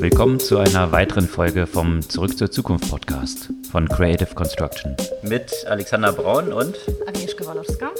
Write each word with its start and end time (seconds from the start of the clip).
Willkommen 0.00 0.40
zu 0.40 0.58
einer 0.58 0.92
weiteren 0.92 1.28
Folge 1.28 1.66
vom 1.66 2.02
Zurück 2.02 2.36
zur 2.36 2.50
Zukunft 2.50 2.90
Podcast 2.90 3.50
von 3.70 3.88
Creative 3.88 4.34
Construction. 4.34 4.96
Mit 5.22 5.52
Alexander 5.66 6.12
Braun 6.12 6.52
und 6.52 6.76
Agnieszka 7.06 7.46
Walowska. 7.46 7.90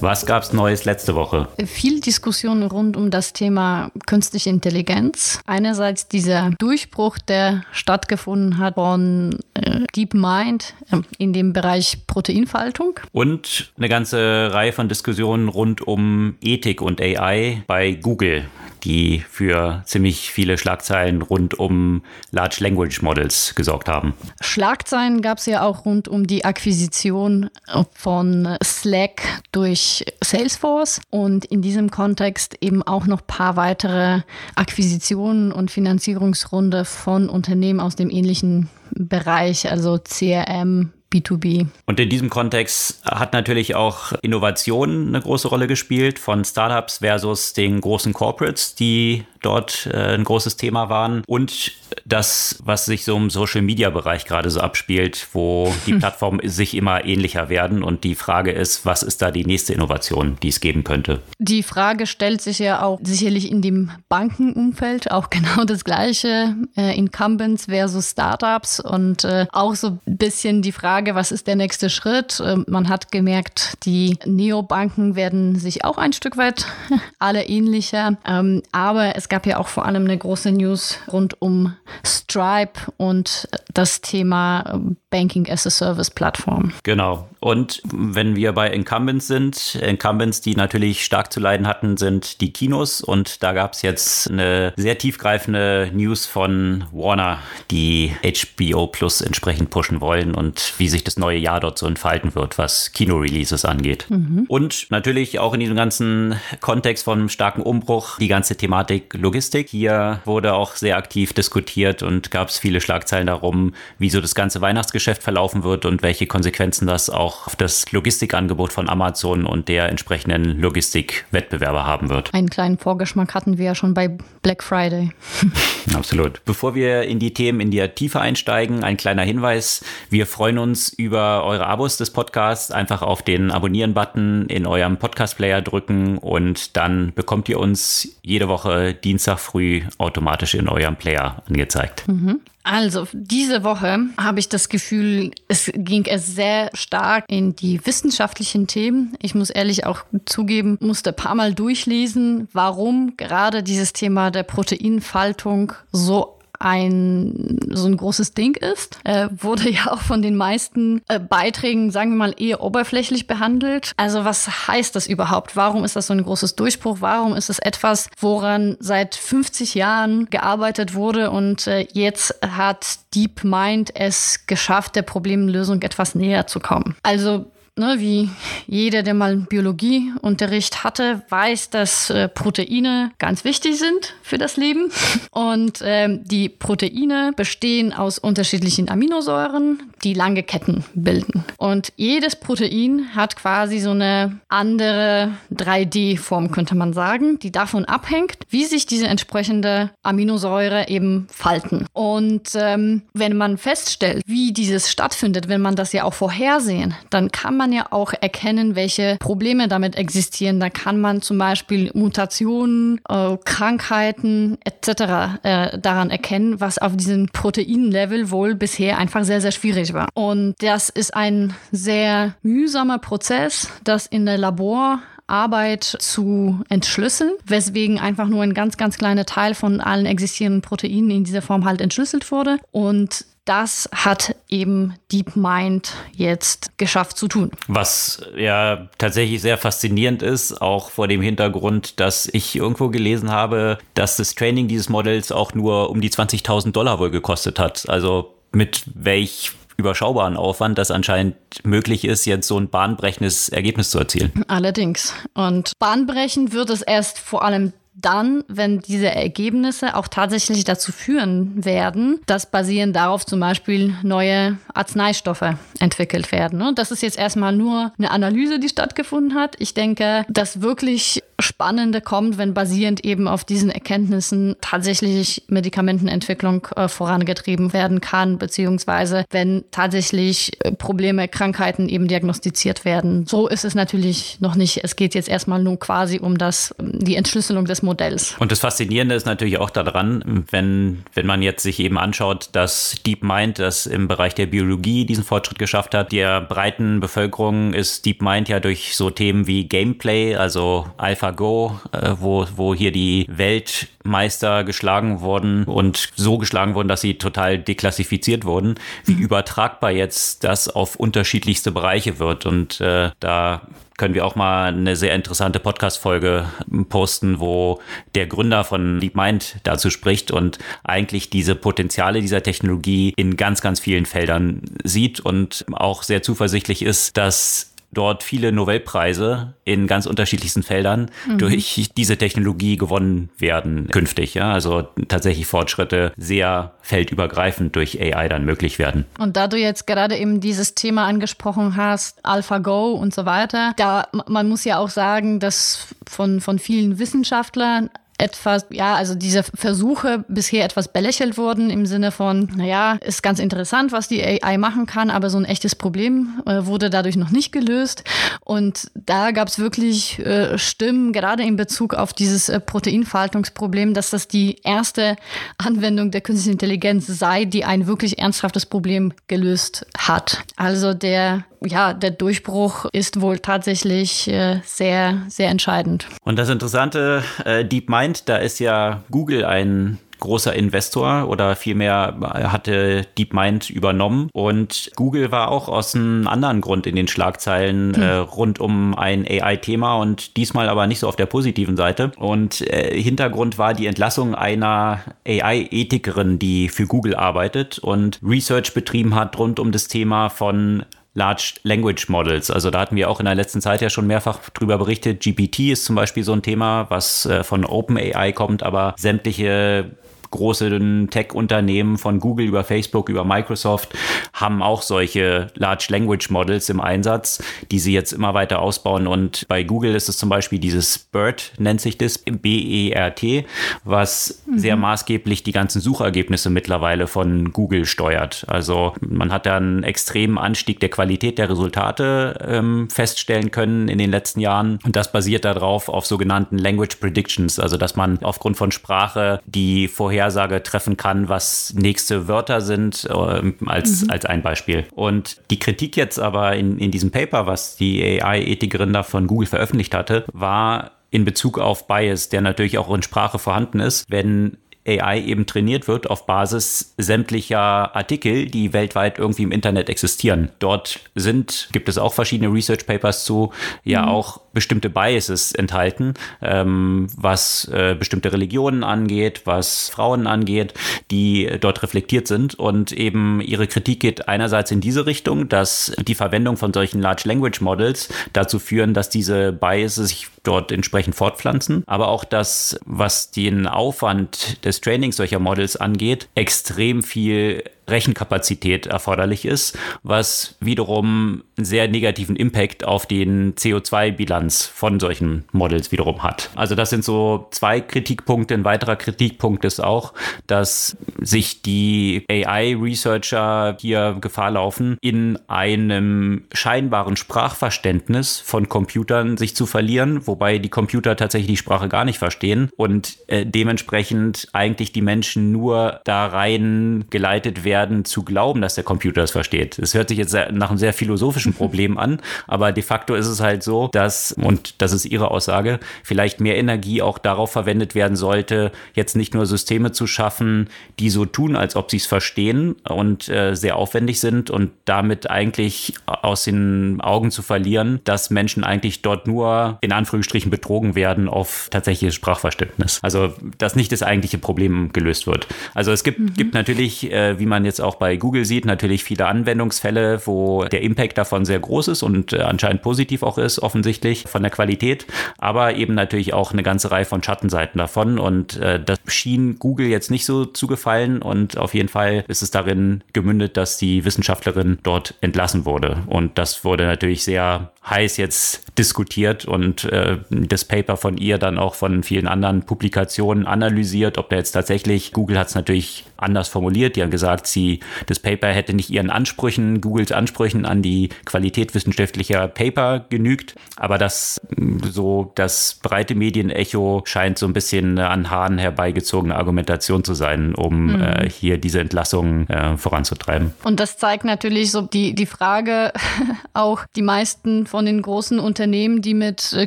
Was 0.00 0.24
gab 0.24 0.42
es 0.42 0.52
Neues 0.52 0.84
letzte 0.84 1.14
Woche? 1.16 1.48
Viel 1.66 2.00
Diskussion 2.00 2.62
rund 2.62 2.96
um 2.96 3.10
das 3.10 3.32
Thema 3.32 3.90
künstliche 4.06 4.48
Intelligenz. 4.48 5.40
Einerseits 5.44 6.08
dieser 6.08 6.52
Durchbruch, 6.58 7.18
der 7.18 7.64
stattgefunden 7.72 8.58
hat 8.58 8.76
von 8.76 9.38
äh, 9.58 9.84
DeepMind 9.94 10.74
äh, 10.90 10.98
in 11.18 11.32
dem 11.32 11.52
Bereich 11.52 11.98
Proteinfaltung. 12.06 13.00
Und 13.12 13.72
eine 13.76 13.88
ganze 13.88 14.50
Reihe 14.52 14.72
von 14.72 14.88
Diskussionen 14.88 15.48
rund 15.48 15.86
um 15.86 16.36
Ethik 16.40 16.80
und 16.80 17.00
AI 17.00 17.62
bei 17.66 17.92
Google 17.92 18.44
die 18.84 19.22
für 19.28 19.82
ziemlich 19.84 20.30
viele 20.30 20.58
Schlagzeilen 20.58 21.22
rund 21.22 21.58
um 21.58 22.02
Large 22.30 22.58
Language 22.60 23.02
Models 23.02 23.54
gesorgt 23.54 23.88
haben. 23.88 24.14
Schlagzeilen 24.40 25.22
gab 25.22 25.38
es 25.38 25.46
ja 25.46 25.62
auch 25.62 25.84
rund 25.84 26.08
um 26.08 26.26
die 26.26 26.44
Akquisition 26.44 27.50
von 27.92 28.56
Slack 28.62 29.22
durch 29.52 30.04
Salesforce 30.22 31.00
und 31.10 31.44
in 31.44 31.62
diesem 31.62 31.90
Kontext 31.90 32.56
eben 32.60 32.82
auch 32.82 33.06
noch 33.06 33.20
ein 33.20 33.26
paar 33.26 33.56
weitere 33.56 34.22
Akquisitionen 34.54 35.52
und 35.52 35.70
Finanzierungsrunde 35.70 36.84
von 36.84 37.28
Unternehmen 37.28 37.80
aus 37.80 37.96
dem 37.96 38.10
ähnlichen 38.10 38.68
Bereich, 38.98 39.70
also 39.70 39.98
CRM, 39.98 40.92
B2B. 41.12 41.66
Und 41.86 42.00
in 42.00 42.10
diesem 42.10 42.28
Kontext 42.28 43.02
hat 43.04 43.32
natürlich 43.32 43.74
auch 43.74 44.12
Innovation 44.20 45.08
eine 45.08 45.20
große 45.20 45.48
Rolle 45.48 45.66
gespielt 45.66 46.18
von 46.18 46.44
Startups 46.44 46.98
versus 46.98 47.54
den 47.54 47.80
großen 47.80 48.12
Corporates, 48.12 48.74
die 48.74 49.24
dort 49.42 49.88
äh, 49.92 50.14
ein 50.14 50.24
großes 50.24 50.56
Thema 50.56 50.88
waren. 50.88 51.22
Und 51.26 51.72
das, 52.04 52.58
was 52.64 52.86
sich 52.86 53.04
so 53.04 53.16
im 53.16 53.30
Social-Media-Bereich 53.30 54.24
gerade 54.24 54.50
so 54.50 54.60
abspielt, 54.60 55.28
wo 55.32 55.72
die 55.86 55.94
Plattformen 55.94 56.40
sich 56.48 56.74
immer 56.74 57.04
ähnlicher 57.04 57.48
werden. 57.48 57.82
Und 57.82 58.04
die 58.04 58.14
Frage 58.14 58.52
ist, 58.52 58.86
was 58.86 59.02
ist 59.02 59.22
da 59.22 59.30
die 59.30 59.44
nächste 59.44 59.74
Innovation, 59.74 60.36
die 60.42 60.48
es 60.48 60.60
geben 60.60 60.84
könnte? 60.84 61.20
Die 61.38 61.62
Frage 61.62 62.06
stellt 62.06 62.40
sich 62.40 62.58
ja 62.58 62.82
auch 62.82 62.98
sicherlich 63.02 63.50
in 63.50 63.62
dem 63.62 63.90
Bankenumfeld 64.08 65.10
auch 65.10 65.30
genau 65.30 65.64
das 65.64 65.84
Gleiche. 65.84 66.54
Äh, 66.76 66.96
Incumbents 66.96 67.66
versus 67.66 68.10
Startups 68.10 68.80
und 68.80 69.24
äh, 69.24 69.46
auch 69.52 69.74
so 69.74 69.98
ein 70.06 70.16
bisschen 70.16 70.62
die 70.62 70.72
Frage, 70.72 71.14
was 71.14 71.32
ist 71.32 71.46
der 71.46 71.56
nächste 71.56 71.90
Schritt? 71.90 72.40
Äh, 72.40 72.56
man 72.66 72.88
hat 72.88 73.12
gemerkt, 73.12 73.74
die 73.84 74.18
Neobanken 74.24 75.16
werden 75.16 75.56
sich 75.56 75.84
auch 75.84 75.98
ein 75.98 76.12
Stück 76.12 76.36
weit 76.36 76.66
alle 77.18 77.44
ähnlicher. 77.44 78.18
Ähm, 78.26 78.62
aber 78.72 79.16
es 79.16 79.28
gab 79.28 79.37
ja 79.46 79.58
auch 79.58 79.68
vor 79.68 79.86
allem 79.86 80.04
eine 80.04 80.16
große 80.16 80.52
News 80.52 80.98
rund 81.12 81.40
um 81.40 81.74
Stripe 82.04 82.92
und 82.96 83.48
das 83.72 84.00
Thema 84.00 84.80
Banking 85.10 85.48
as 85.50 85.66
a 85.66 85.70
Service 85.70 86.10
Plattform. 86.10 86.72
Genau. 86.82 87.28
Und 87.40 87.80
wenn 87.92 88.36
wir 88.36 88.52
bei 88.52 88.70
Incumbents 88.70 89.26
sind, 89.26 89.76
Incumbents, 89.76 90.40
die 90.40 90.54
natürlich 90.54 91.04
stark 91.04 91.32
zu 91.32 91.40
leiden 91.40 91.66
hatten, 91.66 91.96
sind 91.96 92.40
die 92.40 92.52
Kinos. 92.52 93.00
Und 93.00 93.42
da 93.42 93.52
gab 93.52 93.74
es 93.74 93.82
jetzt 93.82 94.30
eine 94.30 94.72
sehr 94.76 94.98
tiefgreifende 94.98 95.90
News 95.92 96.26
von 96.26 96.84
Warner, 96.92 97.38
die 97.70 98.12
HBO 98.22 98.86
Plus 98.88 99.20
entsprechend 99.20 99.70
pushen 99.70 100.00
wollen 100.00 100.34
und 100.34 100.74
wie 100.78 100.88
sich 100.88 101.04
das 101.04 101.18
neue 101.18 101.38
Jahr 101.38 101.60
dort 101.60 101.78
so 101.78 101.86
entfalten 101.86 102.34
wird, 102.34 102.58
was 102.58 102.92
Kino-Releases 102.92 103.64
angeht. 103.64 104.06
Mhm. 104.08 104.46
Und 104.48 104.86
natürlich 104.90 105.38
auch 105.38 105.54
in 105.54 105.60
diesem 105.60 105.76
ganzen 105.76 106.36
Kontext 106.60 107.04
von 107.04 107.28
starken 107.28 107.62
Umbruch 107.62 108.18
die 108.18 108.28
ganze 108.28 108.56
Thematik 108.56 109.14
Logistik. 109.14 109.68
Hier 109.68 110.20
wurde 110.24 110.54
auch 110.54 110.74
sehr 110.74 110.96
aktiv 110.96 111.32
diskutiert 111.32 112.02
und 112.02 112.30
gab 112.30 112.48
es 112.48 112.58
viele 112.58 112.80
Schlagzeilen 112.80 113.26
darum, 113.26 113.74
wie 113.98 114.10
so 114.10 114.20
das 114.20 114.34
ganze 114.34 114.60
Weihnachtsgeschäft 114.60 115.22
verlaufen 115.22 115.62
wird 115.62 115.84
und 115.84 116.02
welche 116.02 116.26
Konsequenzen 116.26 116.86
das 116.86 117.10
auch 117.10 117.27
auf 117.46 117.56
das 117.56 117.90
Logistikangebot 117.92 118.72
von 118.72 118.88
Amazon 118.88 119.44
und 119.44 119.68
der 119.68 119.88
entsprechenden 119.88 120.60
Logistikwettbewerber 120.60 121.86
haben 121.86 122.08
wird. 122.08 122.32
Einen 122.34 122.50
kleinen 122.50 122.78
Vorgeschmack 122.78 123.34
hatten 123.34 123.58
wir 123.58 123.66
ja 123.66 123.74
schon 123.74 123.94
bei 123.94 124.08
Black 124.42 124.62
Friday. 124.62 125.10
Absolut. 125.94 126.44
Bevor 126.44 126.74
wir 126.74 127.02
in 127.02 127.18
die 127.18 127.34
Themen 127.34 127.60
in 127.60 127.70
der 127.70 127.94
Tiefe 127.94 128.20
einsteigen, 128.20 128.84
ein 128.84 128.96
kleiner 128.96 129.22
Hinweis. 129.22 129.84
Wir 130.10 130.26
freuen 130.26 130.58
uns 130.58 130.88
über 130.88 131.44
eure 131.44 131.66
Abos 131.66 131.96
des 131.96 132.10
Podcasts. 132.10 132.70
Einfach 132.70 133.02
auf 133.02 133.22
den 133.22 133.50
Abonnieren-Button 133.50 134.46
in 134.46 134.66
eurem 134.66 134.96
Podcast-Player 134.98 135.62
drücken 135.62 136.18
und 136.18 136.76
dann 136.76 137.12
bekommt 137.14 137.48
ihr 137.48 137.58
uns 137.58 138.08
jede 138.22 138.48
Woche 138.48 138.94
Dienstag 138.94 139.38
früh 139.38 139.82
automatisch 139.98 140.54
in 140.54 140.68
eurem 140.68 140.96
Player 140.96 141.42
angezeigt. 141.48 142.06
Mhm. 142.08 142.40
Also, 142.70 143.06
diese 143.14 143.64
Woche 143.64 143.98
habe 144.18 144.40
ich 144.40 144.50
das 144.50 144.68
Gefühl, 144.68 145.30
es 145.48 145.70
ging 145.74 146.04
es 146.04 146.26
sehr 146.26 146.68
stark 146.74 147.24
in 147.26 147.56
die 147.56 147.80
wissenschaftlichen 147.86 148.66
Themen. 148.66 149.16
Ich 149.22 149.34
muss 149.34 149.48
ehrlich 149.48 149.86
auch 149.86 150.02
zugeben, 150.26 150.76
musste 150.82 151.14
paar 151.14 151.34
Mal 151.34 151.54
durchlesen, 151.54 152.46
warum 152.52 153.16
gerade 153.16 153.62
dieses 153.62 153.94
Thema 153.94 154.30
der 154.30 154.42
Proteinfaltung 154.42 155.72
so 155.92 156.37
ein 156.58 157.58
so 157.70 157.86
ein 157.86 157.96
großes 157.96 158.34
Ding 158.34 158.56
ist, 158.56 158.98
äh, 159.04 159.28
wurde 159.36 159.70
ja 159.70 159.92
auch 159.92 160.00
von 160.00 160.22
den 160.22 160.36
meisten 160.36 161.02
äh, 161.08 161.18
Beiträgen, 161.18 161.90
sagen 161.90 162.12
wir 162.12 162.16
mal, 162.16 162.34
eher 162.36 162.62
oberflächlich 162.62 163.26
behandelt. 163.26 163.92
Also 163.96 164.24
was 164.24 164.68
heißt 164.68 164.96
das 164.96 165.06
überhaupt? 165.06 165.56
Warum 165.56 165.84
ist 165.84 165.96
das 165.96 166.08
so 166.08 166.14
ein 166.14 166.22
großes 166.22 166.56
Durchbruch? 166.56 166.98
Warum 167.00 167.34
ist 167.34 167.50
es 167.50 167.58
etwas, 167.58 168.10
woran 168.18 168.76
seit 168.80 169.14
50 169.14 169.74
Jahren 169.74 170.26
gearbeitet 170.30 170.94
wurde 170.94 171.30
und 171.30 171.66
äh, 171.66 171.86
jetzt 171.92 172.34
hat 172.42 172.98
DeepMind 173.14 173.94
es 173.94 174.46
geschafft, 174.46 174.96
der 174.96 175.02
Problemlösung 175.02 175.82
etwas 175.82 176.14
näher 176.14 176.46
zu 176.46 176.60
kommen? 176.60 176.96
Also 177.02 177.46
ne, 177.78 177.96
wie 177.98 178.28
jeder, 178.66 179.02
der 179.02 179.14
mal 179.14 179.36
Biologieunterricht 179.36 180.84
hatte, 180.84 181.22
weiß, 181.28 181.70
dass 181.70 182.10
äh, 182.10 182.28
Proteine 182.28 183.12
ganz 183.18 183.44
wichtig 183.44 183.78
sind 183.78 184.14
für 184.22 184.38
das 184.38 184.56
Leben. 184.56 184.90
Und 185.30 185.80
ähm, 185.82 186.20
die 186.24 186.48
Proteine 186.48 187.32
bestehen 187.36 187.92
aus 187.92 188.18
unterschiedlichen 188.18 188.90
Aminosäuren, 188.90 189.82
die 190.04 190.14
lange 190.14 190.42
Ketten 190.42 190.84
bilden. 190.94 191.44
Und 191.56 191.92
jedes 191.96 192.36
Protein 192.36 193.14
hat 193.14 193.36
quasi 193.36 193.78
so 193.78 193.90
eine 193.90 194.40
andere 194.48 195.32
3D-Form, 195.52 196.50
könnte 196.50 196.74
man 196.74 196.92
sagen, 196.92 197.38
die 197.38 197.52
davon 197.52 197.84
abhängt, 197.84 198.38
wie 198.50 198.64
sich 198.64 198.86
diese 198.86 199.06
entsprechende 199.06 199.90
Aminosäure 200.02 200.88
eben 200.88 201.26
falten. 201.30 201.86
Und 201.92 202.50
ähm, 202.54 203.02
wenn 203.14 203.36
man 203.36 203.58
feststellt, 203.58 204.22
wie 204.26 204.52
dieses 204.52 204.90
stattfindet, 204.90 205.48
wenn 205.48 205.60
man 205.60 205.76
das 205.76 205.92
ja 205.92 206.04
auch 206.04 206.14
vorhersehen, 206.14 206.94
dann 207.10 207.30
kann 207.30 207.56
man 207.56 207.67
man 207.68 207.76
ja 207.76 207.86
auch 207.90 208.12
erkennen, 208.18 208.74
welche 208.74 209.16
Probleme 209.20 209.68
damit 209.68 209.96
existieren. 209.96 210.60
Da 210.60 210.70
kann 210.70 211.00
man 211.00 211.22
zum 211.22 211.38
Beispiel 211.38 211.90
Mutationen, 211.94 213.00
äh, 213.08 213.36
Krankheiten 213.44 214.58
etc. 214.64 215.40
Äh, 215.42 215.78
daran 215.78 216.10
erkennen, 216.10 216.60
was 216.60 216.78
auf 216.78 216.96
diesem 216.96 217.26
Proteinlevel 217.28 218.30
wohl 218.30 218.54
bisher 218.54 218.98
einfach 218.98 219.24
sehr, 219.24 219.40
sehr 219.40 219.52
schwierig 219.52 219.92
war. 219.92 220.08
Und 220.14 220.54
das 220.60 220.88
ist 220.88 221.14
ein 221.14 221.54
sehr 221.72 222.34
mühsamer 222.42 222.98
Prozess, 222.98 223.68
das 223.84 224.06
in 224.06 224.24
der 224.26 224.38
Labor 224.38 225.00
Arbeit 225.28 225.84
zu 225.84 226.60
entschlüsseln, 226.70 227.32
weswegen 227.44 227.98
einfach 227.98 228.28
nur 228.28 228.42
ein 228.42 228.54
ganz, 228.54 228.78
ganz 228.78 228.96
kleiner 228.96 229.26
Teil 229.26 229.54
von 229.54 229.82
allen 229.82 230.06
existierenden 230.06 230.62
Proteinen 230.62 231.10
in 231.10 231.24
dieser 231.24 231.42
Form 231.42 231.66
halt 231.66 231.82
entschlüsselt 231.82 232.32
wurde. 232.32 232.56
Und 232.70 233.26
das 233.48 233.88
hat 233.92 234.36
eben 234.48 234.94
DeepMind 235.10 235.94
jetzt 236.12 236.76
geschafft 236.76 237.16
zu 237.16 237.28
tun. 237.28 237.50
Was 237.66 238.20
ja 238.36 238.88
tatsächlich 238.98 239.40
sehr 239.40 239.56
faszinierend 239.56 240.22
ist, 240.22 240.60
auch 240.60 240.90
vor 240.90 241.08
dem 241.08 241.22
Hintergrund, 241.22 241.98
dass 241.98 242.28
ich 242.30 242.54
irgendwo 242.56 242.90
gelesen 242.90 243.30
habe, 243.30 243.78
dass 243.94 244.18
das 244.18 244.34
Training 244.34 244.68
dieses 244.68 244.90
Modells 244.90 245.32
auch 245.32 245.54
nur 245.54 245.88
um 245.88 246.02
die 246.02 246.10
20.000 246.10 246.72
Dollar 246.72 246.98
wohl 246.98 247.10
gekostet 247.10 247.58
hat. 247.58 247.88
Also 247.88 248.34
mit 248.52 248.82
welch 248.94 249.52
überschaubaren 249.78 250.36
Aufwand 250.36 250.76
das 250.76 250.90
anscheinend 250.90 251.36
möglich 251.62 252.04
ist, 252.04 252.26
jetzt 252.26 252.48
so 252.48 252.58
ein 252.58 252.68
bahnbrechendes 252.68 253.48
Ergebnis 253.48 253.90
zu 253.90 253.98
erzielen. 253.98 254.44
Allerdings. 254.48 255.14
Und 255.34 255.72
bahnbrechend 255.78 256.52
wird 256.52 256.68
es 256.68 256.82
erst 256.82 257.18
vor 257.18 257.44
allem 257.44 257.72
dann, 258.00 258.44
wenn 258.48 258.80
diese 258.80 259.10
Ergebnisse 259.10 259.96
auch 259.96 260.08
tatsächlich 260.08 260.64
dazu 260.64 260.92
führen 260.92 261.64
werden, 261.64 262.20
dass 262.26 262.50
basierend 262.50 262.94
darauf 262.94 263.26
zum 263.26 263.40
Beispiel 263.40 263.94
neue 264.02 264.58
Arzneistoffe 264.72 265.58
entwickelt 265.80 266.30
werden. 266.30 266.74
Das 266.74 266.90
ist 266.90 267.02
jetzt 267.02 267.18
erstmal 267.18 267.54
nur 267.54 267.92
eine 267.98 268.10
Analyse, 268.10 268.60
die 268.60 268.68
stattgefunden 268.68 269.34
hat. 269.34 269.56
Ich 269.58 269.74
denke, 269.74 270.24
das 270.28 270.62
wirklich 270.62 271.22
Spannende 271.40 272.00
kommt, 272.00 272.36
wenn 272.36 272.52
basierend 272.52 273.04
eben 273.04 273.28
auf 273.28 273.44
diesen 273.44 273.70
Erkenntnissen 273.70 274.56
tatsächlich 274.60 275.44
Medikamentenentwicklung 275.48 276.66
äh, 276.74 276.88
vorangetrieben 276.88 277.72
werden 277.72 278.00
kann, 278.00 278.38
beziehungsweise 278.38 279.24
wenn 279.30 279.64
tatsächlich 279.70 280.52
äh, 280.64 280.72
Probleme, 280.72 281.28
Krankheiten 281.28 281.88
eben 281.88 282.08
diagnostiziert 282.08 282.84
werden. 282.84 283.26
So 283.26 283.46
ist 283.46 283.64
es 283.64 283.76
natürlich 283.76 284.38
noch 284.40 284.56
nicht. 284.56 284.82
Es 284.82 284.96
geht 284.96 285.14
jetzt 285.14 285.28
erstmal 285.28 285.62
nur 285.62 285.78
quasi 285.78 286.18
um 286.18 286.38
das, 286.38 286.74
die 286.80 287.14
Entschlüsselung 287.14 287.66
des 287.66 287.82
Modells. 287.82 288.34
Und 288.40 288.50
das 288.50 288.58
Faszinierende 288.58 289.14
ist 289.14 289.26
natürlich 289.26 289.58
auch 289.58 289.70
daran, 289.70 290.44
wenn, 290.50 291.04
wenn 291.14 291.26
man 291.26 291.42
jetzt 291.42 291.62
sich 291.62 291.78
eben 291.78 291.98
anschaut, 291.98 292.48
dass 292.52 292.96
DeepMind 293.06 293.60
das 293.60 293.86
im 293.86 294.08
Bereich 294.08 294.34
der 294.34 294.46
Biologie 294.46 295.06
diesen 295.06 295.24
Fortschritt 295.24 295.58
geschafft 295.58 295.94
hat. 295.94 296.10
Der 296.10 296.40
breiten 296.40 296.98
Bevölkerung 296.98 297.74
ist 297.74 298.06
DeepMind 298.06 298.48
ja 298.48 298.58
durch 298.58 298.96
so 298.96 299.10
Themen 299.10 299.46
wie 299.46 299.68
Gameplay, 299.68 300.34
also 300.34 300.86
AlphaGo, 301.28 301.80
äh, 301.92 302.14
wo, 302.18 302.46
wo 302.56 302.74
hier 302.74 302.92
die 302.92 303.26
Weltmeister 303.28 304.64
geschlagen 304.64 305.20
wurden 305.20 305.64
und 305.64 306.08
so 306.16 306.38
geschlagen 306.38 306.74
wurden, 306.74 306.88
dass 306.88 307.00
sie 307.00 307.18
total 307.18 307.58
deklassifiziert 307.58 308.44
wurden, 308.44 308.76
wie 309.04 309.14
mhm. 309.14 309.22
übertragbar 309.22 309.90
jetzt 309.90 310.44
das 310.44 310.68
auf 310.68 310.96
unterschiedlichste 310.96 311.72
Bereiche 311.72 312.18
wird. 312.18 312.46
Und 312.46 312.80
äh, 312.80 313.10
da 313.20 313.62
können 313.96 314.14
wir 314.14 314.24
auch 314.24 314.36
mal 314.36 314.68
eine 314.68 314.94
sehr 314.94 315.14
interessante 315.14 315.58
Podcast-Folge 315.58 316.46
posten, 316.88 317.40
wo 317.40 317.80
der 318.14 318.28
Gründer 318.28 318.62
von 318.62 319.00
DeepMind 319.00 319.56
dazu 319.64 319.90
spricht 319.90 320.30
und 320.30 320.58
eigentlich 320.84 321.30
diese 321.30 321.56
Potenziale 321.56 322.20
dieser 322.20 322.44
Technologie 322.44 323.12
in 323.16 323.36
ganz, 323.36 323.60
ganz 323.60 323.80
vielen 323.80 324.06
Feldern 324.06 324.62
sieht 324.84 325.18
und 325.18 325.66
auch 325.72 326.04
sehr 326.04 326.22
zuversichtlich 326.22 326.82
ist, 326.82 327.16
dass 327.16 327.74
dort 327.92 328.22
viele 328.22 328.52
Nobelpreise 328.52 329.54
in 329.64 329.86
ganz 329.86 330.06
unterschiedlichsten 330.06 330.62
Feldern 330.62 331.10
mhm. 331.26 331.38
durch 331.38 331.90
diese 331.96 332.16
Technologie 332.16 332.76
gewonnen 332.76 333.30
werden 333.38 333.88
künftig. 333.88 334.34
Ja? 334.34 334.52
Also 334.52 334.88
tatsächlich 335.08 335.46
Fortschritte 335.46 336.12
sehr 336.16 336.74
feldübergreifend 336.82 337.74
durch 337.76 338.00
AI 338.00 338.28
dann 338.28 338.44
möglich 338.44 338.78
werden. 338.78 339.06
Und 339.18 339.36
da 339.36 339.48
du 339.48 339.56
jetzt 339.56 339.86
gerade 339.86 340.16
eben 340.16 340.40
dieses 340.40 340.74
Thema 340.74 341.06
angesprochen 341.06 341.76
hast, 341.76 342.24
AlphaGo 342.24 342.92
und 342.92 343.14
so 343.14 343.24
weiter, 343.24 343.72
da 343.76 344.08
man 344.26 344.48
muss 344.48 344.64
ja 344.64 344.78
auch 344.78 344.90
sagen, 344.90 345.40
dass 345.40 345.94
von, 346.06 346.40
von 346.40 346.58
vielen 346.58 346.98
Wissenschaftlern 346.98 347.90
etwas, 348.18 348.66
ja, 348.70 348.94
also 348.94 349.14
diese 349.14 349.42
Versuche 349.42 350.24
bisher 350.28 350.64
etwas 350.64 350.88
belächelt 350.88 351.38
wurden 351.38 351.70
im 351.70 351.86
Sinne 351.86 352.10
von, 352.10 352.50
naja, 352.56 352.98
ist 353.00 353.22
ganz 353.22 353.38
interessant, 353.38 353.92
was 353.92 354.08
die 354.08 354.22
AI 354.22 354.58
machen 354.58 354.86
kann, 354.86 355.10
aber 355.10 355.30
so 355.30 355.38
ein 355.38 355.44
echtes 355.44 355.76
Problem 355.76 356.42
äh, 356.44 356.66
wurde 356.66 356.90
dadurch 356.90 357.16
noch 357.16 357.30
nicht 357.30 357.52
gelöst. 357.52 358.02
Und 358.44 358.90
da 358.94 359.30
gab 359.30 359.48
es 359.48 359.60
wirklich 359.60 360.18
äh, 360.18 360.58
Stimmen, 360.58 361.12
gerade 361.12 361.44
in 361.44 361.56
Bezug 361.56 361.94
auf 361.94 362.12
dieses 362.12 362.48
äh, 362.48 362.58
Proteinfaltungsproblem, 362.58 363.94
dass 363.94 364.10
das 364.10 364.26
die 364.26 364.56
erste 364.64 365.16
Anwendung 365.56 366.10
der 366.10 366.20
künstlichen 366.20 366.52
Intelligenz 366.52 367.06
sei, 367.06 367.44
die 367.44 367.64
ein 367.64 367.86
wirklich 367.86 368.18
ernsthaftes 368.18 368.66
Problem 368.66 369.12
gelöst 369.28 369.86
hat. 369.96 370.42
Also 370.56 370.92
der 370.92 371.44
ja, 371.64 371.92
der 371.94 372.10
Durchbruch 372.10 372.86
ist 372.92 373.20
wohl 373.20 373.38
tatsächlich 373.38 374.28
äh, 374.28 374.60
sehr, 374.64 375.22
sehr 375.28 375.50
entscheidend. 375.50 376.06
Und 376.24 376.38
das 376.38 376.48
Interessante, 376.48 377.22
äh, 377.44 377.64
DeepMind, 377.64 378.28
da 378.28 378.36
ist 378.36 378.58
ja 378.60 379.02
Google 379.10 379.44
ein 379.44 379.98
großer 380.20 380.52
Investor 380.54 381.28
oder 381.28 381.56
vielmehr 381.56 382.16
hatte 382.20 383.06
DeepMind 383.16 383.70
übernommen 383.70 384.30
und 384.32 384.90
Google 384.96 385.30
war 385.30 385.50
auch 385.50 385.68
aus 385.68 385.94
einem 385.94 386.26
anderen 386.26 386.60
Grund 386.60 386.86
in 386.86 386.96
den 386.96 387.08
Schlagzeilen 387.08 387.94
hm. 387.94 388.02
äh, 388.02 388.14
rund 388.14 388.60
um 388.60 388.96
ein 388.96 389.24
AI-Thema 389.26 389.96
und 389.96 390.36
diesmal 390.36 390.68
aber 390.68 390.86
nicht 390.86 390.98
so 390.98 391.08
auf 391.08 391.16
der 391.16 391.26
positiven 391.26 391.76
Seite. 391.76 392.12
Und 392.16 392.60
äh, 392.62 393.00
Hintergrund 393.00 393.58
war 393.58 393.74
die 393.74 393.86
Entlassung 393.86 394.34
einer 394.34 395.00
AI-Ethikerin, 395.26 396.38
die 396.38 396.68
für 396.68 396.86
Google 396.86 397.14
arbeitet 397.14 397.78
und 397.78 398.18
Research 398.22 398.74
betrieben 398.74 399.14
hat 399.14 399.38
rund 399.38 399.60
um 399.60 399.72
das 399.72 399.88
Thema 399.88 400.30
von 400.30 400.84
Large 401.18 401.54
Language 401.64 402.08
Models. 402.08 402.50
Also 402.50 402.70
da 402.70 402.80
hatten 402.80 402.96
wir 402.96 403.10
auch 403.10 403.20
in 403.20 403.26
der 403.26 403.34
letzten 403.34 403.60
Zeit 403.60 403.82
ja 403.82 403.90
schon 403.90 404.06
mehrfach 404.06 404.48
drüber 404.50 404.78
berichtet. 404.78 405.20
GPT 405.20 405.70
ist 405.70 405.84
zum 405.84 405.96
Beispiel 405.96 406.22
so 406.22 406.32
ein 406.32 406.42
Thema, 406.42 406.86
was 406.88 407.26
äh, 407.26 407.44
von 407.44 407.64
OpenAI 407.64 408.32
kommt, 408.32 408.62
aber 408.62 408.94
sämtliche 408.96 409.90
große 410.30 411.06
Tech-Unternehmen 411.10 411.98
von 411.98 412.20
Google 412.20 412.46
über 412.46 412.64
Facebook 412.64 413.08
über 413.08 413.24
Microsoft 413.24 413.94
haben 414.32 414.62
auch 414.62 414.82
solche 414.82 415.48
Large 415.54 415.86
Language 415.90 416.30
Models 416.30 416.68
im 416.68 416.80
Einsatz, 416.80 417.42
die 417.70 417.78
sie 417.78 417.92
jetzt 417.92 418.12
immer 418.12 418.34
weiter 418.34 418.60
ausbauen. 418.60 419.06
Und 419.06 419.46
bei 419.48 419.62
Google 419.62 419.94
ist 419.94 420.08
es 420.08 420.18
zum 420.18 420.28
Beispiel 420.28 420.58
dieses 420.58 420.98
BERT, 420.98 421.52
nennt 421.58 421.80
sich 421.80 421.98
das, 421.98 422.18
B-E-R-T, 422.18 423.46
was 423.84 424.42
mhm. 424.46 424.58
sehr 424.58 424.76
maßgeblich 424.76 425.42
die 425.42 425.52
ganzen 425.52 425.80
Suchergebnisse 425.80 426.50
mittlerweile 426.50 427.06
von 427.06 427.52
Google 427.52 427.84
steuert. 427.84 428.44
Also 428.48 428.94
man 429.00 429.32
hat 429.32 429.46
da 429.46 429.56
einen 429.56 429.82
extremen 429.82 430.38
Anstieg 430.38 430.80
der 430.80 430.88
Qualität 430.88 431.38
der 431.38 431.50
Resultate 431.50 432.38
ähm, 432.46 432.88
feststellen 432.90 433.50
können 433.50 433.88
in 433.88 433.98
den 433.98 434.10
letzten 434.10 434.40
Jahren. 434.40 434.78
Und 434.84 434.96
das 434.96 435.10
basiert 435.10 435.44
darauf 435.44 435.88
auf 435.88 436.06
sogenannten 436.06 436.58
Language 436.58 436.96
Predictions, 436.96 437.58
also 437.58 437.76
dass 437.76 437.96
man 437.96 438.22
aufgrund 438.22 438.56
von 438.56 438.72
Sprache 438.72 439.40
die 439.46 439.88
vorher 439.88 440.17
Vorhersage 440.18 440.62
treffen 440.64 440.96
kann, 440.96 441.28
was 441.28 441.72
nächste 441.74 442.26
Wörter 442.26 442.60
sind, 442.60 443.06
äh, 443.08 443.52
als, 443.66 444.02
mhm. 444.02 444.10
als 444.10 444.24
ein 444.24 444.42
Beispiel. 444.42 444.84
Und 444.94 445.40
die 445.50 445.60
Kritik 445.60 445.96
jetzt 445.96 446.18
aber 446.18 446.56
in, 446.56 446.78
in 446.78 446.90
diesem 446.90 447.12
Paper, 447.12 447.46
was 447.46 447.76
die 447.76 448.20
AI-Ethikerin 448.20 448.92
da 448.92 449.04
von 449.04 449.28
Google 449.28 449.46
veröffentlicht 449.46 449.94
hatte, 449.94 450.24
war 450.32 450.90
in 451.10 451.24
Bezug 451.24 451.58
auf 451.58 451.86
Bias, 451.86 452.28
der 452.28 452.40
natürlich 452.40 452.78
auch 452.78 452.92
in 452.92 453.02
Sprache 453.02 453.38
vorhanden 453.38 453.78
ist, 453.80 454.06
wenn 454.10 454.58
AI 454.88 455.20
eben 455.20 455.46
trainiert 455.46 455.86
wird 455.86 456.08
auf 456.08 456.26
Basis 456.26 456.94
sämtlicher 456.96 457.94
Artikel, 457.94 458.46
die 458.46 458.72
weltweit 458.72 459.18
irgendwie 459.18 459.42
im 459.42 459.52
Internet 459.52 459.88
existieren. 459.88 460.50
Dort 460.58 461.00
sind, 461.14 461.68
gibt 461.72 461.88
es 461.88 461.98
auch 461.98 462.14
verschiedene 462.14 462.52
Research 462.52 462.86
Papers 462.86 463.24
zu, 463.24 463.52
ja 463.84 464.02
mhm. 464.02 464.08
auch 464.08 464.40
bestimmte 464.58 464.90
Biases 464.90 465.52
enthalten, 465.52 466.14
ähm, 466.42 467.06
was 467.16 467.66
äh, 467.66 467.94
bestimmte 467.96 468.32
Religionen 468.32 468.82
angeht, 468.82 469.42
was 469.44 469.88
Frauen 469.88 470.26
angeht, 470.26 470.74
die 471.12 471.48
dort 471.60 471.84
reflektiert 471.84 472.26
sind. 472.26 472.56
Und 472.56 472.90
eben 472.90 473.40
ihre 473.40 473.68
Kritik 473.68 474.00
geht 474.00 474.26
einerseits 474.26 474.72
in 474.72 474.80
diese 474.80 475.06
Richtung, 475.06 475.48
dass 475.48 475.94
die 476.00 476.16
Verwendung 476.16 476.56
von 476.56 476.72
solchen 476.72 477.00
Large 477.00 477.22
Language 477.26 477.60
Models 477.60 478.08
dazu 478.32 478.58
führen, 478.58 478.94
dass 478.94 479.10
diese 479.10 479.52
Biases 479.52 480.08
sich 480.08 480.26
dort 480.42 480.72
entsprechend 480.72 481.14
fortpflanzen, 481.14 481.84
aber 481.86 482.08
auch 482.08 482.24
das, 482.24 482.80
was 482.84 483.30
den 483.30 483.68
Aufwand 483.68 484.64
des 484.64 484.80
Trainings 484.80 485.14
solcher 485.18 485.38
Models 485.38 485.76
angeht, 485.76 486.28
extrem 486.34 487.04
viel 487.04 487.62
Rechenkapazität 487.88 488.86
erforderlich 488.86 489.44
ist, 489.44 489.78
was 490.02 490.56
wiederum 490.60 491.42
einen 491.56 491.64
sehr 491.64 491.88
negativen 491.88 492.36
Impact 492.36 492.84
auf 492.84 493.06
den 493.06 493.54
CO2-Bilanz 493.54 494.66
von 494.66 495.00
solchen 495.00 495.44
Models 495.52 495.92
wiederum 495.92 496.22
hat. 496.22 496.50
Also 496.54 496.74
das 496.74 496.90
sind 496.90 497.04
so 497.04 497.48
zwei 497.50 497.80
Kritikpunkte. 497.80 498.54
Ein 498.54 498.64
weiterer 498.64 498.96
Kritikpunkt 498.96 499.64
ist 499.64 499.80
auch, 499.82 500.14
dass 500.46 500.96
sich 501.20 501.62
die 501.62 502.24
AI-Researcher 502.30 503.76
hier 503.80 504.16
Gefahr 504.20 504.52
laufen, 504.52 504.96
in 505.00 505.38
einem 505.48 506.44
scheinbaren 506.52 507.16
Sprachverständnis 507.16 508.40
von 508.40 508.68
Computern 508.68 509.36
sich 509.36 509.56
zu 509.56 509.66
verlieren, 509.66 510.26
wobei 510.26 510.58
die 510.58 510.68
Computer 510.68 511.16
tatsächlich 511.16 511.48
die 511.48 511.56
Sprache 511.56 511.88
gar 511.88 512.04
nicht 512.04 512.18
verstehen 512.18 512.70
und 512.76 513.18
äh, 513.28 513.44
dementsprechend 513.44 514.48
eigentlich 514.52 514.92
die 514.92 515.02
Menschen 515.02 515.52
nur 515.52 516.00
da 516.04 516.26
rein 516.26 517.04
geleitet 517.10 517.64
werden, 517.64 517.77
werden 517.78 518.04
zu 518.04 518.24
glauben, 518.24 518.60
dass 518.60 518.74
der 518.74 518.82
Computer 518.82 519.22
es 519.22 519.30
versteht. 519.30 519.78
Es 519.78 519.94
hört 519.94 520.08
sich 520.08 520.18
jetzt 520.18 520.36
nach 520.50 520.70
einem 520.70 520.78
sehr 520.78 520.92
philosophischen 520.92 521.54
Problem 521.62 521.96
an, 521.96 522.20
aber 522.48 522.72
de 522.72 522.82
facto 522.82 523.14
ist 523.14 523.28
es 523.28 523.40
halt 523.40 523.62
so, 523.62 523.88
dass, 523.92 524.32
und 524.32 524.82
das 524.82 524.92
ist 524.92 525.04
Ihre 525.04 525.30
Aussage, 525.30 525.78
vielleicht 526.02 526.40
mehr 526.40 526.56
Energie 526.56 527.02
auch 527.02 527.18
darauf 527.18 527.52
verwendet 527.52 527.94
werden 527.94 528.16
sollte, 528.16 528.72
jetzt 528.94 529.14
nicht 529.14 529.32
nur 529.32 529.46
Systeme 529.46 529.92
zu 529.92 530.08
schaffen, 530.08 530.70
die 530.98 531.08
so 531.08 531.24
tun, 531.24 531.54
als 531.54 531.76
ob 531.76 531.90
sie 531.90 531.98
es 531.98 532.06
verstehen 532.06 532.74
und 532.88 533.28
äh, 533.28 533.54
sehr 533.54 533.76
aufwendig 533.76 534.18
sind 534.18 534.50
und 534.50 534.72
damit 534.84 535.30
eigentlich 535.30 535.94
aus 536.06 536.44
den 536.44 537.00
Augen 537.00 537.30
zu 537.30 537.42
verlieren, 537.42 538.00
dass 538.02 538.30
Menschen 538.30 538.64
eigentlich 538.64 539.02
dort 539.02 539.28
nur 539.28 539.78
in 539.82 539.92
Anführungsstrichen 539.92 540.50
betrogen 540.50 540.96
werden 540.96 541.28
auf 541.28 541.68
tatsächliches 541.70 542.16
Sprachverständnis. 542.16 542.98
Also, 543.02 543.34
dass 543.58 543.76
nicht 543.76 543.92
das 543.92 544.02
eigentliche 544.02 544.38
Problem 544.38 544.92
gelöst 544.92 545.28
wird. 545.28 545.46
Also 545.74 545.92
es 545.92 546.02
gibt, 546.02 546.18
mhm. 546.18 546.34
gibt 546.34 546.54
natürlich, 546.54 547.12
äh, 547.12 547.38
wie 547.38 547.46
man 547.46 547.64
jetzt 547.68 547.80
auch 547.80 547.94
bei 547.94 548.16
Google 548.16 548.44
sieht, 548.44 548.64
natürlich 548.64 549.04
viele 549.04 549.26
Anwendungsfälle, 549.26 550.20
wo 550.26 550.64
der 550.64 550.82
Impact 550.82 551.18
davon 551.18 551.44
sehr 551.44 551.60
groß 551.60 551.88
ist 551.88 552.02
und 552.02 552.32
äh, 552.32 552.40
anscheinend 552.40 552.82
positiv 552.82 553.22
auch 553.22 553.38
ist, 553.38 553.60
offensichtlich 553.60 554.24
von 554.26 554.42
der 554.42 554.50
Qualität, 554.50 555.06
aber 555.38 555.74
eben 555.76 555.94
natürlich 555.94 556.34
auch 556.34 556.52
eine 556.52 556.62
ganze 556.62 556.90
Reihe 556.90 557.04
von 557.04 557.22
Schattenseiten 557.22 557.78
davon. 557.78 558.18
Und 558.18 558.56
äh, 558.56 558.82
das 558.82 558.98
schien 559.06 559.58
Google 559.58 559.86
jetzt 559.86 560.10
nicht 560.10 560.24
so 560.24 560.44
zu 560.44 560.66
gefallen 560.66 561.22
und 561.22 561.56
auf 561.58 561.74
jeden 561.74 561.88
Fall 561.88 562.24
ist 562.28 562.42
es 562.42 562.50
darin 562.50 563.04
gemündet, 563.12 563.56
dass 563.56 563.78
die 563.78 564.04
Wissenschaftlerin 564.04 564.78
dort 564.82 565.14
entlassen 565.20 565.64
wurde. 565.64 565.98
Und 566.06 566.38
das 566.38 566.64
wurde 566.64 566.86
natürlich 566.86 567.24
sehr 567.24 567.70
heiß 567.88 568.16
jetzt 568.16 568.66
diskutiert 568.78 569.44
und 569.44 569.84
äh, 569.84 570.18
das 570.30 570.64
Paper 570.64 570.96
von 570.96 571.16
ihr 571.16 571.38
dann 571.38 571.58
auch 571.58 571.74
von 571.74 572.02
vielen 572.02 572.26
anderen 572.26 572.62
Publikationen 572.62 573.46
analysiert, 573.46 574.18
ob 574.18 574.30
da 574.30 574.36
jetzt 574.36 574.52
tatsächlich, 574.52 575.12
Google 575.12 575.38
hat 575.38 575.48
es 575.48 575.54
natürlich 575.54 576.04
anders 576.16 576.48
formuliert, 576.48 576.96
die 576.96 577.02
haben 577.02 577.10
gesagt, 577.10 577.46
sie, 577.58 577.80
das 578.06 578.20
Paper 578.20 578.48
hätte 578.48 578.74
nicht 578.74 578.90
ihren 578.90 579.10
Ansprüchen, 579.10 579.80
Googles 579.80 580.12
Ansprüchen 580.12 580.64
an 580.64 580.82
die 580.82 581.08
Qualität 581.24 581.74
wissenschaftlicher 581.74 582.46
Paper 582.48 583.04
genügt, 583.08 583.54
aber 583.76 583.98
das 583.98 584.40
so 584.84 585.32
das 585.34 585.80
breite 585.82 586.14
Medienecho 586.14 587.02
scheint 587.04 587.38
so 587.38 587.46
ein 587.46 587.52
bisschen 587.52 587.98
an 587.98 588.30
Haaren 588.30 588.58
herbeigezogene 588.58 589.34
Argumentation 589.34 590.04
zu 590.04 590.14
sein, 590.14 590.54
um 590.54 590.92
mhm. 590.92 591.02
äh, 591.02 591.30
hier 591.30 591.58
diese 591.58 591.80
Entlassung 591.80 592.46
äh, 592.48 592.76
voranzutreiben. 592.76 593.52
Und 593.64 593.80
das 593.80 593.98
zeigt 593.98 594.24
natürlich 594.24 594.70
so 594.70 594.82
die, 594.82 595.14
die 595.14 595.26
Frage, 595.26 595.92
auch 596.54 596.84
die 596.96 597.02
meisten 597.02 597.66
von 597.66 597.86
den 597.86 598.02
großen 598.02 598.38
Unternehmen, 598.38 599.02
die 599.02 599.14
mit 599.14 599.52
äh, 599.52 599.66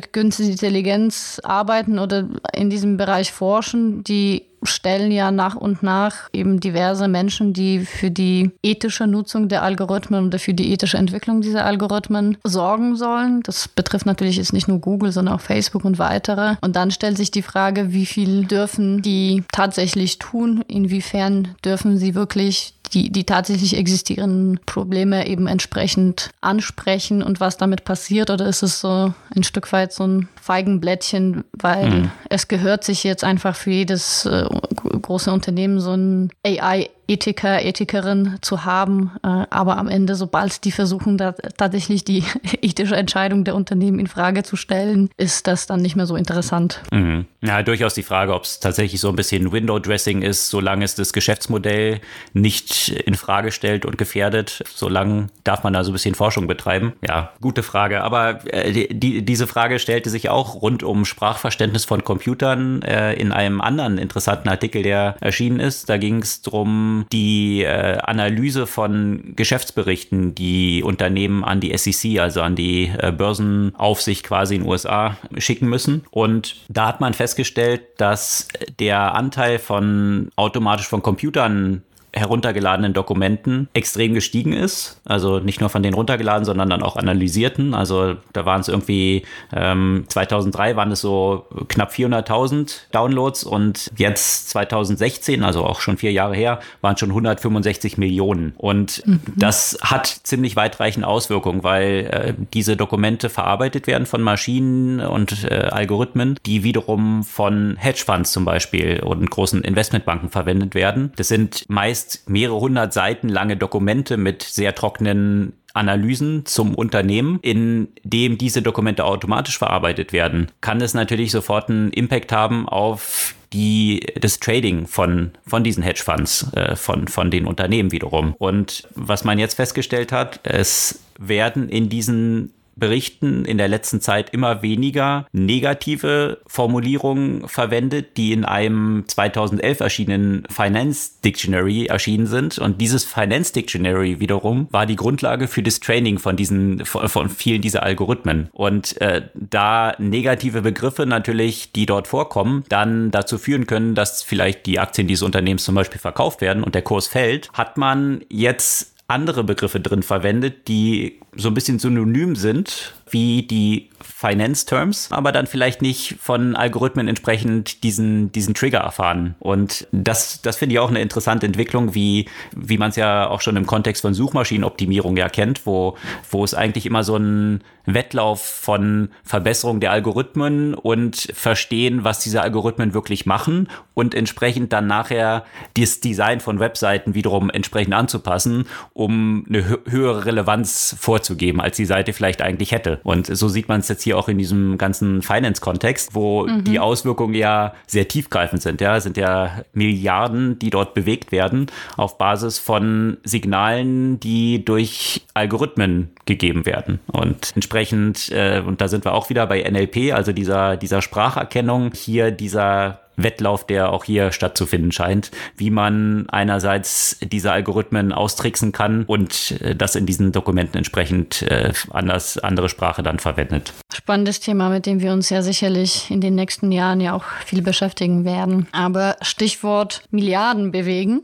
künstlicher 0.00 0.52
Intelligenz 0.52 1.40
arbeiten 1.44 1.98
oder 1.98 2.28
in 2.52 2.70
diesem 2.70 2.96
Bereich 2.96 3.32
forschen, 3.32 4.02
die 4.04 4.51
stellen 4.62 5.10
ja 5.10 5.30
nach 5.30 5.54
und 5.54 5.82
nach 5.82 6.28
eben 6.32 6.60
diverse 6.60 7.08
Menschen, 7.08 7.52
die 7.52 7.80
für 7.80 8.10
die 8.10 8.50
ethische 8.62 9.06
Nutzung 9.06 9.48
der 9.48 9.62
Algorithmen 9.62 10.26
oder 10.26 10.38
für 10.38 10.54
die 10.54 10.72
ethische 10.72 10.98
Entwicklung 10.98 11.40
dieser 11.40 11.64
Algorithmen 11.64 12.38
sorgen 12.44 12.96
sollen. 12.96 13.42
Das 13.42 13.68
betrifft 13.68 14.06
natürlich 14.06 14.36
jetzt 14.36 14.52
nicht 14.52 14.68
nur 14.68 14.78
Google, 14.78 15.12
sondern 15.12 15.34
auch 15.34 15.40
Facebook 15.40 15.84
und 15.84 15.98
weitere. 15.98 16.56
Und 16.60 16.76
dann 16.76 16.90
stellt 16.90 17.16
sich 17.16 17.30
die 17.30 17.42
Frage, 17.42 17.92
wie 17.92 18.06
viel 18.06 18.44
dürfen 18.44 19.02
die 19.02 19.44
tatsächlich 19.52 20.18
tun? 20.18 20.64
Inwiefern 20.68 21.54
dürfen 21.64 21.98
sie 21.98 22.14
wirklich 22.14 22.74
die, 22.94 23.10
die 23.10 23.24
tatsächlich 23.24 23.76
existierenden 23.76 24.60
Probleme 24.66 25.26
eben 25.26 25.46
entsprechend 25.46 26.30
ansprechen 26.40 27.22
und 27.22 27.40
was 27.40 27.56
damit 27.56 27.84
passiert? 27.84 28.30
Oder 28.30 28.46
ist 28.46 28.62
es 28.62 28.80
so 28.80 29.14
ein 29.34 29.42
Stück 29.42 29.72
weit 29.72 29.92
so 29.92 30.06
ein 30.06 30.28
Feigenblättchen, 30.40 31.44
weil 31.52 31.90
mhm. 31.90 32.10
es 32.28 32.48
gehört 32.48 32.84
sich 32.84 33.04
jetzt 33.04 33.24
einfach 33.24 33.56
für 33.56 33.70
jedes 33.70 34.26
äh, 34.26 34.44
große 34.74 35.32
Unternehmen 35.32 35.80
so 35.80 35.92
ein 35.92 36.30
AI 36.44 36.90
Ethiker, 37.08 37.62
Ethikerin 37.62 38.38
zu 38.40 38.64
haben. 38.64 39.12
Äh, 39.22 39.46
aber 39.50 39.76
am 39.76 39.88
Ende, 39.88 40.14
sobald 40.14 40.64
die 40.64 40.72
versuchen, 40.72 41.18
tatsächlich 41.56 42.04
die 42.04 42.24
ethische 42.62 42.96
Entscheidung 42.96 43.44
der 43.44 43.54
Unternehmen 43.54 43.98
in 43.98 44.06
Frage 44.06 44.42
zu 44.42 44.56
stellen, 44.56 45.10
ist 45.16 45.46
das 45.46 45.66
dann 45.66 45.82
nicht 45.82 45.96
mehr 45.96 46.06
so 46.06 46.16
interessant. 46.16 46.82
Mhm. 46.90 47.26
Ja, 47.42 47.62
durchaus 47.62 47.94
die 47.94 48.04
Frage, 48.04 48.34
ob 48.34 48.44
es 48.44 48.60
tatsächlich 48.60 49.00
so 49.00 49.08
ein 49.08 49.16
bisschen 49.16 49.50
Window-Dressing 49.50 50.22
ist, 50.22 50.48
solange 50.48 50.84
es 50.84 50.94
das 50.94 51.12
Geschäftsmodell 51.12 52.00
nicht 52.32 52.88
in 52.88 53.14
Frage 53.14 53.50
stellt 53.50 53.84
und 53.84 53.98
gefährdet. 53.98 54.62
Solange 54.72 55.28
darf 55.42 55.64
man 55.64 55.72
da 55.72 55.82
so 55.82 55.90
ein 55.90 55.94
bisschen 55.94 56.14
Forschung 56.14 56.46
betreiben. 56.46 56.92
Ja, 57.06 57.32
gute 57.40 57.62
Frage. 57.62 58.02
Aber 58.02 58.46
äh, 58.52 58.88
die, 58.94 59.24
diese 59.24 59.46
Frage 59.46 59.78
stellte 59.80 60.08
sich 60.08 60.28
auch 60.28 60.62
rund 60.62 60.82
um 60.82 61.04
Sprachverständnis 61.04 61.84
von 61.84 62.04
Computern 62.04 62.82
äh, 62.82 63.14
in 63.14 63.32
einem 63.32 63.60
anderen 63.60 63.98
interessanten 63.98 64.48
Artikel, 64.48 64.82
der 64.82 65.16
erschienen 65.20 65.58
ist. 65.58 65.88
Da 65.88 65.96
ging 65.96 66.22
es 66.22 66.42
darum, 66.42 66.91
die 67.12 67.62
äh, 67.62 67.98
Analyse 67.98 68.66
von 68.66 69.34
Geschäftsberichten, 69.36 70.34
die 70.34 70.82
Unternehmen 70.82 71.44
an 71.44 71.60
die 71.60 71.76
SEC, 71.76 72.20
also 72.20 72.42
an 72.42 72.56
die 72.56 72.90
äh, 72.98 73.12
Börsenaufsicht 73.12 74.24
quasi 74.24 74.56
in 74.56 74.62
den 74.62 74.70
USA 74.70 75.16
schicken 75.38 75.68
müssen. 75.68 76.04
Und 76.10 76.56
da 76.68 76.88
hat 76.88 77.00
man 77.00 77.14
festgestellt, 77.14 77.82
dass 77.98 78.48
der 78.78 79.14
Anteil 79.14 79.58
von 79.58 80.30
automatisch 80.36 80.88
von 80.88 81.02
Computern 81.02 81.82
heruntergeladenen 82.14 82.92
Dokumenten 82.92 83.68
extrem 83.72 84.12
gestiegen 84.12 84.52
ist. 84.52 85.00
Also 85.04 85.38
nicht 85.38 85.60
nur 85.60 85.70
von 85.70 85.82
den 85.82 85.94
runtergeladen, 85.94 86.44
sondern 86.44 86.68
dann 86.68 86.82
auch 86.82 86.96
analysierten. 86.96 87.72
Also 87.72 88.16
da 88.34 88.44
waren 88.44 88.60
es 88.60 88.68
irgendwie, 88.68 89.24
ähm, 89.52 90.04
2003 90.08 90.76
waren 90.76 90.92
es 90.92 91.00
so 91.00 91.46
knapp 91.68 91.92
400.000 91.92 92.88
Downloads 92.92 93.44
und 93.44 93.90
jetzt 93.96 94.50
2016, 94.50 95.42
also 95.42 95.64
auch 95.64 95.80
schon 95.80 95.96
vier 95.96 96.12
Jahre 96.12 96.34
her, 96.34 96.60
waren 96.82 96.98
schon 96.98 97.10
165 97.10 97.96
Millionen. 97.96 98.52
Und 98.58 99.06
mhm. 99.06 99.20
das 99.36 99.78
hat 99.80 100.06
ziemlich 100.06 100.54
weitreichende 100.54 101.08
Auswirkungen, 101.08 101.62
weil 101.62 102.10
äh, 102.10 102.34
diese 102.52 102.76
Dokumente 102.76 103.30
verarbeitet 103.30 103.86
werden 103.86 104.06
von 104.06 104.20
Maschinen 104.20 105.00
und 105.00 105.44
äh, 105.44 105.68
Algorithmen, 105.70 106.38
die 106.44 106.62
wiederum 106.62 107.24
von 107.24 107.76
Hedgefonds 107.78 108.32
zum 108.32 108.44
Beispiel 108.44 109.00
und 109.00 109.30
großen 109.30 109.62
Investmentbanken 109.64 110.28
verwendet 110.28 110.74
werden. 110.74 111.12
Das 111.16 111.28
sind 111.28 111.64
meist 111.68 112.01
meist 112.02 112.28
mehrere 112.28 112.60
hundert 112.60 112.92
Seiten 112.92 113.28
lange 113.28 113.56
Dokumente 113.56 114.16
mit 114.16 114.42
sehr 114.42 114.74
trockenen 114.74 115.52
Analysen 115.74 116.44
zum 116.44 116.74
Unternehmen, 116.74 117.38
in 117.40 117.88
dem 118.02 118.36
diese 118.36 118.60
Dokumente 118.60 119.04
automatisch 119.04 119.56
verarbeitet 119.56 120.12
werden, 120.12 120.48
kann 120.60 120.80
es 120.80 120.92
natürlich 120.92 121.30
sofort 121.30 121.70
einen 121.70 121.90
Impact 121.92 122.30
haben 122.30 122.68
auf 122.68 123.34
die, 123.54 124.06
das 124.20 124.38
Trading 124.38 124.86
von, 124.86 125.30
von 125.46 125.64
diesen 125.64 125.82
Hedgefonds, 125.82 126.52
äh, 126.54 126.76
von, 126.76 127.08
von 127.08 127.30
den 127.30 127.46
Unternehmen 127.46 127.90
wiederum. 127.90 128.34
Und 128.38 128.86
was 128.94 129.24
man 129.24 129.38
jetzt 129.38 129.54
festgestellt 129.54 130.12
hat, 130.12 130.40
es 130.42 131.00
werden 131.18 131.68
in 131.68 131.88
diesen 131.88 132.52
Berichten 132.76 133.44
in 133.44 133.58
der 133.58 133.68
letzten 133.68 134.00
Zeit 134.00 134.30
immer 134.30 134.62
weniger 134.62 135.26
negative 135.32 136.38
Formulierungen 136.46 137.48
verwendet, 137.48 138.16
die 138.16 138.32
in 138.32 138.44
einem 138.44 139.04
2011 139.06 139.80
erschienenen 139.80 140.44
Finance 140.50 141.12
Dictionary 141.24 141.86
erschienen 141.86 142.26
sind. 142.26 142.58
Und 142.58 142.80
dieses 142.80 143.04
Finance 143.04 143.52
Dictionary 143.52 144.20
wiederum 144.20 144.68
war 144.70 144.86
die 144.86 144.96
Grundlage 144.96 145.48
für 145.48 145.62
das 145.62 145.80
Training 145.80 146.18
von 146.18 146.36
diesen, 146.36 146.84
von 146.84 147.28
vielen 147.28 147.62
dieser 147.62 147.82
Algorithmen. 147.82 148.48
Und 148.52 149.00
äh, 149.00 149.22
da 149.34 149.94
negative 149.98 150.62
Begriffe 150.62 151.06
natürlich, 151.06 151.72
die 151.72 151.86
dort 151.86 152.08
vorkommen, 152.08 152.64
dann 152.68 153.10
dazu 153.10 153.38
führen 153.38 153.66
können, 153.66 153.94
dass 153.94 154.22
vielleicht 154.22 154.66
die 154.66 154.78
Aktien 154.78 155.06
dieses 155.06 155.22
Unternehmens 155.22 155.64
zum 155.64 155.74
Beispiel 155.74 156.00
verkauft 156.00 156.40
werden 156.40 156.64
und 156.64 156.74
der 156.74 156.82
Kurs 156.82 157.06
fällt, 157.06 157.50
hat 157.52 157.76
man 157.76 158.22
jetzt 158.28 158.91
andere 159.12 159.44
Begriffe 159.44 159.80
drin 159.80 160.02
verwendet, 160.02 160.68
die 160.68 161.20
so 161.36 161.48
ein 161.48 161.54
bisschen 161.54 161.78
synonym 161.78 162.34
sind 162.34 162.94
wie 163.12 163.42
die 163.42 163.90
Finance 164.00 164.66
Terms, 164.66 165.08
aber 165.10 165.32
dann 165.32 165.46
vielleicht 165.46 165.82
nicht 165.82 166.16
von 166.20 166.56
Algorithmen 166.56 167.08
entsprechend 167.08 167.82
diesen, 167.82 168.32
diesen 168.32 168.54
Trigger 168.54 168.80
erfahren. 168.80 169.34
Und 169.38 169.86
das, 169.92 170.42
das 170.42 170.56
finde 170.56 170.74
ich 170.74 170.78
auch 170.78 170.90
eine 170.90 171.00
interessante 171.00 171.46
Entwicklung, 171.46 171.94
wie, 171.94 172.28
wie 172.54 172.78
man 172.78 172.90
es 172.90 172.96
ja 172.96 173.28
auch 173.28 173.40
schon 173.40 173.56
im 173.56 173.66
Kontext 173.66 174.02
von 174.02 174.14
Suchmaschinenoptimierung 174.14 175.16
ja 175.16 175.28
kennt, 175.28 175.66
wo, 175.66 175.96
wo 176.30 176.44
es 176.44 176.54
eigentlich 176.54 176.86
immer 176.86 177.04
so 177.04 177.16
ein 177.16 177.62
Wettlauf 177.84 178.42
von 178.42 179.08
Verbesserung 179.24 179.80
der 179.80 179.90
Algorithmen 179.90 180.74
und 180.74 181.28
verstehen, 181.34 182.04
was 182.04 182.20
diese 182.20 182.42
Algorithmen 182.42 182.94
wirklich 182.94 183.26
machen 183.26 183.68
und 183.94 184.14
entsprechend 184.14 184.72
dann 184.72 184.86
nachher 184.86 185.44
das 185.76 186.00
Design 186.00 186.40
von 186.40 186.60
Webseiten 186.60 187.14
wiederum 187.14 187.50
entsprechend 187.50 187.94
anzupassen, 187.94 188.66
um 188.92 189.44
eine 189.48 189.80
höhere 189.88 190.26
Relevanz 190.26 190.96
vorzugeben, 190.98 191.60
als 191.60 191.76
die 191.76 191.84
Seite 191.84 192.12
vielleicht 192.12 192.40
eigentlich 192.40 192.72
hätte. 192.72 193.00
Und 193.02 193.26
so 193.26 193.48
sieht 193.48 193.68
man 193.68 193.80
es 193.80 193.88
jetzt 193.88 194.02
hier 194.02 194.18
auch 194.18 194.28
in 194.28 194.38
diesem 194.38 194.78
ganzen 194.78 195.22
Finance-Kontext, 195.22 196.14
wo 196.14 196.46
mhm. 196.46 196.64
die 196.64 196.78
Auswirkungen 196.78 197.34
ja 197.34 197.74
sehr 197.86 198.08
tiefgreifend 198.08 198.62
sind. 198.62 198.80
Ja, 198.80 198.96
es 198.96 199.04
sind 199.04 199.16
ja 199.16 199.62
Milliarden, 199.72 200.58
die 200.58 200.70
dort 200.70 200.94
bewegt 200.94 201.32
werden 201.32 201.66
auf 201.96 202.18
Basis 202.18 202.58
von 202.58 203.18
Signalen, 203.24 204.20
die 204.20 204.64
durch 204.64 205.22
Algorithmen 205.34 206.10
gegeben 206.26 206.66
werden. 206.66 207.00
Und 207.06 207.52
entsprechend, 207.54 208.30
äh, 208.30 208.62
und 208.64 208.80
da 208.80 208.88
sind 208.88 209.04
wir 209.04 209.14
auch 209.14 209.30
wieder 209.30 209.46
bei 209.46 209.62
NLP, 209.62 210.12
also 210.12 210.32
dieser, 210.32 210.76
dieser 210.76 211.02
Spracherkennung, 211.02 211.92
hier 211.94 212.30
dieser 212.30 213.01
Wettlauf, 213.16 213.66
der 213.66 213.92
auch 213.92 214.04
hier 214.04 214.32
stattzufinden 214.32 214.92
scheint, 214.92 215.30
wie 215.56 215.70
man 215.70 216.28
einerseits 216.30 217.18
diese 217.20 217.52
Algorithmen 217.52 218.12
austricksen 218.12 218.72
kann 218.72 219.04
und 219.04 219.60
äh, 219.60 219.74
das 219.74 219.94
in 219.94 220.06
diesen 220.06 220.32
Dokumenten 220.32 220.78
entsprechend 220.78 221.42
äh, 221.42 221.72
anders, 221.90 222.38
andere 222.38 222.68
Sprache 222.68 223.02
dann 223.02 223.18
verwendet. 223.18 223.72
Spannendes 223.94 224.40
Thema, 224.40 224.68
mit 224.70 224.86
dem 224.86 225.00
wir 225.00 225.12
uns 225.12 225.30
ja 225.30 225.42
sicherlich 225.42 226.10
in 226.10 226.20
den 226.20 226.34
nächsten 226.34 226.72
Jahren 226.72 227.00
ja 227.00 227.12
auch 227.12 227.24
viel 227.44 227.62
beschäftigen 227.62 228.24
werden. 228.24 228.66
Aber 228.72 229.16
Stichwort 229.22 230.02
Milliarden 230.10 230.72
bewegen. 230.72 231.22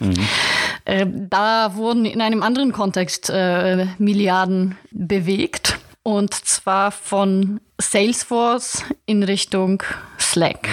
Mhm. 0.00 0.14
äh, 0.84 1.06
da 1.08 1.74
wurden 1.76 2.04
in 2.04 2.20
einem 2.20 2.42
anderen 2.42 2.72
Kontext 2.72 3.30
äh, 3.30 3.86
Milliarden 3.98 4.76
bewegt. 4.90 5.78
Und 6.02 6.34
zwar 6.34 6.90
von 6.90 7.60
Salesforce 7.82 8.84
in 9.06 9.22
Richtung 9.22 9.82
Slack. 10.18 10.68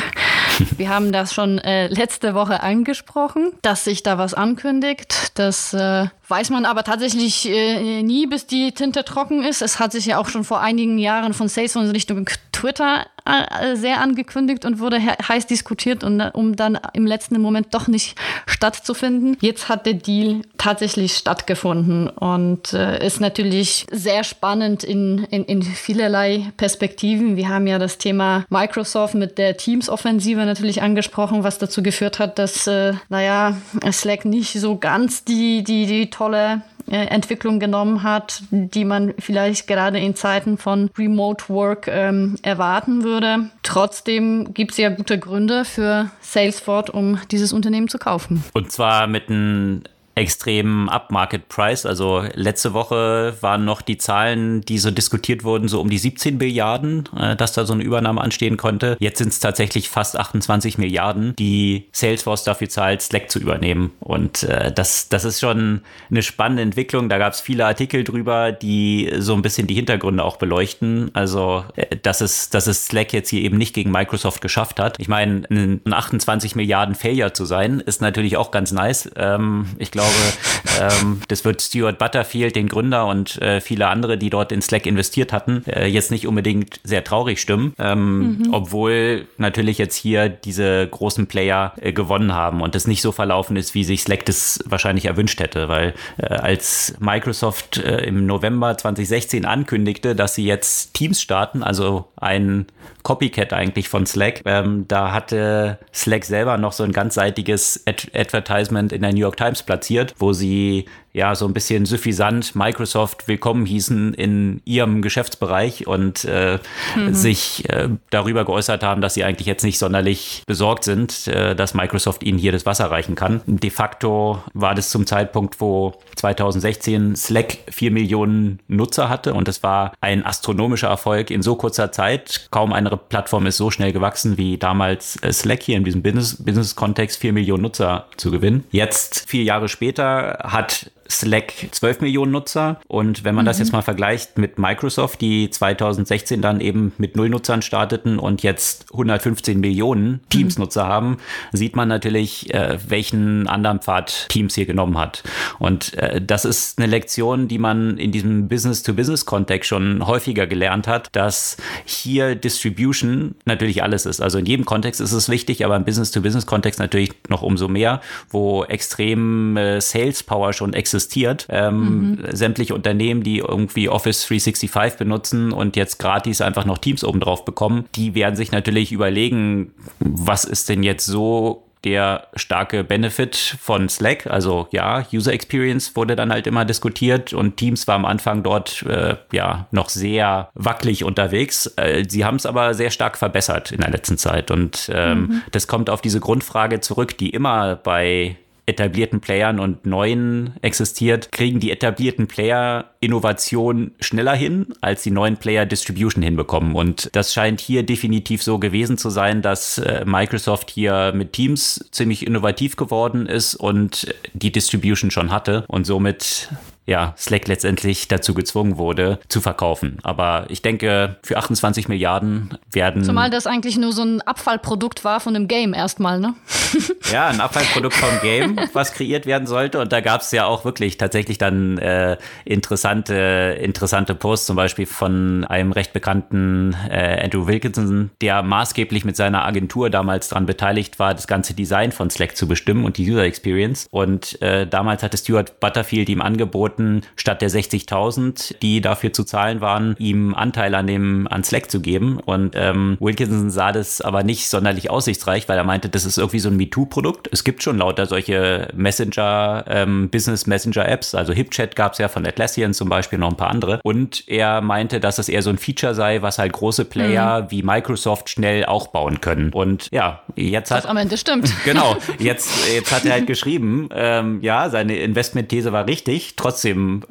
Wir 0.78 0.90
haben 0.90 1.12
das 1.12 1.34
schon 1.34 1.58
äh, 1.60 1.88
letzte 1.88 2.34
Woche 2.34 2.62
angesprochen, 2.62 3.52
dass 3.62 3.84
sich 3.84 4.04
da 4.04 4.18
was 4.18 4.34
ankündigt, 4.34 5.38
dass 5.38 5.74
äh, 5.74 6.08
weiß 6.30 6.50
man 6.52 6.66
aber 6.66 6.84
tatsächlich 6.84 7.50
äh, 7.50 8.04
nie, 8.04 8.28
bis 8.28 8.46
die 8.46 8.72
Tinte 8.72 9.04
trocken 9.04 9.44
ist. 9.44 9.62
Es 9.62 9.80
hat 9.80 9.92
sich 9.92 10.06
ja 10.06 10.18
auch 10.18 10.28
schon 10.28 10.44
vor 10.44 10.62
einigen 10.62 10.98
Jahren 10.98 11.34
von 11.34 11.48
Salesforce 11.48 11.86
in 11.86 11.92
Richtung 11.92 12.30
Twitter 12.52 13.06
äh, 13.26 13.76
sehr 13.76 14.02
angekündigt 14.02 14.66
und 14.66 14.80
wurde 14.80 15.00
heiß 15.02 15.48
diskutiert, 15.48 16.04
und, 16.04 16.22
um 16.22 16.56
dann 16.56 16.80
im 16.94 17.06
letzten 17.06 17.40
Moment 17.42 17.74
doch 17.74 17.88
nicht 17.88 18.18
stattzufinden. 18.46 19.38
Jetzt 19.42 19.70
hat 19.70 19.86
der 19.86 19.94
Deal 19.94 20.42
tatsächlich 20.58 21.14
stattgefunden 21.16 22.10
und 22.10 22.74
äh, 22.74 23.06
ist 23.06 23.22
natürlich 23.22 23.88
sehr 23.92 24.24
spannend 24.24 24.84
in, 24.84 25.26
in, 25.30 25.46
in 25.46 25.64
vielerlei 25.64 26.52
Perspektiven. 26.58 26.99
Wir 27.02 27.50
haben 27.50 27.68
ja 27.68 27.80
das 27.80 27.98
Thema 27.98 28.46
Microsoft 28.50 29.16
mit 29.16 29.38
der 29.38 29.58
Teams-Offensive 29.58 30.46
natürlich 30.46 30.82
angesprochen, 30.82 31.44
was 31.44 31.58
dazu 31.58 31.82
geführt 31.82 32.20
hat, 32.20 32.40
dass, 32.40 32.68
äh, 32.68 32.94
naja, 33.10 33.58
Slack 33.92 34.26
nicht 34.26 34.60
so 34.60 34.78
ganz 34.78 35.24
die, 35.24 35.64
die, 35.64 35.86
die 35.86 36.10
tolle 36.10 36.62
äh, 36.90 37.06
Entwicklung 37.06 37.60
genommen 37.60 38.04
hat, 38.04 38.42
die 38.52 38.84
man 38.84 39.14
vielleicht 39.20 39.68
gerade 39.68 40.00
in 40.00 40.16
Zeiten 40.16 40.58
von 40.58 40.90
Remote 40.98 41.46
Work 41.50 41.88
ähm, 41.88 42.38
erwarten 42.42 43.04
würde. 43.04 43.52
Trotzdem 43.64 44.54
gibt 44.54 44.72
es 44.72 44.78
ja 44.78 44.90
gute 44.90 45.20
Gründe 45.20 45.66
für 45.66 46.10
Salesforce, 46.22 46.90
um 46.90 47.20
dieses 47.32 47.54
Unternehmen 47.54 47.90
zu 47.90 48.00
kaufen. 48.00 48.44
Und 48.54 48.72
zwar 48.72 49.08
mit 49.08 49.30
einem 49.30 49.84
extremen 50.20 50.90
Upmarket-Price. 50.90 51.86
Also 51.86 52.24
letzte 52.34 52.74
Woche 52.74 53.36
waren 53.42 53.66
noch 53.66 53.82
die 53.82 53.98
Zahlen, 53.98 54.62
die 54.62 54.78
so 54.78 54.92
diskutiert 54.92 55.44
wurden, 55.44 55.68
so 55.68 55.80
um 55.80 55.90
die 55.90 55.98
17 55.98 56.38
Milliarden, 56.38 57.08
äh, 57.18 57.36
dass 57.36 57.54
da 57.54 57.66
so 57.66 57.74
eine 57.74 57.84
Übernahme 57.84 58.22
anstehen 58.22 58.58
konnte. 58.58 58.98
Jetzt 59.00 59.20
sind 59.20 59.30
es 59.30 59.40
tatsächlich 59.40 59.90
fast 59.90 60.18
28 60.18 60.78
Milliarden, 60.78 61.36
die 61.38 61.88
Salesforce 61.94 62.44
dafür 62.44 62.70
zahlt, 62.70 63.02
Slack 63.02 63.32
zu 63.32 63.40
übernehmen. 63.40 63.92
Und 64.00 64.44
äh, 64.44 64.72
das, 64.72 65.10
das 65.10 65.24
ist 65.24 65.40
schon 65.40 65.82
eine 66.12 66.22
spannende 66.22 66.64
Entwicklung. 66.64 67.08
Da 67.08 67.18
gab 67.18 67.34
es 67.34 67.40
viele 67.40 67.66
Artikel 67.66 68.04
drüber, 68.04 68.52
die 68.52 69.12
so 69.20 69.34
ein 69.34 69.42
bisschen 69.42 69.68
die 69.68 69.76
Hintergründe 69.76 70.24
auch 70.24 70.38
beleuchten. 70.38 71.12
Also, 71.14 71.64
äh, 71.76 71.96
dass, 71.96 72.20
es, 72.22 72.50
dass 72.50 72.68
es 72.68 72.88
Slack 72.88 73.14
jetzt 73.14 73.30
hier 73.30 73.42
eben 73.42 73.58
nicht 73.58 73.74
gegen 73.74 73.92
Microsoft 73.92 74.42
geschafft 74.42 74.80
hat. 74.80 75.00
Ich 75.00 75.08
meine, 75.08 75.44
ein 75.50 75.82
28 75.90 76.56
Milliarden 76.56 76.96
Failure 76.96 77.32
zu 77.32 77.46
sein, 77.46 77.80
ist 77.80 78.02
natürlich 78.02 78.36
auch 78.36 78.52
ganz 78.52 78.74
nice. 78.74 79.10
Ähm, 79.16 79.68
ich 79.78 79.92
glaube, 79.92 80.09
glaube, 80.10 80.94
ähm, 81.02 81.22
das 81.28 81.46
wird 81.46 81.62
Stuart 81.62 81.98
Butterfield, 81.98 82.56
den 82.56 82.68
Gründer 82.68 83.08
und 83.08 83.42
äh, 83.42 83.62
viele 83.62 83.88
andere, 83.88 84.18
die 84.18 84.30
dort 84.30 84.52
in 84.52 84.62
Slack 84.62 84.86
investiert 84.86 85.34
hatten, 85.34 85.64
äh, 85.68 85.88
jetzt 85.88 86.12
nicht 86.12 86.28
unbedingt 86.28 86.80
sehr 86.84 87.04
traurig 87.04 87.40
stimmen, 87.40 87.74
ähm, 87.80 88.20
mhm. 88.20 88.54
obwohl 88.54 89.28
natürlich 89.38 89.78
jetzt 89.78 89.96
hier 89.96 90.30
diese 90.30 90.88
großen 90.88 91.28
Player 91.28 91.74
äh, 91.82 91.94
gewonnen 91.94 92.34
haben 92.34 92.62
und 92.62 92.76
es 92.76 92.88
nicht 92.88 93.02
so 93.02 93.12
verlaufen 93.12 93.56
ist, 93.58 93.74
wie 93.74 93.84
sich 93.84 94.02
Slack 94.02 94.26
das 94.26 94.60
wahrscheinlich 94.66 95.06
erwünscht 95.06 95.40
hätte, 95.40 95.68
weil 95.68 95.94
äh, 96.18 96.28
als 96.28 96.96
Microsoft 97.00 97.78
äh, 97.78 98.04
im 98.06 98.26
November 98.26 98.78
2016 98.78 99.46
ankündigte, 99.46 100.16
dass 100.16 100.36
sie 100.36 100.46
jetzt 100.46 100.94
Teams 100.94 101.22
starten, 101.22 101.64
also 101.64 102.06
ein 102.16 102.68
Copycat 103.10 103.54
eigentlich 103.54 103.90
von 103.90 104.06
Slack. 104.06 104.44
Ähm, 104.46 104.86
da 104.88 105.12
hatte 105.12 105.80
Slack 105.92 106.26
selber 106.26 106.60
noch 106.60 106.74
so 106.74 106.84
ein 106.84 106.92
ganzseitiges 106.92 107.82
Ad 107.88 108.08
Advertisement 108.14 108.92
in 108.92 109.02
der 109.02 109.14
New 109.14 109.22
York 109.22 109.36
Times 109.36 109.64
platziert, 109.64 110.14
wo 110.20 110.32
sie 110.32 110.86
ja 111.20 111.36
so 111.36 111.46
ein 111.46 111.54
bisschen 111.54 111.86
suffisant 111.86 112.56
Microsoft 112.56 113.28
willkommen 113.28 113.66
hießen 113.66 114.14
in 114.14 114.62
ihrem 114.64 115.02
Geschäftsbereich 115.02 115.86
und 115.86 116.24
äh, 116.24 116.60
mhm. 116.96 117.14
sich 117.14 117.70
äh, 117.70 117.90
darüber 118.10 118.46
geäußert 118.46 118.84
haben, 118.84 119.02
dass 119.02 119.16
sie 119.16 119.26
eigentlich 119.26 119.46
jetzt 119.46 119.64
nicht 119.64 119.78
sonderlich 119.80 120.44
besorgt 120.48 120.86
sind, 120.86 121.28
äh, 121.28 121.56
dass 121.56 121.74
Microsoft 121.74 122.24
ihnen 122.24 122.38
hier 122.38 122.54
das 122.54 122.66
Wasser 122.66 122.90
reichen 122.90 123.16
kann. 123.16 123.42
De 123.46 123.70
facto 123.70 124.42
war 124.54 124.76
das 124.76 124.90
zum 124.90 125.06
Zeitpunkt, 125.06 125.60
wo 125.60 125.94
2016 126.16 127.18
Slack 127.18 127.58
vier 127.70 127.92
Millionen 127.92 128.60
Nutzer 128.70 129.10
hatte 129.10 129.34
und 129.34 129.50
es 129.50 129.62
war 129.62 129.92
ein 130.00 130.26
astronomischer 130.26 130.88
Erfolg 130.88 131.32
in 131.32 131.42
so 131.42 131.56
kurzer 131.56 131.92
Zeit. 131.92 132.48
Kaum 132.50 132.72
eine 132.72 132.96
Plattform 132.96 133.46
ist 133.46 133.58
so 133.58 133.72
schnell 133.72 133.92
gewachsen 133.92 134.38
wie 134.38 134.58
damals 134.58 135.22
äh, 135.22 135.34
Slack 135.34 135.64
hier 135.64 135.76
in 135.76 135.84
diesem 135.84 136.02
Business-Kontext 136.02 137.20
vier 137.20 137.34
Millionen 137.34 137.64
Nutzer 137.64 138.06
zu 138.16 138.32
gewinnen. 138.32 138.64
Jetzt, 138.72 139.30
vier 139.30 139.44
Jahre 139.44 139.68
später, 139.68 140.40
hat 140.44 140.92
Slack 141.10 141.54
12 141.72 142.02
Millionen 142.02 142.32
Nutzer. 142.32 142.80
Und 142.88 143.24
wenn 143.24 143.36
man 143.36 143.46
mhm. 143.46 143.48
das 143.48 143.60
jetzt 143.60 143.72
mal 143.72 143.82
vergleicht 143.82 144.38
mit 144.38 144.60
Microsoft, 144.60 145.22
die 145.22 145.50
2016 145.50 146.42
dann 146.42 146.62
eben 146.62 146.94
mit 146.98 147.16
null 147.16 147.30
Nutzern 147.30 147.62
starteten 147.62 148.20
und 148.20 148.44
jetzt 148.44 148.86
115 148.92 149.60
Millionen 149.60 150.22
Teams-Nutzer 150.30 150.86
mhm. 150.86 150.90
haben, 150.90 151.18
sieht 151.52 151.76
man 151.76 151.88
natürlich, 151.88 152.54
äh, 152.54 152.78
welchen 152.88 153.48
anderen 153.48 153.80
Pfad 153.80 154.28
Teams 154.30 154.56
hier 154.56 154.66
genommen 154.66 154.98
hat. 154.98 155.24
Und 155.58 155.96
äh, 155.96 156.22
das 156.22 156.46
ist 156.46 156.78
eine 156.78 156.88
Lektion, 156.88 157.48
die 157.48 157.58
man 157.58 157.98
in 157.98 158.12
diesem 158.12 158.48
Business-to-Business-Kontext 158.48 159.68
schon 159.68 160.06
häufiger 160.06 160.46
gelernt 160.46 160.88
hat, 160.88 161.16
dass 161.16 161.58
hier 161.86 162.36
Distribution 162.36 163.36
natürlich 163.46 163.82
alles 163.82 164.06
ist. 164.06 164.22
Also 164.22 164.38
in 164.38 164.46
jedem 164.46 164.66
Kontext 164.66 165.02
ist 165.02 165.12
es 165.12 165.28
wichtig, 165.28 165.66
aber 165.66 165.76
im 165.76 165.86
Business-to-Business-Kontext 165.86 166.80
natürlich 166.80 167.12
noch 167.30 167.42
umso 167.42 167.68
mehr, 167.68 168.02
wo 168.30 168.64
extrem 168.66 169.58
äh, 169.58 169.82
Sales 169.82 170.22
Power 170.22 170.54
schon 170.54 170.74
existiert 170.74 170.99
existiert. 171.00 171.48
Ähm, 171.50 172.12
mhm. 172.12 172.26
Sämtliche 172.32 172.76
Unternehmen, 172.76 173.24
die 173.24 173.40
irgendwie 173.40 173.90
Office 173.90 174.28
365 174.28 174.98
benutzen 174.98 175.52
und 175.54 175.76
jetzt 175.76 175.98
gratis 175.98 176.42
einfach 176.42 176.66
noch 176.66 176.78
Teams 176.78 177.04
obendrauf 177.04 177.46
bekommen, 177.46 177.86
die 177.96 178.16
werden 178.16 178.36
sich 178.36 178.52
natürlich 178.52 178.92
überlegen, 178.92 179.72
was 180.00 180.44
ist 180.44 180.68
denn 180.68 180.84
jetzt 180.84 181.06
so 181.06 181.64
der 181.86 182.28
starke 182.36 182.84
Benefit 182.84 183.38
von 183.38 183.88
Slack. 183.88 184.28
Also 184.28 184.68
ja, 184.72 185.06
User 185.14 185.32
Experience 185.32 185.96
wurde 185.96 186.18
dann 186.18 186.30
halt 186.30 186.46
immer 186.46 186.66
diskutiert 186.66 187.32
und 187.32 187.56
Teams 187.56 187.88
war 187.88 187.96
am 187.96 188.04
Anfang 188.04 188.44
dort 188.44 188.84
äh, 188.84 189.16
ja 189.32 189.68
noch 189.72 189.88
sehr 189.88 190.50
wackelig 190.56 191.06
unterwegs. 191.06 191.68
Äh, 191.78 192.04
sie 192.10 192.26
haben 192.26 192.36
es 192.36 192.46
aber 192.46 192.74
sehr 192.74 192.92
stark 192.92 193.18
verbessert 193.18 193.72
in 193.72 193.80
der 193.80 193.92
letzten 193.92 194.18
Zeit 194.18 194.52
und 194.52 194.92
ähm, 194.94 195.20
mhm. 195.20 195.42
das 195.52 195.68
kommt 195.68 195.90
auf 195.90 196.02
diese 196.02 196.20
Grundfrage 196.20 196.82
zurück, 196.82 197.18
die 197.18 197.30
immer 197.30 197.78
bei 197.78 198.36
etablierten 198.70 199.20
Playern 199.20 199.60
und 199.60 199.86
neuen 199.86 200.54
existiert, 200.62 201.32
kriegen 201.32 201.60
die 201.60 201.72
etablierten 201.72 202.28
Player 202.28 202.86
Innovation 203.00 203.92
schneller 204.00 204.36
hin, 204.36 204.68
als 204.82 205.04
die 205.04 205.12
neuen 205.12 205.38
Player 205.38 205.66
Distribution 205.66 206.24
hinbekommen. 206.24 206.76
Und 206.76 207.10
das 207.14 207.34
scheint 207.34 207.60
hier 207.60 207.84
definitiv 207.84 208.44
so 208.44 208.60
gewesen 208.60 208.98
zu 208.98 209.10
sein, 209.10 209.42
dass 209.42 209.78
äh, 209.78 210.04
Microsoft 210.06 210.70
hier 210.70 211.12
mit 211.14 211.34
Teams 211.34 211.86
ziemlich 211.92 212.26
innovativ 212.26 212.76
geworden 212.76 213.26
ist 213.26 213.56
und 213.56 214.14
die 214.34 214.52
Distribution 214.52 215.12
schon 215.12 215.32
hatte 215.32 215.66
und 215.68 215.86
somit 215.86 216.50
ja, 216.90 217.14
Slack 217.18 217.48
letztendlich 217.48 218.08
dazu 218.08 218.34
gezwungen 218.34 218.78
wurde, 218.78 219.20
zu 219.28 219.42
verkaufen. 219.42 220.00
Aber 220.02 220.46
ich 220.50 220.64
denke, 220.64 221.18
für 221.22 221.38
28 221.38 221.88
Milliarden 221.88 222.58
werden. 222.72 223.04
Zumal 223.04 223.30
das 223.30 223.46
eigentlich 223.46 223.78
nur 223.78 223.94
so 223.94 224.02
ein 224.02 224.22
Abfallprodukt 224.22 225.04
war 225.04 225.20
von 225.20 225.36
dem 225.36 225.48
Game 225.48 225.76
erstmal, 225.76 226.20
ne? 226.20 226.34
ja, 227.12 227.28
ein 227.28 227.42
Abfallprodukt 227.42 227.94
vom 227.94 228.20
Game, 228.22 228.60
was 228.74 228.94
kreiert 228.94 229.28
werden 229.28 229.46
sollte. 229.46 229.80
Und 229.80 229.92
da 229.92 230.02
gab 230.02 230.22
es 230.22 230.32
ja 230.32 230.46
auch 230.46 230.66
wirklich 230.66 230.98
tatsächlich 230.98 231.38
dann 231.38 231.78
äh, 231.78 232.18
interessante, 232.44 233.58
interessante 233.62 234.16
Posts, 234.16 234.48
zum 234.48 234.56
Beispiel 234.56 234.88
von 234.88 235.46
einem 235.46 235.72
recht 235.72 235.94
bekannten 235.94 236.76
äh, 236.90 237.24
Andrew 237.24 237.46
Wilkinson, 237.46 238.10
der 238.20 238.42
maßgeblich 238.42 239.06
mit 239.06 239.16
seiner 239.16 239.46
Agentur 239.46 239.92
damals 239.92 240.30
daran 240.30 240.48
beteiligt 240.48 240.98
war, 240.98 241.14
das 241.14 241.28
ganze 241.28 241.54
Design 241.54 241.92
von 241.92 242.10
Slack 242.10 242.36
zu 242.36 242.48
bestimmen 242.48 242.84
und 242.84 242.98
die 242.98 243.12
User 243.12 243.26
Experience. 243.26 243.88
Und 243.92 244.42
äh, 244.42 244.66
damals 244.66 245.04
hatte 245.04 245.18
Stuart 245.18 245.60
Butterfield 245.60 246.10
ihm 246.10 246.22
angeboten, 246.22 246.79
angeboten, 246.80 247.02
statt 247.16 247.42
der 247.42 247.50
60.000, 247.50 248.60
die 248.62 248.82
dafür 248.82 249.14
zu 249.14 249.24
zahlen 249.24 249.62
waren, 249.62 249.96
ihm 250.00 250.34
Anteil 250.34 250.74
an 250.76 250.88
dem 250.88 251.28
an 251.30 251.44
Slack 251.44 251.70
zu 251.70 251.82
geben. 251.82 252.20
Und 252.20 252.56
ähm, 252.56 252.98
Wilkinson 253.00 253.50
sah 253.50 253.72
das 253.72 254.02
aber 254.02 254.24
nicht 254.24 254.50
sonderlich 254.50 254.90
aussichtsreich, 254.90 255.48
weil 255.50 255.58
er 255.58 255.64
meinte, 255.64 255.90
das 255.90 256.06
ist 256.06 256.18
irgendwie 256.18 256.40
so 256.40 256.50
ein 256.50 256.58
MeToo-Produkt. 256.58 257.30
Es 257.32 257.44
gibt 257.44 257.64
schon 257.64 257.78
lauter 257.78 258.06
solche 258.06 258.70
Messenger, 258.74 259.66
ähm, 259.68 260.10
Business 260.10 260.48
Messenger 260.48 260.88
Apps, 260.88 261.14
also 261.14 261.34
HipChat 261.34 261.76
gab 261.76 261.94
es 261.94 262.00
ja 262.00 262.08
von 262.08 262.26
Atlassian 262.26 262.74
zum 262.74 262.90
Beispiel 262.90 263.20
noch 263.20 263.30
ein 263.30 263.38
paar 263.38 263.50
andere. 263.50 263.80
Und 263.84 264.24
er 264.28 264.62
meinte, 264.62 265.00
dass 265.00 265.20
es 265.20 265.30
eher 265.30 265.42
so 265.42 265.50
ein 265.50 265.58
Feature 265.58 265.94
sei, 265.94 266.22
was 266.22 266.40
halt 266.40 266.54
große 266.54 266.86
Player 266.86 267.44
mhm. 267.44 267.52
wie 267.52 267.64
Microsoft 267.64 268.30
schnell 268.30 268.66
auch 268.66 268.88
bauen 268.88 269.22
können. 269.22 269.52
Und 269.52 269.90
ja, 269.92 270.24
jetzt 270.36 270.72
hat. 270.72 270.84
Das 270.84 270.90
am 270.90 270.98
Ende 270.98 271.18
stimmt. 271.18 271.50
Genau, 271.66 271.98
jetzt, 272.18 272.50
jetzt 272.74 272.92
hat 272.92 273.06
er 273.06 273.12
halt 273.12 273.28
geschrieben, 273.28 273.90
ähm, 273.94 274.40
ja, 274.42 274.70
seine 274.70 274.96
Investmentthese 274.98 275.72
war 275.72 275.86
richtig. 275.88 276.36
Trotzdem 276.36 276.59
trotzdem 276.60 277.04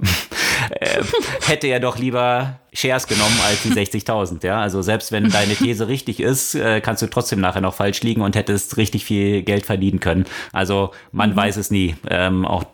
äh, 0.71 1.03
hätte 1.47 1.69
er 1.69 1.81
doch 1.81 1.99
lieber 1.99 2.61
Shares 2.79 3.09
genommen 3.09 3.37
als 3.49 3.63
die 3.65 3.71
60.000. 3.71 4.47
Ja, 4.47 4.61
also 4.61 4.83
selbst 4.83 5.11
wenn 5.11 5.29
deine 5.31 5.55
These 5.55 5.89
richtig 5.89 6.21
ist, 6.21 6.55
äh, 6.55 6.81
kannst 6.81 7.03
du 7.03 7.09
trotzdem 7.09 7.41
nachher 7.41 7.61
noch 7.61 7.75
falsch 7.75 8.03
liegen 8.03 8.23
und 8.23 8.37
hättest 8.37 8.77
richtig 8.77 9.05
viel 9.05 9.43
Geld 9.43 9.67
verdienen 9.67 9.99
können. 9.99 10.27
Also 10.53 10.93
man 11.11 11.31
mhm. 11.31 11.37
weiß 11.37 11.57
es 11.57 11.73
nie. 11.73 11.97
Ähm, 12.09 12.45
auch 12.45 12.65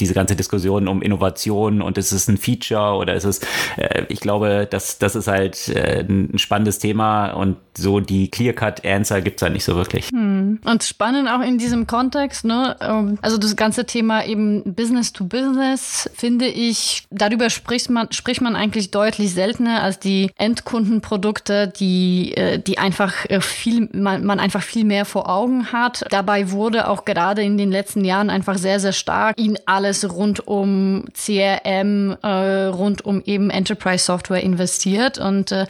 diese 0.00 0.14
ganze 0.14 0.34
Diskussion 0.34 0.88
um 0.88 1.00
Innovation 1.00 1.80
und 1.80 1.96
ist 1.96 2.10
es 2.10 2.26
ein 2.26 2.38
Feature 2.38 2.96
oder 2.96 3.14
ist 3.14 3.24
es, 3.24 3.40
äh, 3.76 4.04
ich 4.08 4.18
glaube, 4.18 4.66
das, 4.68 4.98
das 4.98 5.14
ist 5.14 5.28
halt 5.28 5.68
äh, 5.68 6.00
ein 6.00 6.38
spannendes 6.38 6.80
Thema 6.80 7.30
und 7.30 7.56
so 7.76 8.00
die 8.00 8.28
Clear-Cut-Answer 8.30 9.22
gibt 9.22 9.36
es 9.36 9.42
halt 9.42 9.52
nicht 9.52 9.64
so 9.64 9.76
wirklich. 9.76 10.08
Hm. 10.08 10.60
Und 10.64 10.82
spannend 10.82 11.28
auch 11.28 11.40
in 11.40 11.58
diesem 11.58 11.86
Kontext, 11.86 12.44
ne? 12.44 12.76
Ähm, 12.80 13.18
also 13.22 13.38
das 13.38 13.56
ganze 13.56 13.86
Thema 13.86 14.24
eben 14.24 14.74
Business 14.74 15.12
to 15.12 15.24
Business, 15.24 16.10
finde 16.14 16.46
ich, 16.46 17.04
darüber 17.10 17.48
spricht 17.48 17.90
man, 17.90 18.10
spricht 18.12 18.40
man 18.40 18.56
eigentlich 18.56 18.90
deutlich 18.90 19.32
seltener 19.52 19.82
als 19.82 19.98
die 19.98 20.30
Endkundenprodukte, 20.36 21.68
die, 21.68 22.34
äh, 22.36 22.58
die 22.58 22.78
einfach 22.78 23.28
äh, 23.28 23.40
viel, 23.40 23.88
man, 23.92 24.24
man 24.24 24.40
einfach 24.40 24.62
viel 24.62 24.84
mehr 24.84 25.04
vor 25.04 25.28
Augen 25.28 25.72
hat. 25.72 26.04
Dabei 26.10 26.50
wurde 26.50 26.88
auch 26.88 27.04
gerade 27.04 27.42
in 27.42 27.58
den 27.58 27.70
letzten 27.70 28.04
Jahren 28.04 28.30
einfach 28.30 28.56
sehr, 28.56 28.80
sehr 28.80 28.92
stark 28.92 29.38
in 29.38 29.58
alles 29.66 30.10
rund 30.10 30.46
um 30.46 31.04
CRM, 31.12 32.16
äh, 32.22 32.64
rund 32.66 33.04
um 33.04 33.22
eben 33.26 33.50
Enterprise 33.50 34.04
Software 34.04 34.42
investiert 34.42 35.18
und 35.18 35.52
äh, 35.52 35.66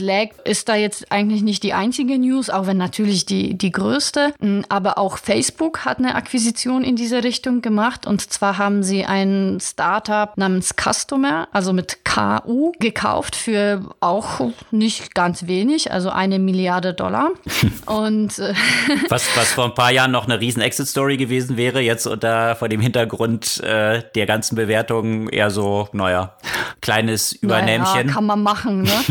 Slack 0.00 0.30
ist 0.44 0.70
da 0.70 0.76
jetzt 0.76 1.12
eigentlich 1.12 1.42
nicht 1.42 1.62
die 1.62 1.74
einzige 1.74 2.18
News, 2.18 2.48
auch 2.48 2.66
wenn 2.66 2.78
natürlich 2.78 3.26
die, 3.26 3.56
die 3.58 3.70
größte. 3.70 4.32
Mm, 4.40 4.60
aber 4.70 4.96
auch 4.96 5.18
Facebook 5.18 5.84
hat 5.84 5.98
eine 5.98 6.14
Akquisition 6.14 6.84
in 6.84 6.96
diese 6.96 7.22
Richtung 7.22 7.60
gemacht. 7.60 8.06
Und 8.06 8.22
zwar 8.32 8.56
haben 8.56 8.82
sie 8.82 9.04
ein 9.04 9.58
Startup 9.60 10.36
namens 10.38 10.74
Customer, 10.74 11.48
also 11.52 11.74
mit 11.74 11.98
KU, 12.04 12.72
gekauft 12.78 13.09
für 13.34 13.82
auch 14.00 14.40
nicht 14.70 15.14
ganz 15.14 15.46
wenig, 15.46 15.92
also 15.92 16.10
eine 16.10 16.38
Milliarde 16.38 16.94
Dollar. 16.94 17.30
Und 17.86 18.38
äh, 18.38 18.54
was, 19.08 19.26
was 19.36 19.52
vor 19.52 19.64
ein 19.64 19.74
paar 19.74 19.92
Jahren 19.92 20.10
noch 20.10 20.24
eine 20.24 20.40
riesen 20.40 20.62
Exit-Story 20.62 21.16
gewesen 21.16 21.56
wäre, 21.56 21.80
jetzt 21.80 22.06
unter 22.06 22.56
vor 22.56 22.68
dem 22.68 22.80
Hintergrund 22.80 23.60
äh, 23.60 24.02
der 24.14 24.26
ganzen 24.26 24.56
Bewertungen 24.56 25.28
eher 25.28 25.50
so, 25.50 25.88
naja, 25.92 26.36
kleines 26.80 27.32
Übernähmchen. 27.32 28.06
Naja, 28.06 28.12
kann 28.12 28.26
man 28.26 28.42
machen, 28.42 28.82
ne? 28.82 29.04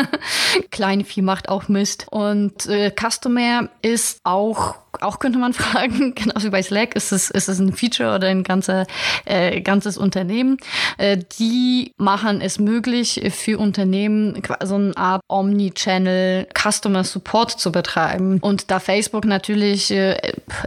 Kleinvieh 0.70 1.22
macht 1.22 1.48
auch 1.48 1.68
Mist. 1.68 2.06
Und 2.10 2.66
äh, 2.66 2.90
Customer 2.90 3.68
ist 3.82 4.20
auch 4.24 4.76
auch 5.00 5.18
könnte 5.18 5.38
man 5.38 5.52
fragen, 5.52 6.14
genauso 6.14 6.46
wie 6.46 6.50
bei 6.50 6.62
Slack, 6.62 6.96
ist 6.96 7.12
es, 7.12 7.30
ist 7.30 7.48
es 7.48 7.58
ein 7.58 7.72
Feature 7.72 8.14
oder 8.14 8.28
ein 8.28 8.42
ganzer, 8.42 8.86
äh, 9.24 9.60
ganzes 9.60 9.96
Unternehmen? 9.96 10.58
Äh, 10.98 11.18
die 11.38 11.92
machen 11.96 12.40
es 12.40 12.58
möglich 12.58 13.20
für 13.40 13.58
Unternehmen 13.58 14.40
so 14.62 14.76
eine 14.76 14.96
Art 14.96 15.22
Omni-Channel 15.28 16.46
Customer 16.54 17.04
Support 17.04 17.52
zu 17.52 17.72
betreiben. 17.72 18.38
Und 18.40 18.70
da 18.70 18.78
Facebook 18.78 19.24
natürlich 19.24 19.90
äh, 19.90 20.16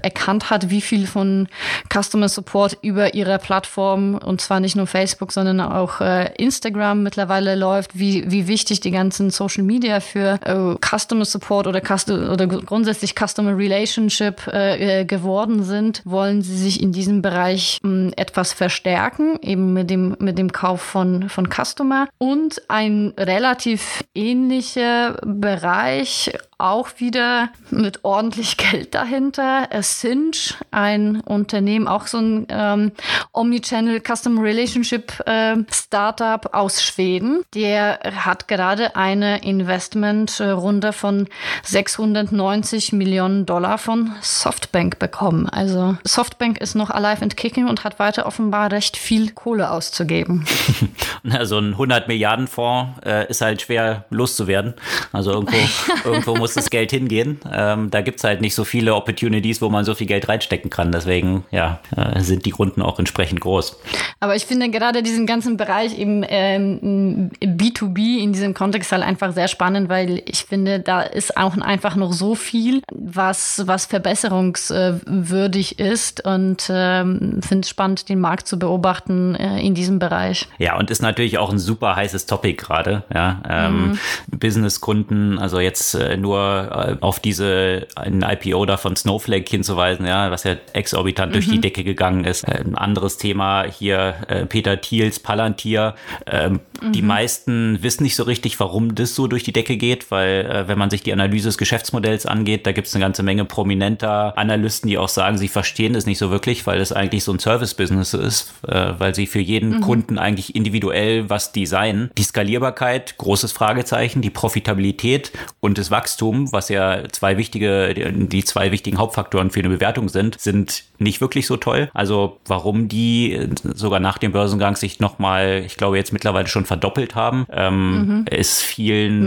erkannt 0.02 0.50
hat, 0.50 0.70
wie 0.70 0.82
viel 0.82 1.08
von 1.08 1.48
Customer 1.94 2.30
Support 2.30 2.78
über 2.82 3.14
ihre 3.14 3.38
Plattform, 3.38 4.16
und 4.16 4.42
zwar 4.42 4.60
nicht 4.60 4.76
nur 4.76 4.88
Facebook, 4.88 5.32
sondern 5.32 5.62
auch 5.62 6.02
äh, 6.02 6.34
Instagram 6.38 7.04
mittlerweile 7.04 7.56
läuft, 7.56 7.98
wie, 7.98 8.30
wie 8.32 8.48
wichtig 8.48 8.80
die 8.80 8.92
ganzen 8.92 9.30
Social 9.30 9.64
Media 9.64 10.00
für 10.00 10.40
äh, 10.44 10.76
Customer 10.86 11.26
Support 11.26 11.68
oder, 11.68 11.82
Custom 11.82 12.30
oder 12.30 12.48
grundsätzlich 12.48 13.16
Customer 13.16 13.58
Relationship 13.58 14.48
äh, 14.48 15.02
äh, 15.02 15.06
geworden 15.06 15.64
sind, 15.64 16.02
wollen 16.06 16.42
sie 16.42 16.58
sich 16.58 16.82
in 16.82 16.92
diesem 16.92 17.22
Bereich 17.22 17.80
mh, 17.84 17.90
hm, 17.90 18.14
etwas 18.18 18.54
verstärken, 18.54 19.38
eben 19.42 19.74
mit 19.74 19.90
dem, 19.90 20.16
mit 20.20 20.38
dem 20.38 20.52
Kauf 20.52 20.82
von, 20.82 21.30
von 21.30 21.48
Customer. 21.50 22.08
Und 22.18 22.62
ein 22.70 23.14
relativ 23.18 24.04
ähnlicher 24.16 25.18
Bereich 25.24 26.32
auch 26.58 26.90
wieder 26.98 27.50
mit 27.70 28.04
ordentlich 28.04 28.58
Geld 28.64 28.96
dahinter. 28.96 29.70
Cinch, 29.82 30.56
ein 30.72 31.22
Unternehmen, 31.22 31.88
auch 31.88 32.08
so 32.08 32.18
ein 32.18 32.48
ähm, 32.50 32.92
Omnichannel 33.32 34.02
Custom 34.02 34.40
Relationship 34.40 35.14
äh, 35.26 35.56
Startup 35.72 36.54
aus 36.54 36.84
Schweden. 36.84 37.44
Der 37.54 38.00
hat 38.16 38.48
gerade 38.48 38.96
eine 38.96 39.44
Investmentrunde 39.44 40.94
von 40.94 41.28
690 41.64 42.94
Millionen 42.94 43.46
Dollar 43.46 43.78
von 43.78 44.14
Softbank 44.22 45.00
bekommen. 45.00 45.48
Also 45.50 45.98
Softbank 46.04 46.60
ist 46.60 46.76
noch 46.76 46.90
alive 46.90 47.22
and 47.22 47.38
kicking 47.38 47.68
und 47.68 47.84
hat 47.84 48.00
weiter 48.00 48.26
offenbar 48.26 48.72
recht 48.72 48.98
viel 48.98 49.32
Kohle 49.32 49.72
auszugeben. 49.72 50.46
also 51.32 51.58
ein 51.58 51.72
100 51.72 52.08
Milliarden 52.08 52.48
Fonds 52.48 53.00
äh, 53.06 53.30
ist 53.30 53.42
halt 53.42 53.62
schwer 53.62 54.06
loszuwerden. 54.10 54.74
Also 55.12 55.32
irgendwo, 55.32 55.58
irgendwo 56.06 56.36
muss 56.44 56.56
das 56.56 56.70
Geld 56.70 56.92
hingehen. 56.92 57.40
Ähm, 57.50 57.90
da 57.90 58.02
gibt 58.02 58.18
es 58.18 58.26
halt 58.26 58.42
nicht 58.42 58.54
so 58.54 58.66
viele 58.66 58.96
Opportunities, 58.96 59.62
wo 59.62 59.70
man 59.70 59.86
so 59.86 59.96
viel 59.96 60.08
Geld 60.08 60.28
reinstecken 60.28 60.70
kann. 60.70 60.92
Deswegen 60.92 61.46
ja, 61.52 61.80
äh, 61.96 62.20
sind 62.20 62.46
die 62.46 62.52
Runden 62.52 62.82
auch 62.82 63.00
entsprechend 63.00 63.40
groß. 63.40 63.80
Aber 64.20 64.36
ich 64.36 64.46
finde 64.46 64.70
gerade 64.70 65.04
diesen 65.04 65.26
ganzen 65.26 65.56
Bereich 65.56 65.98
eben 65.98 66.26
ähm, 66.28 67.32
B2B 67.42 68.22
in 68.22 68.34
diesem 68.34 68.54
Kontext 68.54 68.92
halt 68.92 69.04
einfach 69.04 69.32
sehr 69.32 69.48
spannend, 69.48 69.88
weil 69.88 70.22
ich 70.26 70.44
finde, 70.44 70.82
da 70.82 71.02
ist 71.04 71.38
auch 71.38 71.58
einfach 71.60 71.96
noch 71.96 72.12
so 72.12 72.36
viel, 72.36 72.82
was, 72.92 73.64
was 73.66 73.86
verbesserungswürdig 73.86 75.80
ist 75.80 76.26
und 76.26 76.70
ähm, 76.70 77.40
finde 77.42 77.62
es 77.62 77.70
spannend, 77.70 78.10
den 78.10 78.20
Markt 78.20 78.50
zu 78.50 78.60
beobachten 78.60 79.36
äh, 79.36 79.62
in 79.62 79.76
diesem 79.76 79.98
Bereich. 79.98 80.50
Ja, 80.58 80.78
und 80.78 80.92
ist 80.92 81.02
natürlich 81.02 81.38
auch 81.38 81.54
ein 81.54 81.60
super 81.60 81.96
heißes 81.96 82.26
Topic 82.26 82.58
gerade. 82.58 83.04
Ja, 83.14 83.42
ähm, 83.48 83.92
mhm. 83.92 84.00
Businesskunden, 84.38 85.40
also 85.40 85.62
jetzt 85.62 85.94
äh, 85.94 86.18
nur 86.18 86.33
äh, 86.36 86.98
auf 87.02 87.20
diese 87.20 87.88
ein 87.96 88.24
IPO 88.24 88.66
da 88.66 88.78
von 88.78 88.96
Snowflake 88.96 89.50
hinzuweisen, 89.50 90.06
ja, 90.06 90.32
was 90.32 90.44
ja 90.44 90.56
exorbitant 90.74 91.32
mhm. 91.32 91.34
durch 91.34 91.48
die 91.48 91.58
mhm. 91.58 91.62
Decke 91.62 91.84
gegangen 91.84 92.26
ist. 92.26 92.44
Äh, 92.44 92.64
ein 92.66 92.76
anderes 92.76 93.18
Thema 93.18 93.66
hier 93.66 94.16
äh, 94.28 94.46
Peter 94.46 94.80
Thiels 94.80 95.20
Palantir. 95.20 95.96
Ähm, 96.26 96.60
mhm. 96.82 96.92
Die 96.92 97.02
meisten 97.02 97.82
wissen 97.82 98.04
nicht 98.04 98.16
so 98.16 98.24
richtig, 98.24 98.60
warum 98.60 98.96
das 98.96 99.16
so 99.16 99.28
durch 99.28 99.44
die 99.44 99.54
Decke 99.54 99.78
geht, 99.78 100.12
weil 100.12 100.66
wenn 100.68 100.78
man 100.78 100.90
sich 100.90 101.04
die 101.04 101.14
Analyse 101.14 101.48
des 101.48 101.58
Geschäftsmodells 101.58 102.26
angeht, 102.26 102.66
da 102.66 102.72
gibt 102.72 102.88
es 102.88 102.96
eine 102.96 103.04
ganze 103.04 103.24
Menge 103.24 103.46
prominenter 103.46 104.38
Analysten, 104.38 104.90
die 104.90 104.98
auch 104.98 105.10
sagen, 105.10 105.38
sie 105.38 105.48
verstehen 105.48 105.96
es 105.96 106.06
nicht 106.06 106.18
so 106.18 106.32
wirklich, 106.32 106.66
weil 106.68 106.80
es 106.80 106.92
eigentlich 106.92 107.24
so 107.24 107.32
ein 107.32 107.40
Service-Business 107.40 108.14
ist, 108.14 108.54
äh, 108.68 108.94
weil 108.98 109.16
sie 109.16 109.28
für 109.28 109.40
jeden 109.40 109.78
mhm. 109.78 109.82
Kunden 109.82 110.18
eigentlich 110.18 110.56
individuell 110.56 111.30
was 111.30 111.52
designen. 111.52 112.12
Die 112.18 112.24
Skalierbarkeit, 112.24 113.18
großes 113.18 113.52
Fragezeichen, 113.52 114.22
die 114.22 114.30
Profitabilität 114.30 115.32
und 115.60 115.78
das 115.78 115.92
Wachstum 115.92 116.23
was 116.32 116.70
ja 116.70 117.04
zwei 117.12 117.38
wichtige, 117.38 117.94
die 117.94 118.44
zwei 118.44 118.72
wichtigen 118.72 118.98
Hauptfaktoren 118.98 119.52
für 119.52 119.60
eine 119.60 119.70
Bewertung 119.70 120.10
sind, 120.10 120.40
sind 120.40 120.84
nicht 121.00 121.22
wirklich 121.22 121.48
so 121.48 121.58
toll. 121.58 121.90
Also 121.94 122.38
warum 122.46 122.88
die 122.88 123.50
sogar 123.74 124.00
nach 124.00 124.18
dem 124.18 124.32
Börsengang 124.32 124.76
sich 124.76 125.00
nochmal, 125.00 125.64
ich 125.66 125.78
glaube 125.78 125.98
jetzt 125.98 126.14
mittlerweile 126.14 126.48
schon 126.48 126.66
verdoppelt 126.66 127.16
haben, 127.16 127.46
ähm, 127.52 127.92
mhm. 127.92 128.26
ist 128.30 128.62
vielen 128.62 129.24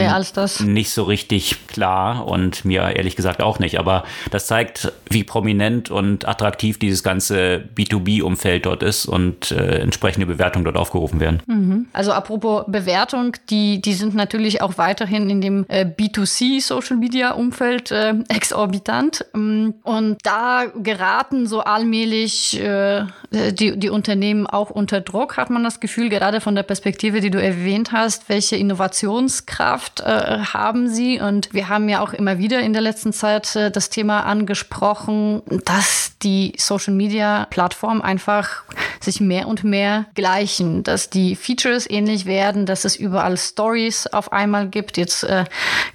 nicht 0.61 0.91
so 0.91 1.05
richtig 1.05 1.67
klar 1.67 2.27
und 2.27 2.65
mir 2.65 2.83
ehrlich 2.97 3.17
gesagt 3.17 3.43
auch 3.43 3.59
nicht. 3.59 3.79
Aber 3.79 4.05
das 4.31 4.47
zeigt, 4.47 4.93
wie 5.11 5.25
prominent 5.25 5.91
und 5.91 6.27
attraktiv 6.27 6.79
dieses 6.79 7.03
ganze 7.03 7.65
B2B-Umfeld 7.77 8.67
dort 8.67 8.83
ist 8.83 9.07
und 9.07 9.51
äh, 9.51 9.79
entsprechende 9.81 10.27
Bewertungen 10.27 10.65
dort 10.65 10.77
aufgerufen 10.77 11.21
werden. 11.21 11.43
Mhm. 11.47 11.87
Also 11.93 12.13
apropos 12.13 12.65
Bewertung, 12.67 13.37
die, 13.51 13.81
die 13.81 13.95
sind 13.95 14.15
natürlich 14.15 14.63
auch 14.63 14.79
weiterhin 14.79 15.29
in 15.31 15.41
dem 15.41 15.67
äh, 15.69 15.85
B2C 15.85 16.61
Social 16.61 16.86
Media 16.95 17.33
Umfeld 17.33 17.91
äh, 17.91 18.15
exorbitant. 18.29 19.25
Mm, 19.33 19.71
und 19.83 20.19
da 20.23 20.67
geraten 20.75 21.47
so 21.47 21.61
allmählich 21.61 22.61
äh, 22.61 23.07
die, 23.31 23.79
die 23.79 23.91
Unternehmen 23.91 24.47
auch 24.47 24.71
unter 24.71 25.01
Druck, 25.01 25.37
hat 25.37 25.51
man 25.51 25.65
das 25.65 25.81
Gefühl, 25.81 26.09
gerade 26.09 26.41
von 26.41 26.55
der 26.55 26.63
Perspektive, 26.63 27.21
die 27.21 27.31
du 27.31 27.43
erwähnt 27.43 27.93
hast, 27.93 28.29
welche 28.29 28.57
Innovationskraft 28.57 30.01
äh, 30.01 30.39
haben 30.53 30.89
sie? 30.89 31.21
Und 31.21 31.53
wir 31.53 31.69
haben 31.69 31.89
ja 31.89 32.01
auch 32.01 32.13
immer 32.13 32.39
wieder 32.39 32.61
in 32.61 32.73
der 32.73 32.83
letzten 32.83 33.13
Zeit 33.13 33.57
äh, 33.57 33.71
das 33.71 33.91
Thema 33.91 34.21
angesprochen, 34.21 35.43
dass 35.65 36.13
die 36.23 36.53
Social 36.59 36.95
Media 36.95 37.47
Plattformen 37.51 38.03
einfach 38.03 38.65
sich 39.01 39.21
mehr 39.21 39.49
und 39.49 39.65
mehr 39.65 40.07
gleichen, 40.15 40.83
dass 40.83 41.11
die 41.11 41.37
Features 41.37 41.89
ähnlich 41.89 42.27
werden, 42.27 42.67
dass 42.67 42.85
es 42.85 42.97
überall 42.97 43.37
Stories 43.37 44.07
auf 44.07 44.33
einmal 44.33 44.69
gibt. 44.69 44.97
Jetzt 44.97 45.25
äh, 45.25 45.45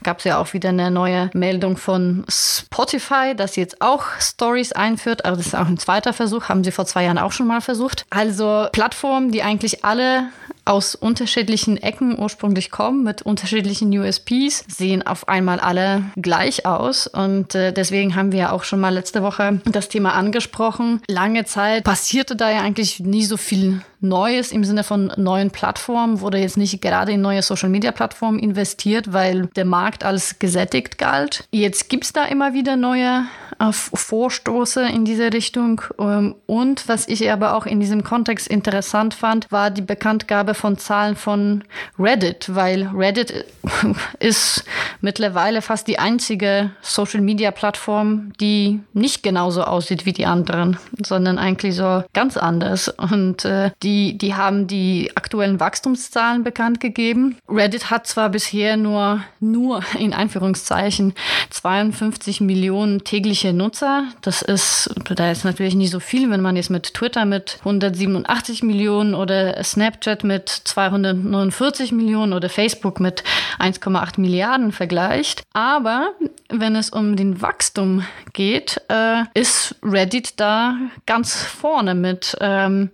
gab 0.03 0.19
es 0.19 0.25
ja 0.25 0.37
auch 0.37 0.53
wieder 0.53 0.69
eine 0.69 0.80
neue 0.89 1.29
Meldung 1.33 1.77
von 1.77 2.25
Spotify, 2.27 3.33
sie 3.53 3.61
jetzt 3.61 3.81
auch 3.81 4.05
Stories 4.19 4.71
einführt. 4.71 5.25
Aber 5.25 5.37
das 5.37 5.47
ist 5.47 5.55
auch 5.55 5.67
ein 5.67 5.77
zweiter 5.77 6.13
Versuch, 6.13 6.49
haben 6.49 6.63
sie 6.63 6.71
vor 6.71 6.85
zwei 6.85 7.03
Jahren 7.03 7.17
auch 7.17 7.31
schon 7.31 7.47
mal 7.47 7.61
versucht. 7.61 8.05
Also 8.09 8.67
Plattformen, 8.71 9.31
die 9.31 9.43
eigentlich 9.43 9.83
alle 9.85 10.29
aus 10.65 10.95
unterschiedlichen 10.95 11.77
Ecken 11.77 12.17
ursprünglich 12.17 12.71
kommen, 12.71 13.03
mit 13.03 13.23
unterschiedlichen 13.23 13.97
USPs, 13.97 14.63
sehen 14.67 15.05
auf 15.05 15.27
einmal 15.27 15.59
alle 15.59 16.03
gleich 16.15 16.65
aus. 16.65 17.07
Und 17.07 17.55
äh, 17.55 17.73
deswegen 17.73 18.15
haben 18.15 18.31
wir 18.31 18.53
auch 18.53 18.63
schon 18.63 18.79
mal 18.79 18.93
letzte 18.93 19.23
Woche 19.23 19.61
das 19.65 19.89
Thema 19.89 20.13
angesprochen. 20.13 21.01
Lange 21.07 21.45
Zeit 21.45 21.83
passierte 21.83 22.35
da 22.35 22.51
ja 22.51 22.61
eigentlich 22.61 22.99
nie 22.99 23.25
so 23.25 23.37
viel 23.37 23.81
Neues 24.01 24.51
im 24.51 24.63
Sinne 24.63 24.83
von 24.83 25.11
neuen 25.15 25.51
Plattformen, 25.51 26.21
wurde 26.21 26.39
jetzt 26.39 26.57
nicht 26.57 26.81
gerade 26.81 27.11
in 27.13 27.21
neue 27.21 27.41
Social-Media-Plattformen 27.41 28.39
investiert, 28.39 29.13
weil 29.13 29.47
der 29.55 29.65
Markt 29.65 30.03
als 30.03 30.39
gesättigt 30.39 30.97
galt. 30.97 31.45
Jetzt 31.51 31.89
gibt 31.89 32.05
es 32.05 32.13
da 32.13 32.25
immer 32.25 32.53
wieder 32.53 32.75
neue 32.75 33.25
äh, 33.59 33.71
Vorstoße 33.71 34.81
in 34.87 35.05
diese 35.05 35.31
Richtung. 35.31 35.81
Ähm, 35.99 36.35
und 36.47 36.87
was 36.87 37.07
ich 37.07 37.31
aber 37.31 37.55
auch 37.55 37.65
in 37.65 37.79
diesem 37.79 38.03
Kontext 38.03 38.47
interessant 38.47 39.13
fand, 39.13 39.51
war 39.51 39.69
die 39.69 39.83
Bekanntgabe 39.83 40.55
von 40.55 40.77
Zahlen 40.77 41.15
von 41.15 41.63
Reddit, 41.99 42.55
weil 42.55 42.89
Reddit 42.95 43.45
ist 44.19 44.63
mittlerweile 45.01 45.61
fast 45.61 45.87
die 45.87 45.99
einzige 45.99 46.71
Social-Media-Plattform, 46.81 48.33
die 48.39 48.79
nicht 48.93 49.21
genauso 49.21 49.63
aussieht 49.63 50.05
wie 50.05 50.13
die 50.13 50.25
anderen, 50.25 50.77
sondern 51.05 51.37
eigentlich 51.37 51.75
so 51.75 52.03
ganz 52.13 52.37
anders. 52.37 52.89
Und 52.89 53.45
äh, 53.45 53.71
die 53.83 53.90
die, 53.91 54.17
die 54.17 54.35
haben 54.35 54.67
die 54.67 55.11
aktuellen 55.15 55.59
Wachstumszahlen 55.59 56.43
bekannt 56.43 56.79
gegeben. 56.79 57.37
Reddit 57.49 57.91
hat 57.91 58.07
zwar 58.07 58.29
bisher 58.29 58.77
nur, 58.77 59.21
nur 59.41 59.83
in 59.99 60.13
Anführungszeichen 60.13 61.13
52 61.49 62.39
Millionen 62.39 63.03
tägliche 63.03 63.51
Nutzer. 63.51 64.05
Das 64.21 64.41
ist, 64.41 64.89
da 65.13 65.29
ist 65.29 65.43
natürlich 65.43 65.75
nicht 65.75 65.91
so 65.91 65.99
viel, 65.99 66.29
wenn 66.29 66.41
man 66.41 66.55
jetzt 66.55 66.69
mit 66.69 66.93
Twitter 66.93 67.25
mit 67.25 67.57
187 67.59 68.63
Millionen 68.63 69.13
oder 69.13 69.61
Snapchat 69.61 70.23
mit 70.23 70.47
249 70.49 71.91
Millionen 71.91 72.31
oder 72.31 72.47
Facebook 72.47 73.01
mit 73.01 73.23
1,8 73.59 74.21
Milliarden 74.21 74.71
vergleicht. 74.71 75.43
Aber 75.51 76.13
wenn 76.47 76.77
es 76.77 76.89
um 76.89 77.17
den 77.17 77.41
Wachstum 77.41 78.05
geht, 78.31 78.81
äh, 78.89 79.23
ist 79.33 79.75
Reddit 79.83 80.39
da 80.39 80.77
ganz 81.05 81.43
vorne 81.43 81.93
mit 81.93 82.37
ähm, 82.39 82.91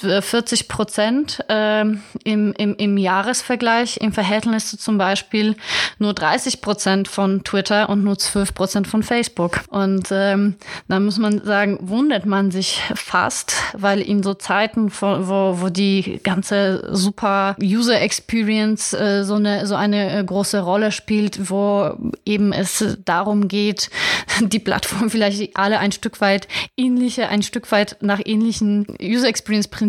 44 0.00 0.68
Prozent 0.68 1.44
äh, 1.48 1.80
im, 1.80 2.00
im, 2.24 2.76
im 2.76 2.98
Jahresvergleich 2.98 3.98
im 3.98 4.12
Verhältnis 4.12 4.70
zu 4.70 4.76
zum 4.76 4.98
Beispiel 4.98 5.56
nur 5.98 6.14
30 6.14 6.60
Prozent 6.60 7.08
von 7.08 7.42
Twitter 7.42 7.88
und 7.88 8.04
nur 8.04 8.18
12 8.18 8.54
Prozent 8.54 8.86
von 8.86 9.02
Facebook. 9.02 9.62
Und 9.68 10.08
ähm, 10.10 10.56
da 10.88 11.00
muss 11.00 11.18
man 11.18 11.44
sagen, 11.44 11.78
wundert 11.80 12.26
man 12.26 12.50
sich 12.50 12.82
fast, 12.94 13.54
weil 13.74 14.00
in 14.00 14.22
so 14.22 14.34
Zeiten, 14.34 14.92
wo, 15.00 15.60
wo 15.60 15.68
die 15.70 16.20
ganze 16.22 16.88
super 16.94 17.56
User 17.60 18.00
Experience 18.00 18.92
äh, 18.92 19.24
so 19.24 19.34
eine, 19.34 19.66
so 19.66 19.74
eine 19.74 20.18
äh, 20.18 20.24
große 20.24 20.60
Rolle 20.60 20.92
spielt, 20.92 21.50
wo 21.50 21.96
eben 22.24 22.52
es 22.52 22.98
darum 23.04 23.48
geht, 23.48 23.90
die 24.40 24.60
Plattform 24.60 25.10
vielleicht 25.10 25.56
alle 25.56 25.78
ein 25.78 25.92
Stück 25.92 26.20
weit 26.20 26.48
ähnliche, 26.76 27.28
ein 27.28 27.42
Stück 27.42 27.72
weit 27.72 27.96
nach 28.00 28.20
ähnlichen 28.24 28.86
User 29.02 29.28
Experience 29.28 29.68
Prinzipien 29.68 29.85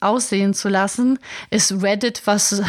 aussehen 0.00 0.54
zu 0.54 0.68
lassen, 0.68 1.18
ist 1.50 1.82
Reddit, 1.82 2.22
was 2.24 2.62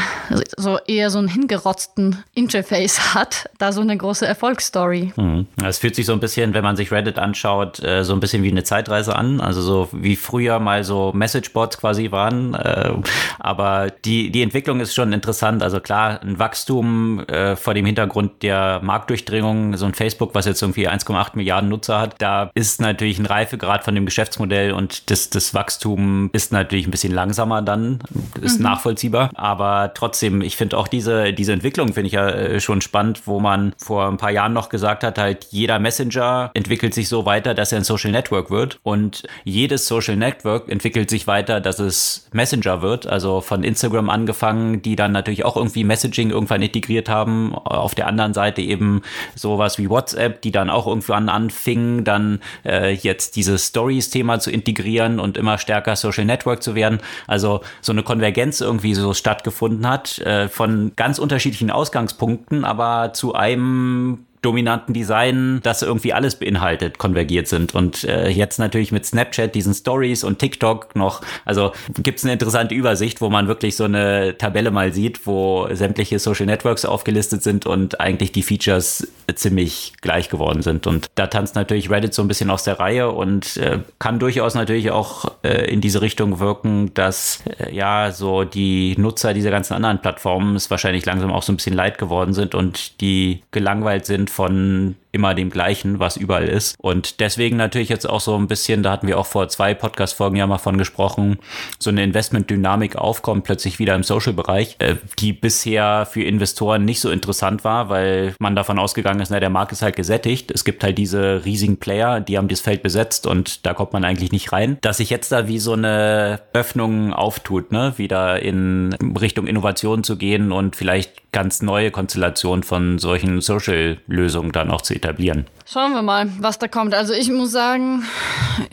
so 0.58 0.78
eher 0.88 1.10
so 1.10 1.20
einen 1.20 1.28
hingerotzten 1.28 2.24
Interface 2.34 3.14
hat, 3.14 3.50
da 3.58 3.72
so 3.72 3.82
eine 3.82 3.98
große 3.98 4.26
Erfolgsstory. 4.26 5.14
Mhm. 5.16 5.48
Es 5.64 5.80
fühlt 5.80 5.96
sich 5.96 6.06
so 6.06 6.14
ein 6.14 6.20
bisschen, 6.20 6.54
wenn 6.54 6.64
man 6.64 6.76
sich 6.76 6.92
Reddit 6.92 7.20
anschaut, 7.20 7.82
äh, 7.84 8.04
so 8.04 8.14
ein 8.14 8.20
bisschen 8.20 8.44
wie 8.44 8.52
eine 8.52 8.64
Zeitreise 8.64 9.16
an. 9.16 9.42
Also 9.42 9.62
so 9.62 9.90
wie 9.92 10.16
früher 10.16 10.60
mal 10.60 10.84
so 10.84 11.12
Messageboards 11.14 11.78
quasi 11.78 12.12
waren. 12.12 12.54
Äh, 12.54 12.94
aber 13.40 13.92
die, 14.06 14.32
die 14.32 14.42
Entwicklung 14.42 14.80
ist 14.80 14.94
schon 14.94 15.14
interessant. 15.14 15.64
Also 15.64 15.80
klar, 15.80 16.22
ein 16.22 16.40
Wachstum 16.40 17.20
äh, 17.28 17.56
vor 17.56 17.74
dem 17.74 17.86
Hintergrund 17.86 18.44
der 18.44 18.80
Marktdurchdringung, 18.84 19.78
so 19.78 19.86
ein 19.86 19.94
Facebook, 19.94 20.36
was 20.36 20.46
jetzt 20.46 20.62
irgendwie 20.62 20.88
1,8 20.88 21.32
Milliarden 21.36 21.70
Nutzer 21.70 22.00
hat, 22.00 22.16
da 22.20 22.52
ist 22.54 22.82
natürlich 22.82 23.20
ein 23.20 23.26
Reifegrad 23.26 23.84
von 23.84 23.96
dem 23.96 24.06
Geschäftsmodell 24.06 24.72
und 24.72 25.10
das, 25.10 25.30
das 25.30 25.54
Wachstum 25.54 26.30
ist 26.36 26.52
natürlich 26.52 26.86
ein 26.86 26.92
bisschen 26.92 27.14
langsamer 27.14 27.62
dann, 27.62 28.00
ist 28.42 28.58
mhm. 28.58 28.64
nachvollziehbar. 28.64 29.30
Aber 29.36 29.94
trotzdem, 29.94 30.42
ich 30.42 30.58
finde 30.58 30.78
auch 30.78 30.90
diese, 30.90 31.32
diese 31.32 31.54
Entwicklung 31.54 31.94
finde 31.94 32.08
ich 32.08 32.14
ja 32.14 32.28
äh, 32.30 32.60
schon 32.60 32.82
spannend, 32.82 33.22
wo 33.26 33.40
man 33.40 33.74
vor 33.78 34.08
ein 34.08 34.18
paar 34.18 34.32
Jahren 34.32 34.52
noch 34.52 34.68
gesagt 34.68 35.04
hat, 35.04 35.18
halt 35.18 35.46
jeder 35.50 35.80
Messenger 35.80 36.52
entwickelt 36.54 36.94
sich 36.94 37.08
so 37.08 37.26
weiter, 37.26 37.54
dass 37.54 37.72
er 37.72 37.80
ein 37.80 37.86
Social 37.86 38.12
Network 38.12 38.52
wird 38.52 38.80
und 38.84 39.24
jedes 39.46 39.88
Social 39.88 40.18
Network 40.18 40.70
entwickelt 40.70 41.10
sich 41.10 41.26
weiter, 41.26 41.62
dass 41.62 41.80
es 41.80 42.28
Messenger 42.34 42.82
wird. 42.82 43.08
Also 43.08 43.40
von 43.40 43.64
Instagram 43.64 44.10
angefangen, 44.10 44.82
die 44.82 44.98
dann 44.98 45.14
natürlich 45.14 45.46
auch 45.46 45.56
irgendwie 45.56 45.86
Messaging 45.86 46.32
irgendwann 46.32 46.62
integriert 46.62 47.08
haben. 47.08 47.56
Auf 47.56 47.96
der 47.96 48.08
anderen 48.08 48.34
Seite 48.34 48.62
eben 48.62 49.04
sowas 49.36 49.78
wie 49.78 49.90
WhatsApp, 49.90 50.42
die 50.42 50.52
dann 50.52 50.70
auch 50.70 50.86
irgendwann 50.86 51.30
anfingen, 51.30 52.04
dann 52.04 52.42
äh, 52.66 52.94
jetzt 52.94 53.38
dieses 53.38 53.68
Stories-Thema 53.68 54.40
zu 54.40 54.52
integrieren 54.52 55.22
und 55.22 55.38
immer 55.38 55.58
stärker 55.58 55.96
Social 55.96 56.25
Network 56.26 56.64
zu 56.64 56.76
werden. 56.76 57.00
Also 57.28 57.62
so 57.82 57.92
eine 57.92 58.04
Konvergenz 58.04 58.62
irgendwie 58.62 58.94
so 58.94 59.14
stattgefunden 59.14 59.88
hat 59.88 60.20
äh, 60.20 60.50
von 60.50 60.94
ganz 60.96 61.20
unterschiedlichen 61.20 61.72
Ausgangspunkten, 61.72 62.66
aber 62.66 63.14
zu 63.14 63.34
einem 63.34 64.25
dominanten 64.46 64.94
Design, 64.94 65.60
das 65.64 65.82
irgendwie 65.82 66.14
alles 66.14 66.36
beinhaltet, 66.36 67.00
konvergiert 67.00 67.48
sind. 67.48 67.74
Und 67.74 68.04
äh, 68.04 68.30
jetzt 68.30 68.60
natürlich 68.60 68.92
mit 68.92 69.06
Snapchat, 69.06 69.56
diesen 69.56 69.74
Stories 69.74 70.24
und 70.24 70.38
TikTok 70.38 70.96
noch, 70.96 71.22
also 71.46 71.72
gibt 71.98 72.20
es 72.20 72.26
eine 72.26 72.34
interessante 72.34 72.76
Übersicht, 72.76 73.22
wo 73.22 73.30
man 73.30 73.48
wirklich 73.48 73.76
so 73.76 73.86
eine 73.86 74.38
Tabelle 74.38 74.70
mal 74.70 74.94
sieht, 74.94 75.26
wo 75.26 75.68
sämtliche 75.72 76.20
Social 76.20 76.46
Networks 76.46 76.86
aufgelistet 76.86 77.42
sind 77.42 77.66
und 77.66 78.00
eigentlich 78.00 78.32
die 78.32 78.44
Features 78.44 79.08
ziemlich 79.34 79.94
gleich 80.02 80.30
geworden 80.30 80.62
sind. 80.62 80.86
Und 80.86 81.08
da 81.16 81.26
tanzt 81.26 81.56
natürlich 81.56 81.90
Reddit 81.90 82.14
so 82.14 82.22
ein 82.22 82.28
bisschen 82.28 82.52
aus 82.52 82.64
der 82.64 82.80
Reihe 82.80 83.10
und 83.10 83.58
äh, 83.58 83.80
kann 83.98 84.20
durchaus 84.20 84.54
natürlich 84.54 84.92
auch 84.92 85.26
äh, 85.44 85.72
in 85.72 85.82
diese 85.82 86.02
Richtung 86.02 86.40
wirken, 86.40 86.94
dass 86.94 87.44
äh, 87.58 87.74
ja 87.74 88.12
so 88.12 88.44
die 88.44 88.96
Nutzer 89.00 89.34
dieser 89.34 89.50
ganzen 89.50 89.74
anderen 89.74 90.00
Plattformen 90.00 90.56
es 90.56 90.70
wahrscheinlich 90.70 91.06
langsam 91.06 91.32
auch 91.32 91.42
so 91.42 91.52
ein 91.52 91.56
bisschen 91.56 91.76
leid 91.76 91.98
geworden 91.98 92.34
sind 92.34 92.54
und 92.54 93.02
die 93.02 93.42
gelangweilt 93.50 94.06
sind 94.06 94.30
von 94.36 94.96
immer 95.16 95.34
dem 95.34 95.50
gleichen, 95.50 96.00
was 96.00 96.18
überall 96.18 96.48
ist. 96.48 96.76
Und 96.78 97.22
deswegen 97.22 97.56
natürlich 97.56 97.90
jetzt 97.90 98.08
auch 98.08 98.20
so 98.20 98.38
ein 98.38 98.48
bisschen, 98.48 98.84
da 98.84 98.92
hatten 98.92 99.08
wir 99.08 99.18
auch 99.18 99.26
vor 99.26 99.48
zwei 99.48 99.74
Podcast-Folgen 99.74 100.36
ja 100.36 100.46
mal 100.46 100.58
von 100.58 100.78
gesprochen, 100.78 101.40
so 101.80 101.90
eine 101.90 102.04
Investmentdynamik 102.04 102.98
aufkommt 102.98 103.46
plötzlich 103.46 103.80
wieder 103.80 103.96
im 103.96 104.04
Social-Bereich, 104.04 104.76
äh, 104.80 104.96
die 105.20 105.32
bisher 105.32 106.06
für 106.06 106.24
Investoren 106.24 106.84
nicht 106.84 107.00
so 107.00 107.10
interessant 107.10 107.64
war, 107.64 107.90
weil 107.90 108.36
man 108.40 108.56
davon 108.56 108.78
ausgegangen 108.78 109.22
ist, 109.22 109.30
na, 109.30 109.40
der 109.40 109.50
Markt 109.50 109.72
ist 109.72 109.82
halt 109.82 109.96
gesättigt. 109.96 110.52
Es 110.52 110.66
gibt 110.66 110.84
halt 110.84 110.98
diese 110.98 111.46
riesigen 111.46 111.78
Player, 111.78 112.20
die 112.20 112.38
haben 112.38 112.50
das 112.50 112.60
Feld 112.60 112.84
besetzt 112.84 113.26
und 113.26 113.66
da 113.66 113.74
kommt 113.74 113.94
man 113.94 114.04
eigentlich 114.04 114.34
nicht 114.34 114.52
rein. 114.52 114.78
Dass 114.82 114.98
sich 114.98 115.10
jetzt 115.10 115.32
da 115.32 115.48
wie 115.48 115.60
so 115.60 115.74
eine 115.74 116.42
Öffnung 116.52 117.14
auftut, 117.14 117.72
ne, 117.72 117.94
wieder 117.96 118.42
in 118.42 118.94
Richtung 119.20 119.48
Innovation 119.48 120.04
zu 120.04 120.18
gehen 120.18 120.52
und 120.52 120.76
vielleicht 120.76 121.32
ganz 121.32 121.62
neue 121.62 121.92
Konstellationen 121.92 122.64
von 122.64 122.98
solchen 122.98 123.42
Social-Lösungen 123.42 124.54
dann 124.54 124.72
auch 124.72 124.82
zu 124.82 124.94
etablieren 124.94 125.05
etablieren. 125.06 125.48
Schauen 125.68 125.94
wir 125.94 126.04
mal, 126.04 126.30
was 126.40 126.60
da 126.60 126.68
kommt. 126.68 126.94
Also 126.94 127.14
ich 127.14 127.30
muss 127.32 127.52
sagen, 127.52 128.04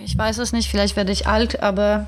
ich 0.05 0.17
weiß 0.17 0.39
es 0.39 0.53
nicht, 0.53 0.71
vielleicht 0.71 0.95
werde 0.95 1.11
ich 1.11 1.27
alt, 1.27 1.63
aber 1.63 2.07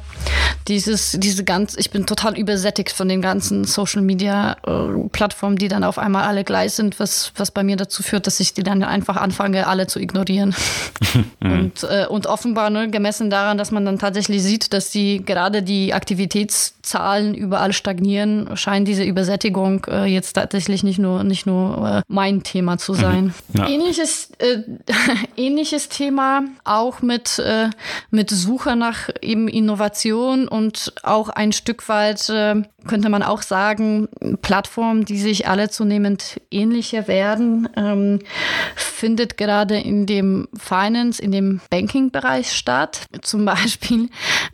dieses, 0.68 1.12
diese 1.18 1.44
ganz, 1.44 1.77
ich 1.77 1.90
bin 1.90 2.07
total 2.07 2.38
übersättigt 2.38 2.92
von 2.92 3.09
den 3.09 3.20
ganzen 3.20 3.64
Social 3.64 4.03
Media 4.03 4.57
äh, 4.66 5.09
Plattformen, 5.11 5.57
die 5.57 5.68
dann 5.68 5.85
auf 5.85 5.99
einmal 5.99 6.25
alle 6.25 6.44
gleich 6.44 6.73
sind, 6.73 6.99
was, 7.01 7.33
was 7.37 7.51
bei 7.51 7.62
mir 7.62 7.77
dazu 7.77 8.03
führt, 8.03 8.27
dass 8.27 8.40
ich 8.40 8.55
die 8.55 8.62
dann 8.62 8.83
einfach 8.83 9.16
anfange, 9.16 9.66
alle 9.66 9.87
zu 9.87 10.01
ignorieren. 10.01 10.55
und, 11.40 11.83
äh, 11.85 12.07
und 12.09 12.27
offenbar, 12.27 12.70
ne, 12.70 12.90
gemessen 12.90 13.31
daran, 13.31 13.59
dass 13.59 13.70
man 13.70 13.85
dann 13.85 13.99
tatsächlich 13.99 14.42
sieht, 14.42 14.73
dass 14.73 14.90
die 14.90 15.25
gerade 15.25 15.62
die 15.62 15.92
Aktivitätszahlen 15.92 17.35
überall 17.35 17.73
stagnieren, 17.73 18.57
scheint 18.57 18.88
diese 18.88 19.05
Übersättigung 19.05 19.85
äh, 19.88 20.07
jetzt 20.07 20.35
tatsächlich 20.35 20.83
nicht 20.83 20.99
nur, 20.99 21.25
nicht 21.25 21.47
nur 21.47 21.88
äh, 21.88 22.03
mein 22.09 22.42
Thema 22.42 22.79
zu 22.79 22.94
sein. 22.94 23.35
Mhm. 23.53 23.59
Ja. 23.59 23.68
Ähnliches, 23.68 24.31
äh, 24.38 24.59
ähnliches 25.37 25.88
Thema 25.88 26.44
auch 26.64 27.02
mit, 27.02 27.38
äh, 27.38 27.70
mit 28.10 28.30
Suche 28.30 28.76
nach 28.76 29.08
eben 29.20 29.48
Innovation 29.48 30.48
und 30.48 30.92
auch 31.02 31.28
ein 31.28 31.52
Stück 31.52 31.88
weit 31.88 32.28
äh, 32.28 32.62
könnte 32.87 33.08
man 33.08 33.22
auch 33.22 33.42
sagen, 33.42 34.08
Plattformen, 34.42 35.04
die 35.04 35.18
sich 35.18 35.48
alle 35.48 35.70
zunehmend 35.70 36.40
ähnlicher 36.50 37.08
werden, 37.08 37.68
ähm, 37.76 38.20
findet 38.76 39.37
gerade 39.37 39.78
in 39.78 40.06
dem 40.06 40.48
Finance, 40.56 41.20
in 41.20 41.32
dem 41.32 41.60
Banking-Bereich 41.70 42.52
statt. 42.52 43.02
Zum 43.22 43.44
Beispiel, 43.44 44.08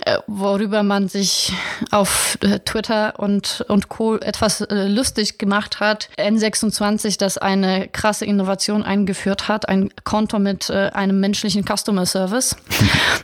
äh, 0.05 0.19
worüber 0.27 0.83
man 0.83 1.09
sich 1.09 1.53
auf 1.91 2.39
äh, 2.43 2.61
Twitter 2.61 3.19
und, 3.19 3.65
und 3.69 3.89
Co. 3.89 4.17
etwas 4.17 4.61
äh, 4.61 4.87
lustig 4.87 5.39
gemacht 5.39 5.81
hat. 5.81 6.09
N26, 6.19 7.19
das 7.19 7.39
eine 7.39 7.89
krasse 7.89 8.25
Innovation 8.25 8.83
eingeführt 8.83 9.49
hat, 9.49 9.69
ein 9.69 9.91
Konto 10.11 10.41
mit 10.41 10.69
äh, 10.71 10.91
einem 10.93 11.21
menschlichen 11.21 11.65
Customer 11.65 12.05
Service. 12.05 12.57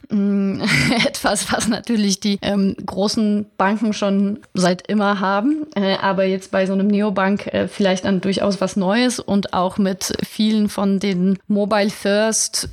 Mm, 0.08 0.60
etwas, 1.04 1.52
was 1.52 1.66
natürlich 1.66 2.20
die 2.20 2.38
ähm, 2.40 2.76
großen 2.86 3.44
Banken 3.58 3.92
schon 3.92 4.38
seit 4.54 4.86
immer 4.86 5.18
haben, 5.18 5.66
äh, 5.74 5.96
aber 5.96 6.24
jetzt 6.24 6.52
bei 6.52 6.64
so 6.64 6.74
einem 6.74 6.86
Neobank 6.86 7.48
äh, 7.48 7.66
vielleicht 7.66 8.04
dann 8.04 8.20
durchaus 8.20 8.60
was 8.60 8.76
Neues 8.76 9.18
und 9.18 9.52
auch 9.52 9.78
mit 9.78 10.16
vielen 10.24 10.68
von 10.68 11.00
den 11.00 11.40
Mobile 11.48 11.90
First 11.90 12.68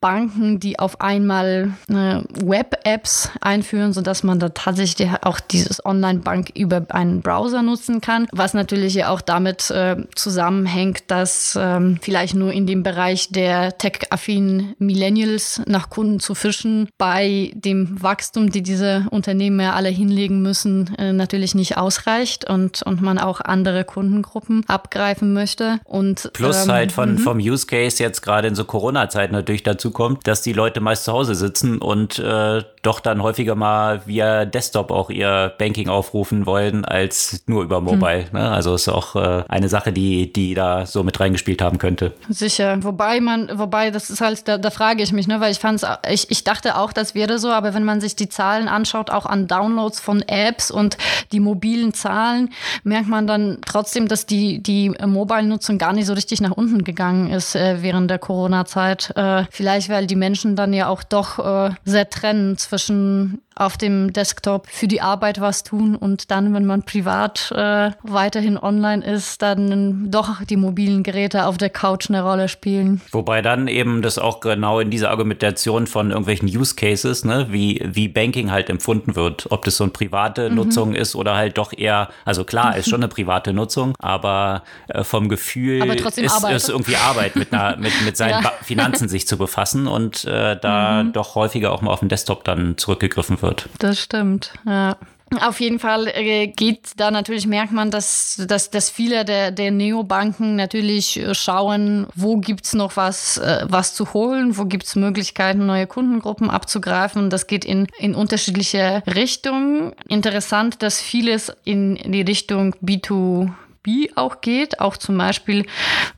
Banken, 0.00 0.60
die 0.60 0.78
auf 0.78 1.00
einmal 1.00 1.74
äh, 1.88 2.22
Web-Apps 2.42 3.30
einführen, 3.42 3.92
sodass 3.92 4.22
man 4.22 4.38
da 4.38 4.48
tatsächlich 4.48 5.10
auch 5.22 5.40
dieses 5.40 5.84
Online-Bank 5.84 6.52
über 6.56 6.86
einen 6.88 7.20
Browser 7.20 7.62
nutzen 7.62 8.00
kann, 8.00 8.26
was 8.32 8.54
natürlich 8.54 8.94
ja 8.94 9.10
auch 9.10 9.20
damit 9.20 9.70
äh, 9.70 9.96
zusammenhängt, 10.14 11.02
dass 11.08 11.58
ähm, 11.60 11.98
vielleicht 12.00 12.34
nur 12.34 12.52
in 12.52 12.66
dem 12.66 12.82
Bereich 12.82 13.28
der 13.30 13.76
tech-affinen 13.76 14.74
Millennials 14.78 15.60
nach 15.66 15.90
Kunden 15.90 16.18
zu 16.18 16.34
fischen, 16.34 16.88
bei 16.96 17.52
dem 17.54 18.02
Wachstum, 18.02 18.50
die 18.50 18.62
diese 18.62 19.06
Unternehmen 19.10 19.60
ja 19.60 19.74
alle 19.74 19.90
hinlegen 19.90 20.40
müssen, 20.40 20.94
äh, 20.96 21.12
natürlich 21.12 21.54
nicht 21.54 21.76
ausreicht 21.76 22.48
und, 22.48 22.82
und 22.82 23.02
man 23.02 23.18
auch 23.18 23.42
andere 23.42 23.84
Kundengruppen 23.84 24.64
abgreifen 24.66 25.34
möchte. 25.34 25.78
Und, 25.84 26.30
Plus 26.32 26.64
ähm, 26.64 26.72
halt 26.72 26.92
von, 26.92 27.12
mhm. 27.12 27.18
vom 27.18 27.38
Use 27.38 27.66
Case 27.66 28.02
jetzt 28.02 28.22
gerade 28.22 28.48
in 28.48 28.54
so 28.54 28.64
Corona-Zeiten 28.64 29.34
natürlich 29.34 29.62
dazu 29.62 29.89
kommt, 29.92 30.26
dass 30.26 30.42
die 30.42 30.52
Leute 30.52 30.80
meist 30.80 31.04
zu 31.04 31.12
Hause 31.12 31.34
sitzen 31.34 31.78
und 31.78 32.18
äh, 32.18 32.62
doch 32.82 33.00
dann 33.00 33.22
häufiger 33.22 33.54
mal 33.54 34.02
via 34.06 34.44
Desktop 34.44 34.90
auch 34.90 35.10
ihr 35.10 35.52
Banking 35.58 35.88
aufrufen 35.88 36.46
wollen, 36.46 36.84
als 36.84 37.42
nur 37.46 37.62
über 37.62 37.80
Mobile. 37.80 38.24
Hm. 38.30 38.38
Ne? 38.38 38.50
Also 38.50 38.74
ist 38.74 38.88
auch 38.88 39.16
äh, 39.16 39.44
eine 39.48 39.68
Sache, 39.68 39.92
die, 39.92 40.32
die 40.32 40.54
da 40.54 40.86
so 40.86 41.02
mit 41.02 41.20
reingespielt 41.20 41.60
haben 41.62 41.78
könnte. 41.78 42.12
Sicher. 42.28 42.82
Wobei 42.82 43.20
man, 43.20 43.50
wobei, 43.58 43.90
das 43.90 44.10
ist 44.10 44.20
halt, 44.20 44.48
da, 44.48 44.58
da 44.58 44.70
frage 44.70 45.02
ich 45.02 45.12
mich, 45.12 45.26
ne, 45.26 45.40
weil 45.40 45.52
ich 45.52 45.58
fand's, 45.58 45.84
ich, 46.08 46.30
ich 46.30 46.44
dachte 46.44 46.76
auch, 46.76 46.92
das 46.92 47.14
wäre 47.14 47.38
so, 47.38 47.50
aber 47.50 47.74
wenn 47.74 47.84
man 47.84 48.00
sich 48.00 48.16
die 48.16 48.28
Zahlen 48.28 48.68
anschaut, 48.68 49.10
auch 49.10 49.26
an 49.26 49.46
Downloads 49.46 50.00
von 50.00 50.22
Apps 50.22 50.70
und 50.70 50.96
die 51.32 51.40
mobilen 51.40 51.92
Zahlen, 51.94 52.50
merkt 52.82 53.08
man 53.08 53.26
dann 53.26 53.58
trotzdem, 53.66 54.08
dass 54.08 54.26
die, 54.26 54.62
die 54.62 54.90
Mobile-Nutzung 54.90 55.78
gar 55.78 55.92
nicht 55.92 56.06
so 56.06 56.14
richtig 56.14 56.40
nach 56.40 56.52
unten 56.52 56.84
gegangen 56.84 57.30
ist 57.30 57.54
äh, 57.54 57.82
während 57.82 58.10
der 58.10 58.18
Corona-Zeit. 58.18 59.12
Äh, 59.16 59.44
vielleicht, 59.50 59.79
weil 59.88 60.06
die 60.06 60.16
Menschen 60.16 60.56
dann 60.56 60.72
ja 60.72 60.88
auch 60.88 61.02
doch 61.02 61.38
äh, 61.38 61.74
sehr 61.84 62.10
trennen 62.10 62.56
zwischen 62.58 63.40
auf 63.60 63.76
dem 63.76 64.12
Desktop 64.12 64.66
für 64.68 64.88
die 64.88 65.02
Arbeit 65.02 65.40
was 65.40 65.62
tun 65.62 65.94
und 65.94 66.30
dann, 66.30 66.54
wenn 66.54 66.64
man 66.64 66.82
privat 66.82 67.52
äh, 67.54 67.90
weiterhin 68.02 68.56
online 68.56 69.04
ist, 69.04 69.42
dann 69.42 70.10
doch 70.10 70.42
die 70.44 70.56
mobilen 70.56 71.02
Geräte 71.02 71.44
auf 71.44 71.58
der 71.58 71.68
Couch 71.68 72.08
eine 72.08 72.22
Rolle 72.22 72.48
spielen. 72.48 73.02
Wobei 73.12 73.42
dann 73.42 73.68
eben 73.68 74.00
das 74.00 74.18
auch 74.18 74.40
genau 74.40 74.80
in 74.80 74.90
dieser 74.90 75.10
Argumentation 75.10 75.86
von 75.86 76.10
irgendwelchen 76.10 76.48
Use 76.48 76.74
Cases, 76.74 77.24
ne, 77.24 77.48
wie, 77.50 77.82
wie 77.84 78.08
Banking 78.08 78.50
halt 78.50 78.70
empfunden 78.70 79.14
wird, 79.14 79.46
ob 79.50 79.66
das 79.66 79.76
so 79.76 79.84
eine 79.84 79.92
private 79.92 80.48
mhm. 80.48 80.56
Nutzung 80.56 80.94
ist 80.94 81.14
oder 81.14 81.36
halt 81.36 81.58
doch 81.58 81.74
eher, 81.76 82.08
also 82.24 82.44
klar, 82.44 82.76
ist 82.78 82.88
schon 82.88 83.00
eine 83.00 83.08
private 83.08 83.52
Nutzung, 83.52 83.94
aber 83.98 84.62
äh, 84.88 85.04
vom 85.04 85.28
Gefühl 85.28 85.84
ist, 85.92 86.16
ist 86.16 86.68
irgendwie 86.70 86.96
Arbeit 86.96 87.36
mit, 87.36 87.52
einer, 87.52 87.76
mit, 87.76 87.92
mit 88.06 88.16
seinen 88.16 88.42
ja. 88.42 88.52
Finanzen 88.62 89.10
sich 89.10 89.28
zu 89.28 89.36
befassen 89.36 89.69
und 89.74 90.24
äh, 90.24 90.58
da 90.60 91.02
mhm. 91.02 91.12
doch 91.12 91.34
häufiger 91.34 91.72
auch 91.72 91.82
mal 91.82 91.92
auf 91.92 92.00
dem 92.00 92.08
Desktop 92.08 92.44
dann 92.44 92.76
zurückgegriffen 92.78 93.42
wird. 93.42 93.68
Das 93.78 93.98
stimmt, 93.98 94.52
ja. 94.66 94.96
Auf 95.38 95.60
jeden 95.60 95.78
Fall 95.78 96.08
äh, 96.08 96.48
geht 96.48 96.90
da 96.96 97.12
natürlich, 97.12 97.46
merkt 97.46 97.72
man, 97.72 97.92
dass, 97.92 98.42
dass, 98.48 98.70
dass 98.70 98.90
viele 98.90 99.24
der, 99.24 99.52
der 99.52 99.70
Neobanken 99.70 100.56
natürlich 100.56 101.20
äh, 101.20 101.34
schauen, 101.36 102.08
wo 102.16 102.38
gibt's 102.38 102.74
noch 102.74 102.96
was, 102.96 103.38
äh, 103.38 103.64
was 103.68 103.94
zu 103.94 104.12
holen, 104.12 104.58
wo 104.58 104.64
gibt's 104.64 104.96
Möglichkeiten, 104.96 105.66
neue 105.66 105.86
Kundengruppen 105.86 106.50
abzugreifen. 106.50 107.30
Das 107.30 107.46
geht 107.46 107.64
in, 107.64 107.86
in 107.98 108.16
unterschiedliche 108.16 109.04
Richtungen. 109.06 109.92
Interessant, 110.08 110.82
dass 110.82 111.00
vieles 111.00 111.52
in 111.64 111.94
die 111.94 112.22
Richtung 112.22 112.74
B2 112.82 113.52
B 113.82 114.10
auch 114.14 114.40
geht, 114.40 114.80
auch 114.80 114.96
zum 114.96 115.16
Beispiel 115.16 115.66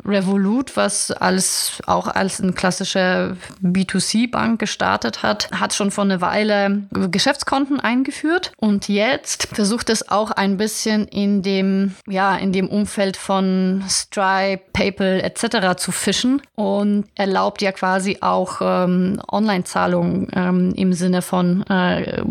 Revolut, 0.05 0.77
was 0.77 1.13
als, 1.13 1.81
auch 1.87 2.09
als 2.09 2.41
ein 2.41 2.55
klassischer 2.55 3.37
B2C-Bank 3.63 4.59
gestartet 4.59 5.23
hat, 5.23 5.51
hat 5.53 5.73
schon 5.73 5.91
vor 5.91 6.05
einer 6.05 6.21
Weile 6.21 6.83
Geschäftskonten 6.91 7.79
eingeführt 7.79 8.53
und 8.57 8.89
jetzt 8.89 9.49
versucht 9.53 9.91
es 9.91 10.09
auch 10.09 10.33
ein 10.33 10.57
bisschen 10.57 11.07
in 11.07 11.43
dem, 11.43 11.95
ja, 12.09 12.37
in 12.37 12.53
dem 12.53 12.69
Umfeld 12.69 13.17
von 13.17 13.85
Stripe, 13.89 14.63
PayPal 14.73 15.21
etc. 15.21 15.77
zu 15.77 15.93
fischen 15.93 16.43
und 16.57 17.05
erlaubt 17.15 17.63
ja 17.63 17.71
quasi 17.71 18.19
auch 18.21 18.61
ähm, 18.61 19.21
Online-Zahlungen 19.31 20.29
ähm, 20.35 20.73
im 20.75 20.93
Sinne 20.93 21.23
von 21.23 21.65
äh, 21.69 22.23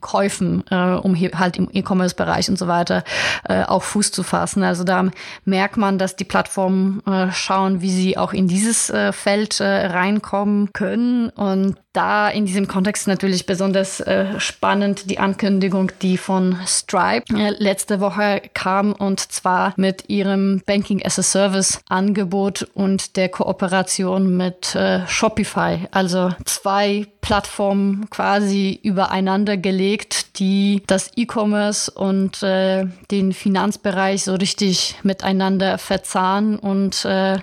Käufen, 0.00 0.64
äh, 0.70 0.92
um 0.94 1.16
halt 1.16 1.56
im 1.56 1.68
E-Commerce-Bereich 1.72 2.50
und 2.50 2.58
so 2.58 2.68
weiter 2.68 3.04
äh, 3.48 3.64
auch 3.64 3.82
Fuß 3.82 4.12
zu 4.12 4.22
fassen. 4.22 4.43
Also 4.46 4.84
da 4.84 5.10
merkt 5.44 5.76
man, 5.76 5.98
dass 5.98 6.16
die 6.16 6.24
Plattformen 6.24 7.02
äh, 7.06 7.32
schauen, 7.32 7.80
wie 7.80 7.90
sie 7.90 8.18
auch 8.18 8.32
in 8.32 8.48
dieses 8.48 8.90
äh, 8.90 9.12
Feld 9.12 9.60
äh, 9.60 9.86
reinkommen 9.86 10.72
können. 10.72 11.30
Und 11.30 11.76
da 11.94 12.28
in 12.28 12.44
diesem 12.44 12.66
Kontext 12.66 13.06
natürlich 13.06 13.46
besonders 13.46 14.00
äh, 14.00 14.38
spannend 14.38 15.08
die 15.10 15.18
Ankündigung, 15.18 15.92
die 16.02 16.18
von 16.18 16.58
Stripe 16.66 17.32
äh, 17.34 17.50
letzte 17.58 18.00
Woche 18.00 18.42
kam 18.52 18.92
und 18.92 19.20
zwar 19.20 19.72
mit 19.76 20.08
ihrem 20.08 20.60
Banking 20.66 21.04
as 21.04 21.18
a 21.18 21.22
Service 21.22 21.80
Angebot 21.88 22.66
und 22.74 23.16
der 23.16 23.28
Kooperation 23.28 24.36
mit 24.36 24.74
äh, 24.74 25.06
Shopify. 25.06 25.86
Also 25.92 26.30
zwei 26.44 27.06
Plattformen 27.20 28.10
quasi 28.10 28.78
übereinander 28.82 29.56
gelegt, 29.56 30.38
die 30.38 30.82
das 30.86 31.12
E-Commerce 31.16 31.90
und 31.90 32.42
den 32.42 33.32
Finanzbereich 33.32 34.24
so 34.24 34.33
richtig 34.34 34.96
miteinander 35.02 35.78
verzahnen 35.78 36.58
und 36.58 37.04
äh, 37.04 37.38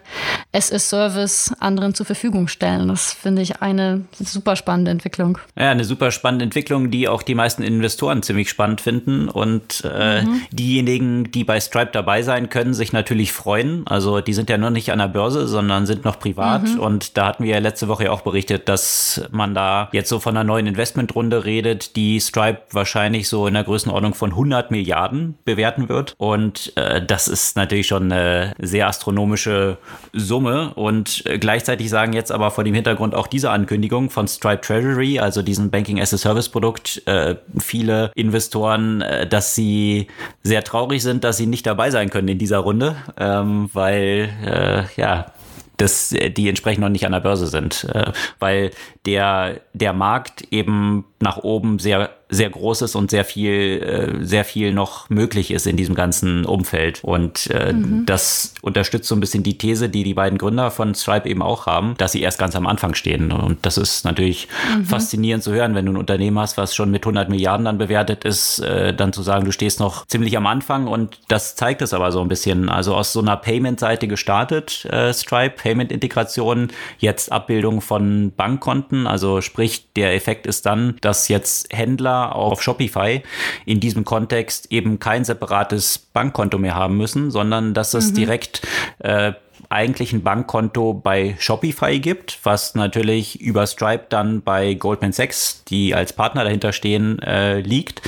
as 0.54 0.72
a 0.72 0.80
Service 0.80 1.54
anderen 1.60 1.94
zur 1.94 2.06
Verfügung 2.06 2.48
stellen. 2.48 2.88
Das 2.88 3.14
finde 3.14 3.42
ich 3.42 3.62
eine 3.62 4.06
super 4.20 4.56
spannende 4.56 4.92
Entwicklung. 4.92 5.38
Ja, 5.58 5.72
eine 5.72 5.86
super 5.86 6.12
spannende 6.12 6.44
Entwicklung, 6.44 6.92
die 6.92 7.08
auch 7.08 7.24
die 7.24 7.36
meisten 7.36 7.64
Investoren 7.64 8.24
ziemlich 8.24 8.50
spannend 8.50 8.82
finden. 8.82 9.30
Und 9.30 9.84
äh, 9.86 10.24
mhm. 10.24 10.42
diejenigen, 10.52 11.32
die 11.32 11.44
bei 11.44 11.60
Stripe 11.60 11.92
dabei 11.92 12.22
sein 12.22 12.50
können, 12.50 12.74
sich 12.74 12.94
natürlich 12.94 13.32
freuen. 13.32 13.86
Also 13.88 14.22
die 14.22 14.34
sind 14.34 14.50
ja 14.50 14.58
nur 14.58 14.72
nicht 14.72 14.92
an 14.92 15.00
der 15.00 15.08
Börse, 15.08 15.48
sondern 15.48 15.86
sind 15.86 16.06
noch 16.06 16.20
privat. 16.20 16.64
Mhm. 16.64 16.80
Und 16.80 17.18
da 17.18 17.28
hatten 17.28 17.44
wir 17.44 17.52
ja 17.52 17.60
letzte 17.60 17.88
Woche 17.88 18.06
ja 18.06 18.12
auch 18.12 18.22
berichtet, 18.22 18.68
dass 18.68 19.22
man 19.32 19.56
da 19.56 19.90
jetzt 19.94 20.10
so 20.10 20.20
von 20.20 20.36
einer 20.36 20.44
neuen 20.44 20.68
Investmentrunde 20.68 21.46
redet, 21.46 21.96
die 21.96 22.20
Stripe 22.20 22.62
wahrscheinlich 22.72 23.30
so 23.30 23.48
in 23.48 23.54
der 23.54 23.64
Größenordnung 23.64 24.14
von 24.14 24.32
100 24.32 24.72
Milliarden 24.72 25.36
bewerten 25.46 25.90
wird. 25.90 26.14
Und 26.18 26.74
das 27.06 27.28
ist 27.28 27.56
natürlich 27.56 27.88
schon 27.88 28.12
eine 28.12 28.54
sehr 28.60 28.88
astronomische 28.88 29.78
Summe. 30.14 30.74
Und 30.76 31.26
äh, 31.26 31.38
gleichzeitig 31.38 31.90
sagen 31.90 32.14
jetzt 32.14 32.32
aber 32.32 32.52
vor 32.52 32.64
dem 32.64 32.74
Hintergrund 32.74 33.16
auch 33.16 33.28
diese 33.28 33.52
Ankündigung 33.52 34.10
von 34.10 34.28
Stripe 34.28 34.62
Treasury, 34.62 35.20
also 35.20 35.42
diesen 35.42 35.70
Banking 35.70 36.00
as 36.00 36.14
a 36.14 36.18
Service 36.18 36.50
Produkt, 36.50 37.02
äh, 37.08 37.36
viele 37.60 38.12
Investoren, 38.16 39.02
äh, 39.02 39.28
dass 39.28 39.56
sie 39.56 40.08
sehr 40.44 40.64
traurig 40.64 41.04
sind, 41.04 41.24
dass 41.24 41.38
sie 41.38 41.48
nicht 41.48 41.66
dabei 41.66 41.92
sein 41.92 42.10
können 42.10 42.28
in 42.28 42.38
dieser 42.38 42.60
Runde, 42.60 42.96
ähm, 43.18 43.70
weil 43.74 44.30
äh, 44.46 44.84
ja 45.00 45.32
dass 45.78 46.10
die 46.10 46.48
entsprechend 46.48 46.82
noch 46.82 46.90
nicht 46.90 47.08
an 47.08 47.12
der 47.12 47.22
Börse 47.22 47.48
sind, 47.48 47.88
äh, 47.92 48.12
weil 48.38 48.70
der, 49.08 49.62
der 49.74 49.94
Markt 49.94 50.44
eben 50.52 51.06
nach 51.22 51.38
oben 51.38 51.80
sehr 51.80 52.10
sehr 52.32 52.50
groß 52.50 52.84
ist 52.84 52.96
und 52.96 53.12
sehr 53.12 53.26
viel, 53.26 53.84
äh, 53.84 54.26
sehr 54.26 54.46
viel 54.46 54.74
noch 54.74 55.10
möglich 55.10 55.52
ist 55.52 55.68
in 55.68 55.76
diesem 55.76 55.96
ganzen 55.96 56.46
Umfeld. 56.46 57.04
Und 57.04 57.48
äh, 57.52 57.74
mhm. 57.74 58.06
das 58.06 58.54
unterstützt 58.62 59.10
so 59.10 59.16
ein 59.16 59.20
bisschen 59.20 59.44
die 59.44 59.58
These, 59.58 59.90
die 59.90 60.04
die 60.04 60.14
beiden 60.14 60.38
Gründer 60.38 60.72
von 60.72 60.96
Stripe 60.96 61.30
eben 61.30 61.42
auch 61.42 61.66
haben, 61.66 61.94
dass 61.98 62.14
sie 62.14 62.22
erst 62.22 62.40
ganz 62.40 62.56
am 62.56 62.66
Anfang 62.66 62.96
stehen. 62.96 63.34
Und 63.34 63.66
das 63.66 63.78
ist 63.78 64.06
natürlich 64.06 64.48
mhm. 64.78 64.86
faszinierend 64.86 65.44
zu 65.44 65.52
hören, 65.52 65.76
wenn 65.76 65.86
du 65.86 65.92
ein 65.92 65.98
Unternehmen 65.98 66.40
hast, 66.40 66.58
was 66.58 66.74
schon 66.74 66.90
mit 66.90 67.04
100 67.04 67.28
Milliarden 67.28 67.66
dann 67.66 67.78
bewertet 67.78 68.24
ist, 68.24 68.60
äh, 68.60 68.94
dann 68.94 69.12
zu 69.12 69.24
sagen, 69.24 69.44
du 69.44 69.52
stehst 69.52 69.82
noch 69.82 70.08
ziemlich 70.08 70.38
am 70.38 70.48
Anfang. 70.48 70.88
Und 70.88 71.20
das 71.28 71.58
zeigt 71.58 71.82
es 71.82 71.94
aber 71.94 72.14
so 72.14 72.22
ein 72.22 72.30
bisschen. 72.30 72.70
Also 72.70 72.96
aus 72.96 73.12
so 73.12 73.20
einer 73.20 73.36
Payment-Seite 73.36 74.08
gestartet, 74.08 74.86
äh, 74.86 75.14
Stripe, 75.14 75.58
Payment-Integration, 75.58 76.70
jetzt 76.98 77.30
Abbildung 77.30 77.82
von 77.82 78.32
Bankkonten. 78.38 79.06
Also 79.06 79.42
sprich, 79.42 79.92
der 79.98 80.16
Effekt 80.16 80.48
ist 80.48 80.66
dann, 80.66 80.96
dass 81.02 81.11
jetzt 81.28 81.74
Händler 81.74 82.36
auf 82.36 82.62
Shopify 82.62 83.22
in 83.66 83.80
diesem 83.80 84.06
Kontext 84.06 84.72
eben 84.72 85.00
kein 85.00 85.24
separates 85.24 85.98
Bankkonto 85.98 86.58
mehr 86.58 86.76
haben 86.76 86.98
müssen, 86.98 87.32
sondern 87.32 87.74
dass 87.74 87.94
es 87.94 88.12
mhm. 88.12 88.16
direkt 88.16 88.62
äh, 89.00 89.34
eigentlich 89.72 90.12
ein 90.12 90.22
Bankkonto 90.22 90.94
bei 90.94 91.36
Shopify 91.40 92.00
gibt, 92.00 92.40
was 92.44 92.76
natürlich 92.76 93.40
über 93.40 93.66
Stripe 93.68 94.06
dann 94.10 94.42
bei 94.42 94.74
Goldman 94.74 95.14
Sachs, 95.14 95.64
die 95.64 95.96
als 95.96 96.14
Partner 96.14 96.44
dahinter 96.44 96.74
stehen, 96.74 97.20
äh, 97.20 97.62
liegt. 97.62 98.02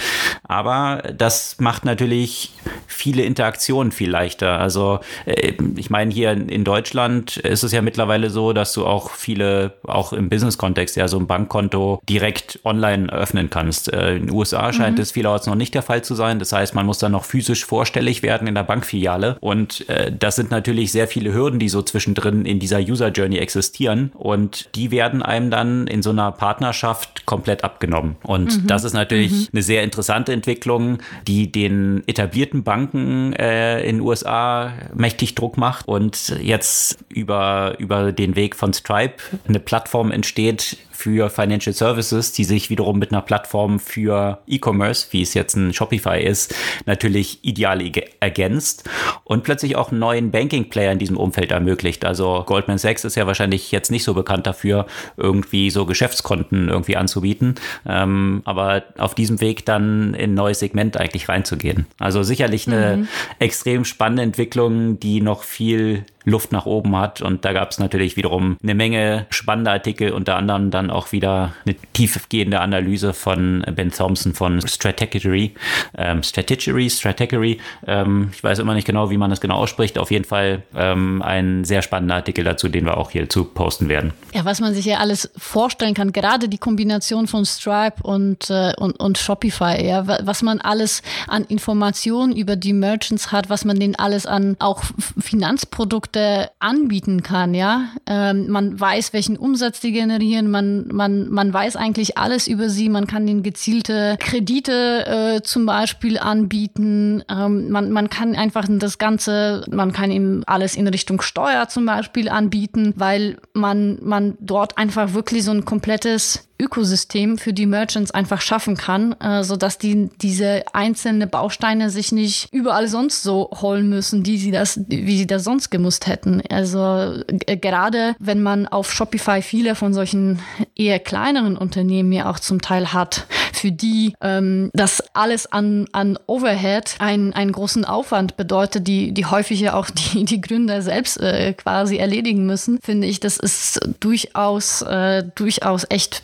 Aber 0.43 1.03
das 1.17 1.57
macht 1.59 1.85
natürlich 1.85 2.51
viele 2.87 3.23
Interaktionen 3.23 3.91
viel 3.91 4.09
leichter. 4.09 4.59
Also 4.59 4.99
äh, 5.25 5.53
ich 5.75 5.89
meine, 5.89 6.13
hier 6.13 6.31
in 6.31 6.63
Deutschland 6.63 7.37
ist 7.37 7.63
es 7.63 7.71
ja 7.71 7.81
mittlerweile 7.81 8.29
so, 8.29 8.53
dass 8.53 8.73
du 8.73 8.85
auch 8.85 9.11
viele, 9.11 9.73
auch 9.83 10.13
im 10.13 10.29
Business-Kontext, 10.29 10.95
ja 10.95 11.07
so 11.07 11.17
ein 11.17 11.27
Bankkonto 11.27 12.01
direkt 12.07 12.59
online 12.63 13.11
öffnen 13.11 13.49
kannst. 13.49 13.91
Äh, 13.91 14.15
in 14.17 14.27
den 14.27 14.35
USA 14.35 14.73
scheint 14.73 14.97
mhm. 14.97 15.03
es 15.03 15.11
vielerorts 15.11 15.47
noch 15.47 15.55
nicht 15.55 15.73
der 15.73 15.81
Fall 15.81 16.03
zu 16.03 16.15
sein. 16.15 16.39
Das 16.39 16.51
heißt, 16.51 16.75
man 16.75 16.85
muss 16.85 16.97
dann 16.97 17.13
noch 17.13 17.23
physisch 17.23 17.65
vorstellig 17.65 18.21
werden 18.21 18.47
in 18.47 18.55
der 18.55 18.63
Bankfiliale. 18.63 19.37
Und 19.39 19.87
äh, 19.89 20.11
das 20.11 20.35
sind 20.35 20.51
natürlich 20.51 20.91
sehr 20.91 21.07
viele 21.07 21.33
Hürden, 21.33 21.59
die 21.59 21.69
so 21.69 21.81
zwischendrin 21.81 22.45
in 22.45 22.59
dieser 22.59 22.79
User 22.79 23.09
Journey 23.09 23.37
existieren. 23.37 24.11
Und 24.13 24.75
die 24.75 24.91
werden 24.91 25.21
einem 25.21 25.49
dann 25.49 25.87
in 25.87 26.01
so 26.01 26.09
einer 26.09 26.31
Partnerschaft 26.31 27.25
komplett 27.25 27.63
abgenommen. 27.63 28.17
Und 28.23 28.63
mhm. 28.63 28.67
das 28.67 28.83
ist 28.83 28.93
natürlich 28.93 29.31
mhm. 29.31 29.47
eine 29.53 29.63
sehr 29.63 29.83
interessante 29.83 30.32
Entwicklung, 30.33 30.99
die 31.27 31.51
den 31.51 32.03
etablierten 32.07 32.63
Banken 32.63 33.33
äh, 33.33 33.81
in 33.83 33.97
den 33.97 34.01
USA 34.01 34.73
mächtig 34.93 35.35
Druck 35.35 35.57
macht 35.57 35.87
und 35.87 36.35
jetzt 36.41 36.97
über, 37.09 37.75
über 37.79 38.11
den 38.11 38.35
Weg 38.35 38.55
von 38.55 38.73
Stripe 38.73 39.15
eine 39.47 39.59
Plattform 39.59 40.11
entsteht, 40.11 40.77
für 41.03 41.29
Financial 41.29 41.73
Services, 41.73 42.31
die 42.31 42.45
sich 42.45 42.69
wiederum 42.69 42.97
mit 42.97 43.11
einer 43.11 43.21
Plattform 43.21 43.81
für 43.81 44.39
E-Commerce, 44.47 45.07
wie 45.11 45.21
es 45.21 45.33
jetzt 45.33 45.53
ein 45.57 45.73
Shopify 45.73 46.17
ist, 46.23 46.55
natürlich 46.85 47.43
ideal 47.43 47.81
ergänzt 48.21 48.89
und 49.25 49.43
plötzlich 49.43 49.75
auch 49.75 49.91
einen 49.91 49.99
neuen 49.99 50.31
Banking-Player 50.31 50.93
in 50.93 50.99
diesem 50.99 51.17
Umfeld 51.17 51.51
ermöglicht. 51.51 52.05
Also 52.05 52.43
Goldman 52.45 52.77
Sachs 52.77 53.03
ist 53.03 53.15
ja 53.15 53.27
wahrscheinlich 53.27 53.69
jetzt 53.73 53.91
nicht 53.91 54.05
so 54.05 54.13
bekannt 54.13 54.47
dafür, 54.47 54.85
irgendwie 55.17 55.71
so 55.71 55.85
Geschäftskonten 55.85 56.69
irgendwie 56.69 56.95
anzubieten, 56.95 57.55
ähm, 57.85 58.41
aber 58.45 58.83
auf 58.97 59.13
diesem 59.13 59.41
Weg 59.41 59.65
dann 59.65 60.13
in 60.13 60.31
ein 60.31 60.33
neues 60.35 60.59
Segment 60.59 60.95
eigentlich 60.95 61.27
reinzugehen. 61.27 61.85
Also 61.99 62.23
sicherlich 62.23 62.65
eine 62.65 62.95
mhm. 62.95 63.07
extrem 63.39 63.83
spannende 63.83 64.23
Entwicklung, 64.23 65.01
die 65.01 65.19
noch 65.19 65.43
viel 65.43 66.05
Luft 66.25 66.51
nach 66.51 66.65
oben 66.65 66.95
hat. 66.95 67.21
Und 67.21 67.45
da 67.45 67.53
gab 67.53 67.71
es 67.71 67.79
natürlich 67.79 68.17
wiederum 68.17 68.57
eine 68.63 68.75
Menge 68.75 69.25
spannender 69.29 69.71
Artikel, 69.71 70.11
unter 70.11 70.35
anderem 70.37 70.71
dann 70.71 70.89
auch 70.89 71.11
wieder 71.11 71.53
eine 71.65 71.75
tiefgehende 71.93 72.59
Analyse 72.59 73.13
von 73.13 73.65
Ben 73.75 73.91
Thompson 73.91 74.33
von 74.33 74.65
Strategy. 74.65 75.53
Ähm, 75.97 76.23
Strategy, 76.23 76.89
Strategy. 76.89 77.59
Ähm, 77.85 78.29
ich 78.33 78.43
weiß 78.43 78.59
immer 78.59 78.73
nicht 78.73 78.87
genau, 78.87 79.09
wie 79.09 79.17
man 79.17 79.29
das 79.29 79.41
genau 79.41 79.55
ausspricht. 79.55 79.97
Auf 79.97 80.11
jeden 80.11 80.25
Fall 80.25 80.63
ähm, 80.75 81.21
ein 81.21 81.65
sehr 81.65 81.81
spannender 81.81 82.15
Artikel 82.15 82.43
dazu, 82.43 82.69
den 82.69 82.85
wir 82.85 82.97
auch 82.97 83.11
hierzu 83.11 83.43
posten 83.43 83.89
werden. 83.89 84.13
Ja, 84.33 84.45
was 84.45 84.61
man 84.61 84.73
sich 84.73 84.85
ja 84.85 84.97
alles 84.97 85.29
vorstellen 85.37 85.93
kann, 85.93 86.13
gerade 86.13 86.47
die 86.47 86.57
Kombination 86.57 87.27
von 87.27 87.45
Stripe 87.45 88.01
und, 88.01 88.49
äh, 88.49 88.73
und, 88.77 88.99
und 88.99 89.17
Shopify, 89.17 89.85
ja, 89.85 90.07
was 90.07 90.41
man 90.41 90.61
alles 90.61 91.01
an 91.27 91.43
Informationen 91.45 92.35
über 92.35 92.55
die 92.55 92.73
Merchants 92.73 93.31
hat, 93.31 93.49
was 93.49 93.65
man 93.65 93.79
denen 93.79 93.95
alles 93.95 94.25
an 94.25 94.55
auch 94.59 94.83
Finanzprodukten 95.19 96.12
Produkte 96.13 96.51
anbieten 96.59 97.23
kann, 97.23 97.53
ja. 97.53 97.89
Ähm, 98.05 98.47
man 98.49 98.79
weiß, 98.79 99.13
welchen 99.13 99.35
Umsatz 99.37 99.79
die 99.79 99.91
generieren, 99.91 100.49
man, 100.49 100.87
man, 100.89 101.29
man 101.29 101.51
weiß 101.51 101.75
eigentlich 101.75 102.17
alles 102.17 102.47
über 102.47 102.69
sie, 102.69 102.89
man 102.89 103.07
kann 103.07 103.27
ihnen 103.27 103.43
gezielte 103.43 104.17
Kredite 104.19 105.05
äh, 105.05 105.41
zum 105.41 105.65
Beispiel 105.65 106.19
anbieten, 106.19 107.23
ähm, 107.29 107.69
man, 107.69 107.91
man 107.91 108.09
kann 108.09 108.35
einfach 108.35 108.67
das 108.69 108.97
Ganze, 108.97 109.65
man 109.71 109.91
kann 109.91 110.11
ihm 110.11 110.43
alles 110.45 110.75
in 110.75 110.87
Richtung 110.87 111.21
Steuer 111.21 111.67
zum 111.67 111.85
Beispiel 111.85 112.29
anbieten, 112.29 112.93
weil 112.95 113.37
man, 113.53 113.97
man 114.01 114.37
dort 114.39 114.77
einfach 114.77 115.13
wirklich 115.13 115.43
so 115.43 115.51
ein 115.51 115.65
komplettes 115.65 116.47
Ökosystem 116.59 117.37
für 117.37 117.51
die 117.51 117.65
Merchants 117.65 118.11
einfach 118.11 118.41
schaffen 118.41 118.77
kann, 118.77 119.13
äh, 119.19 119.43
so 119.43 119.55
dass 119.55 119.77
die 119.77 120.09
diese 120.21 120.63
einzelnen 120.73 121.29
Bausteine 121.29 121.89
sich 121.89 122.11
nicht 122.11 122.47
überall 122.51 122.87
sonst 122.87 123.23
so 123.23 123.49
holen 123.61 123.89
müssen, 123.89 124.23
die 124.23 124.37
sie 124.37 124.51
das, 124.51 124.79
wie 124.87 125.17
sie 125.17 125.27
das 125.27 125.43
sonst 125.43 125.71
gemusst 125.71 126.07
hätten. 126.07 126.41
Also 126.49 127.23
äh, 127.47 127.57
gerade 127.57 128.15
wenn 128.19 128.43
man 128.43 128.67
auf 128.67 128.91
Shopify 128.91 129.41
viele 129.41 129.75
von 129.75 129.93
solchen 129.93 130.39
eher 130.75 130.99
kleineren 130.99 131.57
Unternehmen 131.57 132.11
ja 132.11 132.29
auch 132.29 132.39
zum 132.39 132.61
Teil 132.61 132.93
hat, 132.93 133.25
für 133.63 133.71
die 133.71 134.13
ähm, 134.19 134.71
das 134.73 135.01
alles 135.13 135.49
an, 135.49 135.87
an 135.93 136.19
Overhead 136.27 136.97
einen, 136.99 137.31
einen 137.31 137.53
großen 137.53 137.85
Aufwand 137.85 138.35
bedeutet, 138.35 138.89
die, 138.89 139.13
die 139.13 139.25
häufig 139.25 139.61
ja 139.61 139.73
auch 139.75 139.89
die, 140.13 140.25
die 140.25 140.41
Gründer 140.41 140.81
selbst 140.81 141.17
äh, 141.21 141.53
quasi 141.53 141.95
erledigen 141.95 142.45
müssen, 142.45 142.77
finde 142.83 143.07
ich, 143.07 143.21
das 143.21 143.37
ist 143.37 143.79
durchaus, 144.01 144.81
äh, 144.81 145.23
durchaus 145.35 145.85
echt 145.89 146.23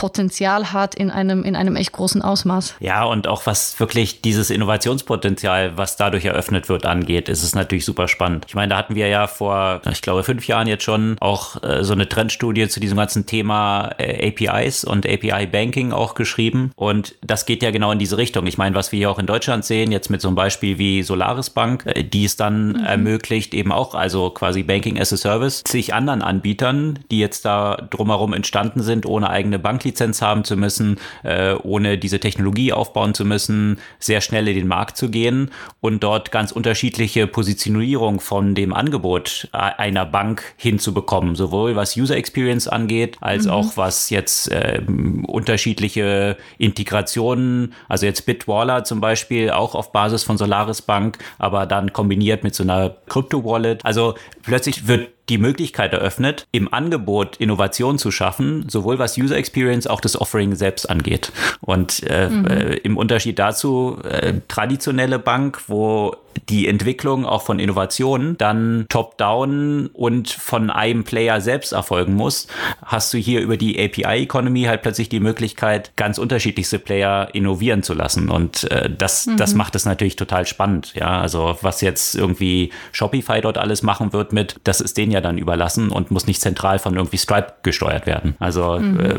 Potenzial 0.00 0.72
hat 0.72 0.94
in 0.94 1.10
einem, 1.10 1.44
in 1.44 1.54
einem 1.54 1.76
echt 1.76 1.92
großen 1.92 2.22
Ausmaß. 2.22 2.76
Ja, 2.80 3.04
und 3.04 3.28
auch 3.28 3.44
was 3.44 3.78
wirklich 3.78 4.22
dieses 4.22 4.48
Innovationspotenzial, 4.48 5.76
was 5.76 5.98
dadurch 5.98 6.24
eröffnet 6.24 6.70
wird, 6.70 6.86
angeht, 6.86 7.28
ist 7.28 7.42
es 7.42 7.54
natürlich 7.54 7.84
super 7.84 8.08
spannend. 8.08 8.46
Ich 8.48 8.54
meine, 8.54 8.70
da 8.70 8.78
hatten 8.78 8.94
wir 8.94 9.08
ja 9.08 9.26
vor, 9.26 9.82
ich 9.92 10.00
glaube, 10.00 10.22
fünf 10.22 10.46
Jahren 10.46 10.68
jetzt 10.68 10.84
schon 10.84 11.18
auch 11.20 11.62
äh, 11.62 11.84
so 11.84 11.92
eine 11.92 12.08
Trendstudie 12.08 12.66
zu 12.68 12.80
diesem 12.80 12.96
ganzen 12.96 13.26
Thema 13.26 13.90
äh, 13.98 14.28
APIs 14.28 14.84
und 14.84 15.04
API 15.06 15.46
Banking 15.46 15.92
auch 15.92 16.14
geschrieben. 16.14 16.72
Und 16.76 17.14
das 17.20 17.44
geht 17.44 17.62
ja 17.62 17.70
genau 17.70 17.92
in 17.92 17.98
diese 17.98 18.16
Richtung. 18.16 18.46
Ich 18.46 18.56
meine, 18.56 18.74
was 18.74 18.92
wir 18.92 18.96
hier 18.96 19.10
auch 19.10 19.18
in 19.18 19.26
Deutschland 19.26 19.66
sehen, 19.66 19.92
jetzt 19.92 20.08
mit 20.08 20.22
so 20.22 20.28
einem 20.28 20.34
Beispiel 20.34 20.78
wie 20.78 21.02
Solaris 21.02 21.50
Bank, 21.50 21.84
äh, 21.84 22.04
die 22.04 22.24
es 22.24 22.36
dann 22.36 22.68
mhm. 22.68 22.84
ermöglicht, 22.86 23.52
eben 23.52 23.70
auch, 23.70 23.94
also 23.94 24.30
quasi 24.30 24.62
Banking 24.62 24.98
as 24.98 25.12
a 25.12 25.18
Service, 25.18 25.62
sich 25.68 25.92
anderen 25.92 26.22
Anbietern, 26.22 27.00
die 27.10 27.18
jetzt 27.18 27.44
da 27.44 27.86
drumherum 27.90 28.32
entstanden 28.32 28.82
sind, 28.82 29.04
ohne 29.04 29.28
eigene 29.28 29.58
Banklizenz 29.58 29.89
Marktlizenz 29.90 30.22
haben 30.22 30.44
zu 30.44 30.56
müssen, 30.56 30.98
äh, 31.22 31.54
ohne 31.54 31.98
diese 31.98 32.20
Technologie 32.20 32.72
aufbauen 32.72 33.14
zu 33.14 33.24
müssen, 33.24 33.78
sehr 33.98 34.20
schnell 34.20 34.48
in 34.48 34.54
den 34.54 34.68
Markt 34.68 34.96
zu 34.96 35.10
gehen 35.10 35.50
und 35.80 36.02
dort 36.02 36.30
ganz 36.30 36.52
unterschiedliche 36.52 37.26
Positionierung 37.26 38.20
von 38.20 38.54
dem 38.54 38.72
Angebot 38.72 39.48
einer 39.52 40.06
Bank 40.06 40.54
hinzubekommen, 40.56 41.34
sowohl 41.34 41.76
was 41.76 41.96
User 41.96 42.16
Experience 42.16 42.68
angeht, 42.68 43.16
als 43.20 43.46
mhm. 43.46 43.50
auch 43.50 43.76
was 43.76 44.10
jetzt 44.10 44.50
äh, 44.50 44.80
unterschiedliche 45.26 46.36
Integrationen, 46.58 47.74
also 47.88 48.06
jetzt 48.06 48.26
Bitwaller 48.26 48.84
zum 48.84 49.00
Beispiel 49.00 49.50
auch 49.50 49.74
auf 49.74 49.92
Basis 49.92 50.22
von 50.22 50.38
Solaris 50.38 50.82
Bank, 50.82 51.18
aber 51.38 51.66
dann 51.66 51.92
kombiniert 51.92 52.44
mit 52.44 52.54
so 52.54 52.62
einer 52.62 52.96
Crypto-Wallet. 53.08 53.84
Also 53.84 54.14
plötzlich 54.42 54.86
wird 54.86 55.08
die 55.30 55.38
Möglichkeit 55.38 55.92
eröffnet, 55.92 56.46
im 56.52 56.72
Angebot 56.72 57.36
Innovation 57.36 57.98
zu 57.98 58.10
schaffen, 58.10 58.68
sowohl 58.68 58.98
was 58.98 59.16
User 59.16 59.36
Experience, 59.36 59.86
auch 59.86 60.00
das 60.00 60.20
Offering 60.20 60.56
selbst 60.56 60.90
angeht. 60.90 61.32
Und 61.60 62.02
äh, 62.02 62.28
mhm. 62.28 62.46
äh, 62.46 62.74
im 62.74 62.96
Unterschied 62.96 63.38
dazu, 63.38 63.98
äh, 64.02 64.34
traditionelle 64.48 65.18
Bank, 65.18 65.62
wo 65.68 66.16
die 66.48 66.68
Entwicklung 66.68 67.24
auch 67.24 67.42
von 67.42 67.58
Innovationen 67.58 68.36
dann 68.38 68.86
top-down 68.88 69.88
und 69.92 70.30
von 70.30 70.70
einem 70.70 71.04
Player 71.04 71.40
selbst 71.40 71.72
erfolgen 71.72 72.14
muss, 72.14 72.48
hast 72.84 73.14
du 73.14 73.18
hier 73.18 73.40
über 73.40 73.56
die 73.56 73.78
API-Economy 73.78 74.64
halt 74.64 74.82
plötzlich 74.82 75.08
die 75.08 75.20
Möglichkeit, 75.20 75.92
ganz 75.96 76.18
unterschiedlichste 76.18 76.78
Player 76.78 77.28
innovieren 77.32 77.82
zu 77.82 77.94
lassen. 77.94 78.30
Und 78.30 78.70
äh, 78.70 78.90
das, 78.90 79.26
mhm. 79.26 79.36
das 79.36 79.54
macht 79.54 79.74
es 79.74 79.84
natürlich 79.84 80.16
total 80.16 80.46
spannend. 80.46 80.92
Ja, 80.94 81.20
also 81.20 81.56
was 81.62 81.80
jetzt 81.80 82.14
irgendwie 82.14 82.70
Shopify 82.92 83.40
dort 83.40 83.58
alles 83.58 83.82
machen 83.82 84.12
wird 84.12 84.32
mit, 84.32 84.56
das 84.64 84.80
ist 84.80 84.96
denen 84.96 85.12
ja 85.12 85.20
dann 85.20 85.38
überlassen 85.38 85.90
und 85.90 86.10
muss 86.10 86.26
nicht 86.26 86.40
zentral 86.40 86.78
von 86.78 86.96
irgendwie 86.96 87.18
Stripe 87.18 87.54
gesteuert 87.62 88.06
werden. 88.06 88.34
Also 88.38 88.78
mhm. 88.78 89.00
äh, 89.00 89.14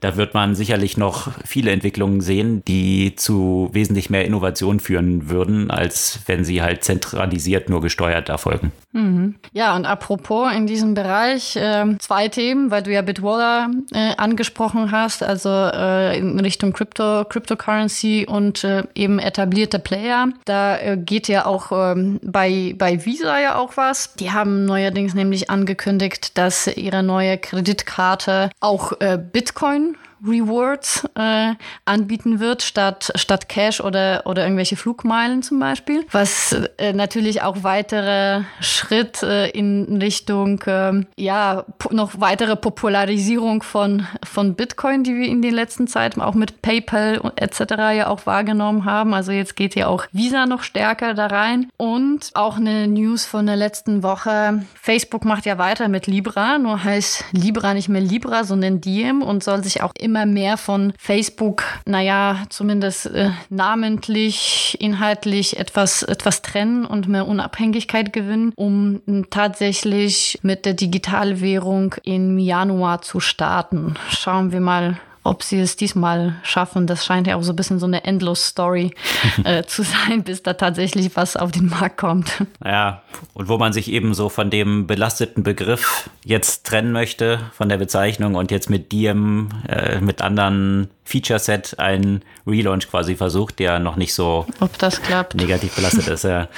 da 0.00 0.16
wird 0.16 0.34
man 0.34 0.54
sicherlich 0.54 0.96
noch 0.96 1.28
viele 1.44 1.72
Entwicklungen 1.72 2.20
sehen, 2.20 2.62
die 2.66 3.16
zu 3.16 3.70
wesentlich 3.72 4.10
mehr 4.10 4.24
Innovation 4.24 4.80
führen 4.80 5.28
würden, 5.30 5.70
als 5.70 6.20
wenn 6.26 6.44
sie 6.44 6.55
halt 6.62 6.84
zentralisiert 6.84 7.68
nur 7.68 7.80
gesteuert 7.80 8.28
erfolgen. 8.28 8.72
Mhm. 8.92 9.34
Ja, 9.52 9.76
und 9.76 9.84
apropos 9.84 10.52
in 10.52 10.66
diesem 10.66 10.94
Bereich 10.94 11.56
äh, 11.56 11.96
zwei 11.98 12.28
Themen, 12.28 12.70
weil 12.70 12.82
du 12.82 12.92
ja 12.92 13.02
Bitwaller 13.02 13.70
äh, 13.92 14.14
angesprochen 14.16 14.90
hast, 14.90 15.22
also 15.22 15.50
äh, 15.50 16.18
in 16.18 16.40
Richtung 16.40 16.72
Crypto, 16.72 17.24
Cryptocurrency 17.24 18.26
und 18.28 18.64
äh, 18.64 18.84
eben 18.94 19.18
etablierte 19.18 19.78
Player. 19.78 20.28
Da 20.44 20.78
äh, 20.78 20.96
geht 20.96 21.28
ja 21.28 21.46
auch 21.46 21.72
ähm, 21.72 22.20
bei, 22.22 22.74
bei 22.78 23.04
Visa 23.04 23.38
ja 23.38 23.56
auch 23.56 23.76
was. 23.76 24.14
Die 24.14 24.32
haben 24.32 24.64
neuerdings 24.64 25.14
nämlich 25.14 25.50
angekündigt, 25.50 26.38
dass 26.38 26.66
ihre 26.66 27.02
neue 27.02 27.38
Kreditkarte 27.38 28.50
auch 28.60 28.92
äh, 29.00 29.18
Bitcoin 29.18 29.96
Rewards 30.24 31.08
äh, 31.14 31.54
anbieten 31.84 32.40
wird, 32.40 32.62
statt, 32.62 33.12
statt 33.14 33.48
Cash 33.48 33.80
oder, 33.80 34.22
oder 34.24 34.44
irgendwelche 34.44 34.76
Flugmeilen 34.76 35.42
zum 35.42 35.58
Beispiel. 35.58 36.06
Was 36.12 36.52
äh, 36.78 36.92
natürlich 36.92 37.42
auch 37.42 37.62
weitere 37.62 38.42
Schritt 38.60 39.22
äh, 39.22 39.48
in 39.50 40.00
Richtung, 40.00 40.60
äh, 40.62 41.04
ja, 41.16 41.64
noch 41.90 42.20
weitere 42.20 42.56
Popularisierung 42.56 43.62
von, 43.62 44.06
von 44.24 44.54
Bitcoin, 44.54 45.04
die 45.04 45.14
wir 45.14 45.28
in 45.28 45.42
den 45.42 45.54
letzten 45.54 45.86
Zeiten 45.86 46.20
auch 46.20 46.34
mit 46.34 46.62
PayPal 46.62 47.32
etc. 47.36 47.60
ja 47.96 48.08
auch 48.08 48.26
wahrgenommen 48.26 48.84
haben. 48.84 49.14
Also 49.14 49.32
jetzt 49.32 49.56
geht 49.56 49.74
ja 49.74 49.88
auch 49.88 50.06
Visa 50.12 50.46
noch 50.46 50.62
stärker 50.62 51.14
da 51.14 51.26
rein. 51.26 51.68
Und 51.76 52.30
auch 52.34 52.56
eine 52.56 52.88
News 52.88 53.24
von 53.24 53.46
der 53.46 53.56
letzten 53.56 54.02
Woche. 54.02 54.64
Facebook 54.74 55.24
macht 55.24 55.46
ja 55.46 55.58
weiter 55.58 55.88
mit 55.88 56.06
Libra, 56.06 56.58
nur 56.58 56.82
heißt 56.82 57.24
Libra 57.32 57.74
nicht 57.74 57.88
mehr 57.88 58.00
Libra, 58.00 58.44
sondern 58.44 58.80
Diem 58.80 59.22
und 59.22 59.44
soll 59.44 59.62
sich 59.62 59.82
auch 59.82 59.92
immer 60.06 60.24
mehr 60.24 60.56
von 60.56 60.92
Facebook, 60.98 61.64
naja, 61.84 62.44
zumindest 62.48 63.06
äh, 63.06 63.30
namentlich, 63.50 64.76
inhaltlich 64.80 65.58
etwas, 65.58 66.04
etwas 66.04 66.42
trennen 66.42 66.86
und 66.86 67.08
mehr 67.08 67.26
Unabhängigkeit 67.26 68.12
gewinnen, 68.12 68.52
um 68.54 69.02
tatsächlich 69.30 70.38
mit 70.42 70.64
der 70.64 70.74
Digitalwährung 70.74 71.96
im 72.04 72.38
Januar 72.38 73.02
zu 73.02 73.18
starten. 73.18 73.94
Schauen 74.10 74.52
wir 74.52 74.60
mal, 74.60 75.00
ob 75.26 75.42
sie 75.42 75.58
es 75.58 75.76
diesmal 75.76 76.36
schaffen, 76.42 76.86
das 76.86 77.04
scheint 77.04 77.26
ja 77.26 77.36
auch 77.36 77.42
so 77.42 77.52
ein 77.52 77.56
bisschen 77.56 77.78
so 77.78 77.86
eine 77.86 78.04
Endlos-Story 78.04 78.94
äh, 79.44 79.64
zu 79.64 79.82
sein, 79.82 80.22
bis 80.22 80.42
da 80.42 80.54
tatsächlich 80.54 81.16
was 81.16 81.36
auf 81.36 81.50
den 81.50 81.68
Markt 81.68 81.98
kommt. 81.98 82.44
Ja, 82.64 83.02
und 83.34 83.48
wo 83.48 83.58
man 83.58 83.72
sich 83.72 83.90
eben 83.90 84.14
so 84.14 84.28
von 84.28 84.50
dem 84.50 84.86
belasteten 84.86 85.42
Begriff 85.42 86.08
jetzt 86.24 86.66
trennen 86.66 86.92
möchte, 86.92 87.40
von 87.52 87.68
der 87.68 87.76
Bezeichnung 87.76 88.36
und 88.36 88.50
jetzt 88.50 88.70
mit 88.70 88.92
Diem, 88.92 89.48
äh, 89.68 90.00
mit 90.00 90.22
anderen 90.22 90.88
Feature-Set 91.04 91.78
einen 91.78 92.22
Relaunch 92.46 92.88
quasi 92.88 93.16
versucht, 93.16 93.58
der 93.58 93.78
noch 93.78 93.96
nicht 93.96 94.14
so 94.14 94.46
ob 94.60 94.78
das 94.78 95.02
klappt. 95.02 95.34
negativ 95.34 95.74
belastet 95.74 96.06
ist. 96.08 96.24
Ja. 96.24 96.48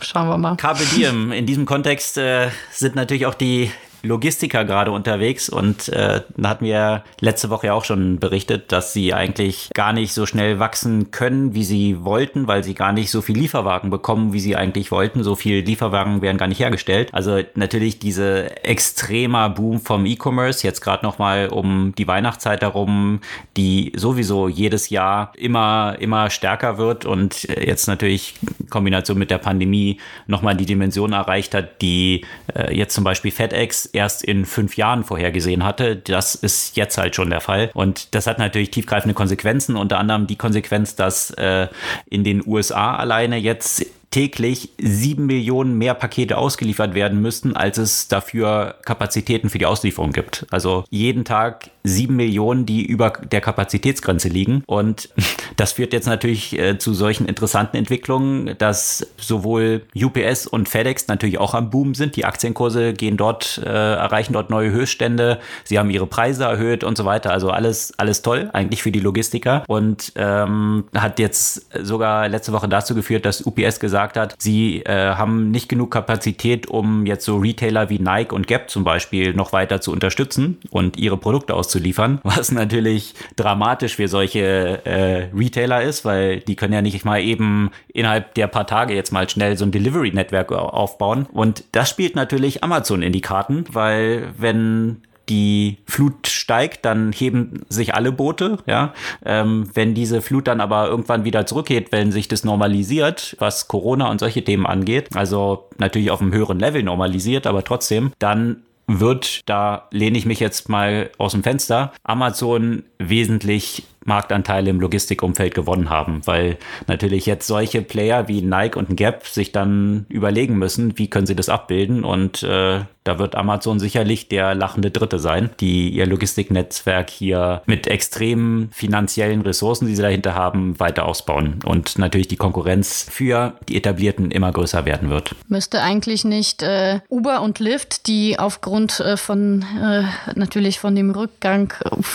Schauen 0.00 0.28
wir 0.28 0.38
mal. 0.38 0.56
Carpe 0.56 0.84
Diem. 0.96 1.32
In 1.32 1.46
diesem 1.46 1.66
Kontext 1.66 2.16
äh, 2.16 2.48
sind 2.72 2.94
natürlich 2.94 3.26
auch 3.26 3.34
die 3.34 3.70
Logistiker 4.02 4.64
gerade 4.64 4.90
unterwegs 4.92 5.48
und 5.48 5.88
äh, 5.90 6.22
hatten 6.42 6.64
wir 6.64 7.04
letzte 7.20 7.50
Woche 7.50 7.68
ja 7.68 7.74
auch 7.74 7.84
schon 7.84 8.18
berichtet, 8.18 8.72
dass 8.72 8.92
sie 8.92 9.14
eigentlich 9.14 9.70
gar 9.74 9.92
nicht 9.92 10.12
so 10.14 10.26
schnell 10.26 10.58
wachsen 10.58 11.10
können, 11.10 11.54
wie 11.54 11.64
sie 11.64 12.04
wollten, 12.04 12.46
weil 12.46 12.64
sie 12.64 12.74
gar 12.74 12.92
nicht 12.92 13.10
so 13.10 13.22
viel 13.22 13.36
Lieferwagen 13.36 13.90
bekommen, 13.90 14.32
wie 14.32 14.40
sie 14.40 14.56
eigentlich 14.56 14.90
wollten. 14.90 15.22
So 15.22 15.34
viel 15.34 15.60
Lieferwagen 15.60 16.22
werden 16.22 16.38
gar 16.38 16.46
nicht 16.46 16.60
hergestellt. 16.60 17.10
Also 17.12 17.40
natürlich 17.54 17.98
diese 17.98 18.64
extremer 18.64 19.50
Boom 19.50 19.80
vom 19.80 20.06
E-Commerce, 20.06 20.66
jetzt 20.66 20.80
gerade 20.80 21.04
nochmal 21.04 21.48
um 21.48 21.94
die 21.96 22.08
Weihnachtszeit 22.08 22.62
herum, 22.62 23.20
die 23.56 23.92
sowieso 23.96 24.48
jedes 24.48 24.90
Jahr 24.90 25.32
immer, 25.36 25.96
immer 25.98 26.30
stärker 26.30 26.78
wird 26.78 27.04
und 27.04 27.42
jetzt 27.42 27.86
natürlich 27.86 28.34
in 28.58 28.70
Kombination 28.70 29.18
mit 29.18 29.30
der 29.30 29.38
Pandemie 29.38 29.98
nochmal 30.26 30.56
die 30.56 30.66
Dimension 30.66 31.12
erreicht 31.12 31.54
hat, 31.54 31.82
die 31.82 32.24
äh, 32.54 32.74
jetzt 32.74 32.94
zum 32.94 33.04
Beispiel 33.04 33.30
FedEx 33.30 33.89
erst 33.94 34.24
in 34.24 34.44
fünf 34.44 34.76
Jahren 34.76 35.04
vorhergesehen 35.04 35.64
hatte. 35.64 35.96
Das 35.96 36.34
ist 36.34 36.76
jetzt 36.76 36.98
halt 36.98 37.14
schon 37.14 37.30
der 37.30 37.40
Fall. 37.40 37.70
Und 37.74 38.14
das 38.14 38.26
hat 38.26 38.38
natürlich 38.38 38.70
tiefgreifende 38.70 39.14
Konsequenzen, 39.14 39.76
unter 39.76 39.98
anderem 39.98 40.26
die 40.26 40.36
Konsequenz, 40.36 40.96
dass 40.96 41.30
äh, 41.32 41.68
in 42.08 42.24
den 42.24 42.46
USA 42.46 42.96
alleine 42.96 43.36
jetzt 43.36 43.86
täglich 44.10 44.70
sieben 44.78 45.26
Millionen 45.26 45.78
mehr 45.78 45.94
Pakete 45.94 46.36
ausgeliefert 46.36 46.94
werden 46.94 47.22
müssten, 47.22 47.54
als 47.54 47.78
es 47.78 48.08
dafür 48.08 48.74
Kapazitäten 48.84 49.50
für 49.50 49.58
die 49.58 49.66
Auslieferung 49.66 50.10
gibt. 50.10 50.46
Also 50.50 50.84
jeden 50.90 51.24
Tag 51.24 51.70
sieben 51.84 52.16
Millionen, 52.16 52.66
die 52.66 52.84
über 52.84 53.10
der 53.10 53.40
Kapazitätsgrenze 53.40 54.28
liegen. 54.28 54.64
Und 54.66 55.10
das 55.56 55.72
führt 55.72 55.92
jetzt 55.92 56.06
natürlich 56.06 56.58
äh, 56.58 56.76
zu 56.76 56.92
solchen 56.92 57.26
interessanten 57.26 57.76
Entwicklungen, 57.76 58.56
dass 58.58 59.06
sowohl 59.16 59.82
UPS 59.94 60.48
und 60.48 60.68
FedEx 60.68 61.06
natürlich 61.06 61.38
auch 61.38 61.54
am 61.54 61.70
Boom 61.70 61.94
sind. 61.94 62.16
Die 62.16 62.24
Aktienkurse 62.24 62.92
gehen 62.92 63.16
dort, 63.16 63.58
äh, 63.64 63.68
erreichen 63.68 64.32
dort 64.32 64.50
neue 64.50 64.72
Höchststände. 64.72 65.38
Sie 65.62 65.78
haben 65.78 65.88
ihre 65.88 66.08
Preise 66.08 66.44
erhöht 66.44 66.82
und 66.82 66.96
so 66.96 67.04
weiter. 67.04 67.30
Also 67.30 67.50
alles, 67.50 67.94
alles 67.96 68.22
toll, 68.22 68.50
eigentlich 68.52 68.82
für 68.82 68.90
die 68.90 69.00
Logistiker. 69.00 69.62
Und 69.68 70.12
ähm, 70.16 70.84
hat 70.96 71.20
jetzt 71.20 71.68
sogar 71.86 72.28
letzte 72.28 72.52
Woche 72.52 72.68
dazu 72.68 72.96
geführt, 72.96 73.24
dass 73.24 73.46
UPS 73.46 73.78
gesagt 73.78 73.99
hat, 74.00 74.34
sie 74.38 74.82
äh, 74.82 75.14
haben 75.14 75.50
nicht 75.50 75.68
genug 75.68 75.90
Kapazität, 75.90 76.66
um 76.66 77.06
jetzt 77.06 77.24
so 77.24 77.38
Retailer 77.38 77.88
wie 77.88 77.98
Nike 77.98 78.34
und 78.34 78.46
Gap 78.46 78.68
zum 78.70 78.84
Beispiel 78.84 79.32
noch 79.34 79.52
weiter 79.52 79.80
zu 79.80 79.92
unterstützen 79.92 80.58
und 80.70 80.98
ihre 80.98 81.16
Produkte 81.16 81.54
aus 81.54 81.70
auszuliefern, 81.70 82.20
was 82.24 82.50
natürlich 82.50 83.14
dramatisch 83.36 83.96
für 83.96 84.08
solche 84.08 84.84
äh, 84.84 85.28
Retailer 85.34 85.82
ist, 85.82 86.04
weil 86.04 86.40
die 86.40 86.56
können 86.56 86.72
ja 86.72 86.82
nicht 86.82 87.04
mal 87.04 87.20
eben 87.20 87.70
innerhalb 87.88 88.34
der 88.34 88.48
paar 88.48 88.66
Tage 88.66 88.94
jetzt 88.94 89.12
mal 89.12 89.28
schnell 89.28 89.56
so 89.56 89.64
ein 89.64 89.70
Delivery-Netzwerk 89.70 90.52
aufbauen. 90.52 91.26
Und 91.32 91.64
das 91.72 91.88
spielt 91.88 92.16
natürlich 92.16 92.64
Amazon 92.64 93.02
in 93.02 93.12
die 93.12 93.20
Karten, 93.20 93.64
weil 93.70 94.32
wenn 94.36 95.02
die 95.30 95.78
Flut 95.86 96.26
steigt, 96.26 96.84
dann 96.84 97.12
heben 97.12 97.62
sich 97.68 97.94
alle 97.94 98.12
Boote. 98.12 98.58
Ja, 98.66 98.92
ähm, 99.24 99.70
wenn 99.74 99.94
diese 99.94 100.20
Flut 100.20 100.48
dann 100.48 100.60
aber 100.60 100.88
irgendwann 100.88 101.24
wieder 101.24 101.46
zurückgeht, 101.46 101.92
wenn 101.92 102.12
sich 102.12 102.28
das 102.28 102.44
normalisiert, 102.44 103.36
was 103.38 103.68
Corona 103.68 104.10
und 104.10 104.18
solche 104.18 104.44
Themen 104.44 104.66
angeht, 104.66 105.08
also 105.14 105.68
natürlich 105.78 106.10
auf 106.10 106.20
einem 106.20 106.32
höheren 106.32 106.58
Level 106.58 106.82
normalisiert, 106.82 107.46
aber 107.46 107.64
trotzdem, 107.64 108.12
dann 108.18 108.62
wird, 108.98 109.48
da 109.48 109.86
lehne 109.92 110.18
ich 110.18 110.26
mich 110.26 110.40
jetzt 110.40 110.68
mal 110.68 111.10
aus 111.16 111.32
dem 111.32 111.44
Fenster, 111.44 111.92
Amazon 112.02 112.82
wesentlich 112.98 113.84
Marktanteile 114.04 114.70
im 114.70 114.80
Logistikumfeld 114.80 115.54
gewonnen 115.54 115.90
haben, 115.90 116.22
weil 116.24 116.56
natürlich 116.86 117.26
jetzt 117.26 117.46
solche 117.46 117.82
Player 117.82 118.28
wie 118.28 118.42
Nike 118.42 118.76
und 118.76 118.96
Gap 118.96 119.26
sich 119.26 119.52
dann 119.52 120.06
überlegen 120.08 120.58
müssen, 120.58 120.98
wie 120.98 121.08
können 121.08 121.26
sie 121.26 121.36
das 121.36 121.48
abbilden 121.48 122.02
und 122.02 122.42
äh, 122.42 122.80
da 123.04 123.18
wird 123.18 123.34
Amazon 123.34 123.80
sicherlich 123.80 124.28
der 124.28 124.54
lachende 124.54 124.90
Dritte 124.90 125.18
sein, 125.18 125.50
die 125.60 125.88
ihr 125.90 126.06
Logistiknetzwerk 126.06 127.08
hier 127.08 127.62
mit 127.66 127.86
extremen 127.86 128.70
finanziellen 128.72 129.40
Ressourcen, 129.40 129.86
die 129.86 129.96
sie 129.96 130.02
dahinter 130.02 130.34
haben, 130.34 130.78
weiter 130.78 131.06
ausbauen 131.06 131.60
und 131.64 131.98
natürlich 131.98 132.28
die 132.28 132.36
Konkurrenz 132.36 133.06
für 133.10 133.54
die 133.68 133.76
etablierten 133.76 134.30
immer 134.30 134.52
größer 134.52 134.84
werden 134.84 135.08
wird. 135.08 135.34
Müsste 135.48 135.80
eigentlich 135.80 136.24
nicht 136.24 136.62
äh, 136.62 137.00
Uber 137.08 137.40
und 137.40 137.58
Lyft, 137.58 138.06
die 138.06 138.38
aufgrund 138.38 139.00
äh, 139.00 139.16
von 139.16 139.64
äh, 139.82 140.02
natürlich 140.34 140.78
von 140.78 140.94
dem 140.94 141.10
Rückgang 141.10 141.72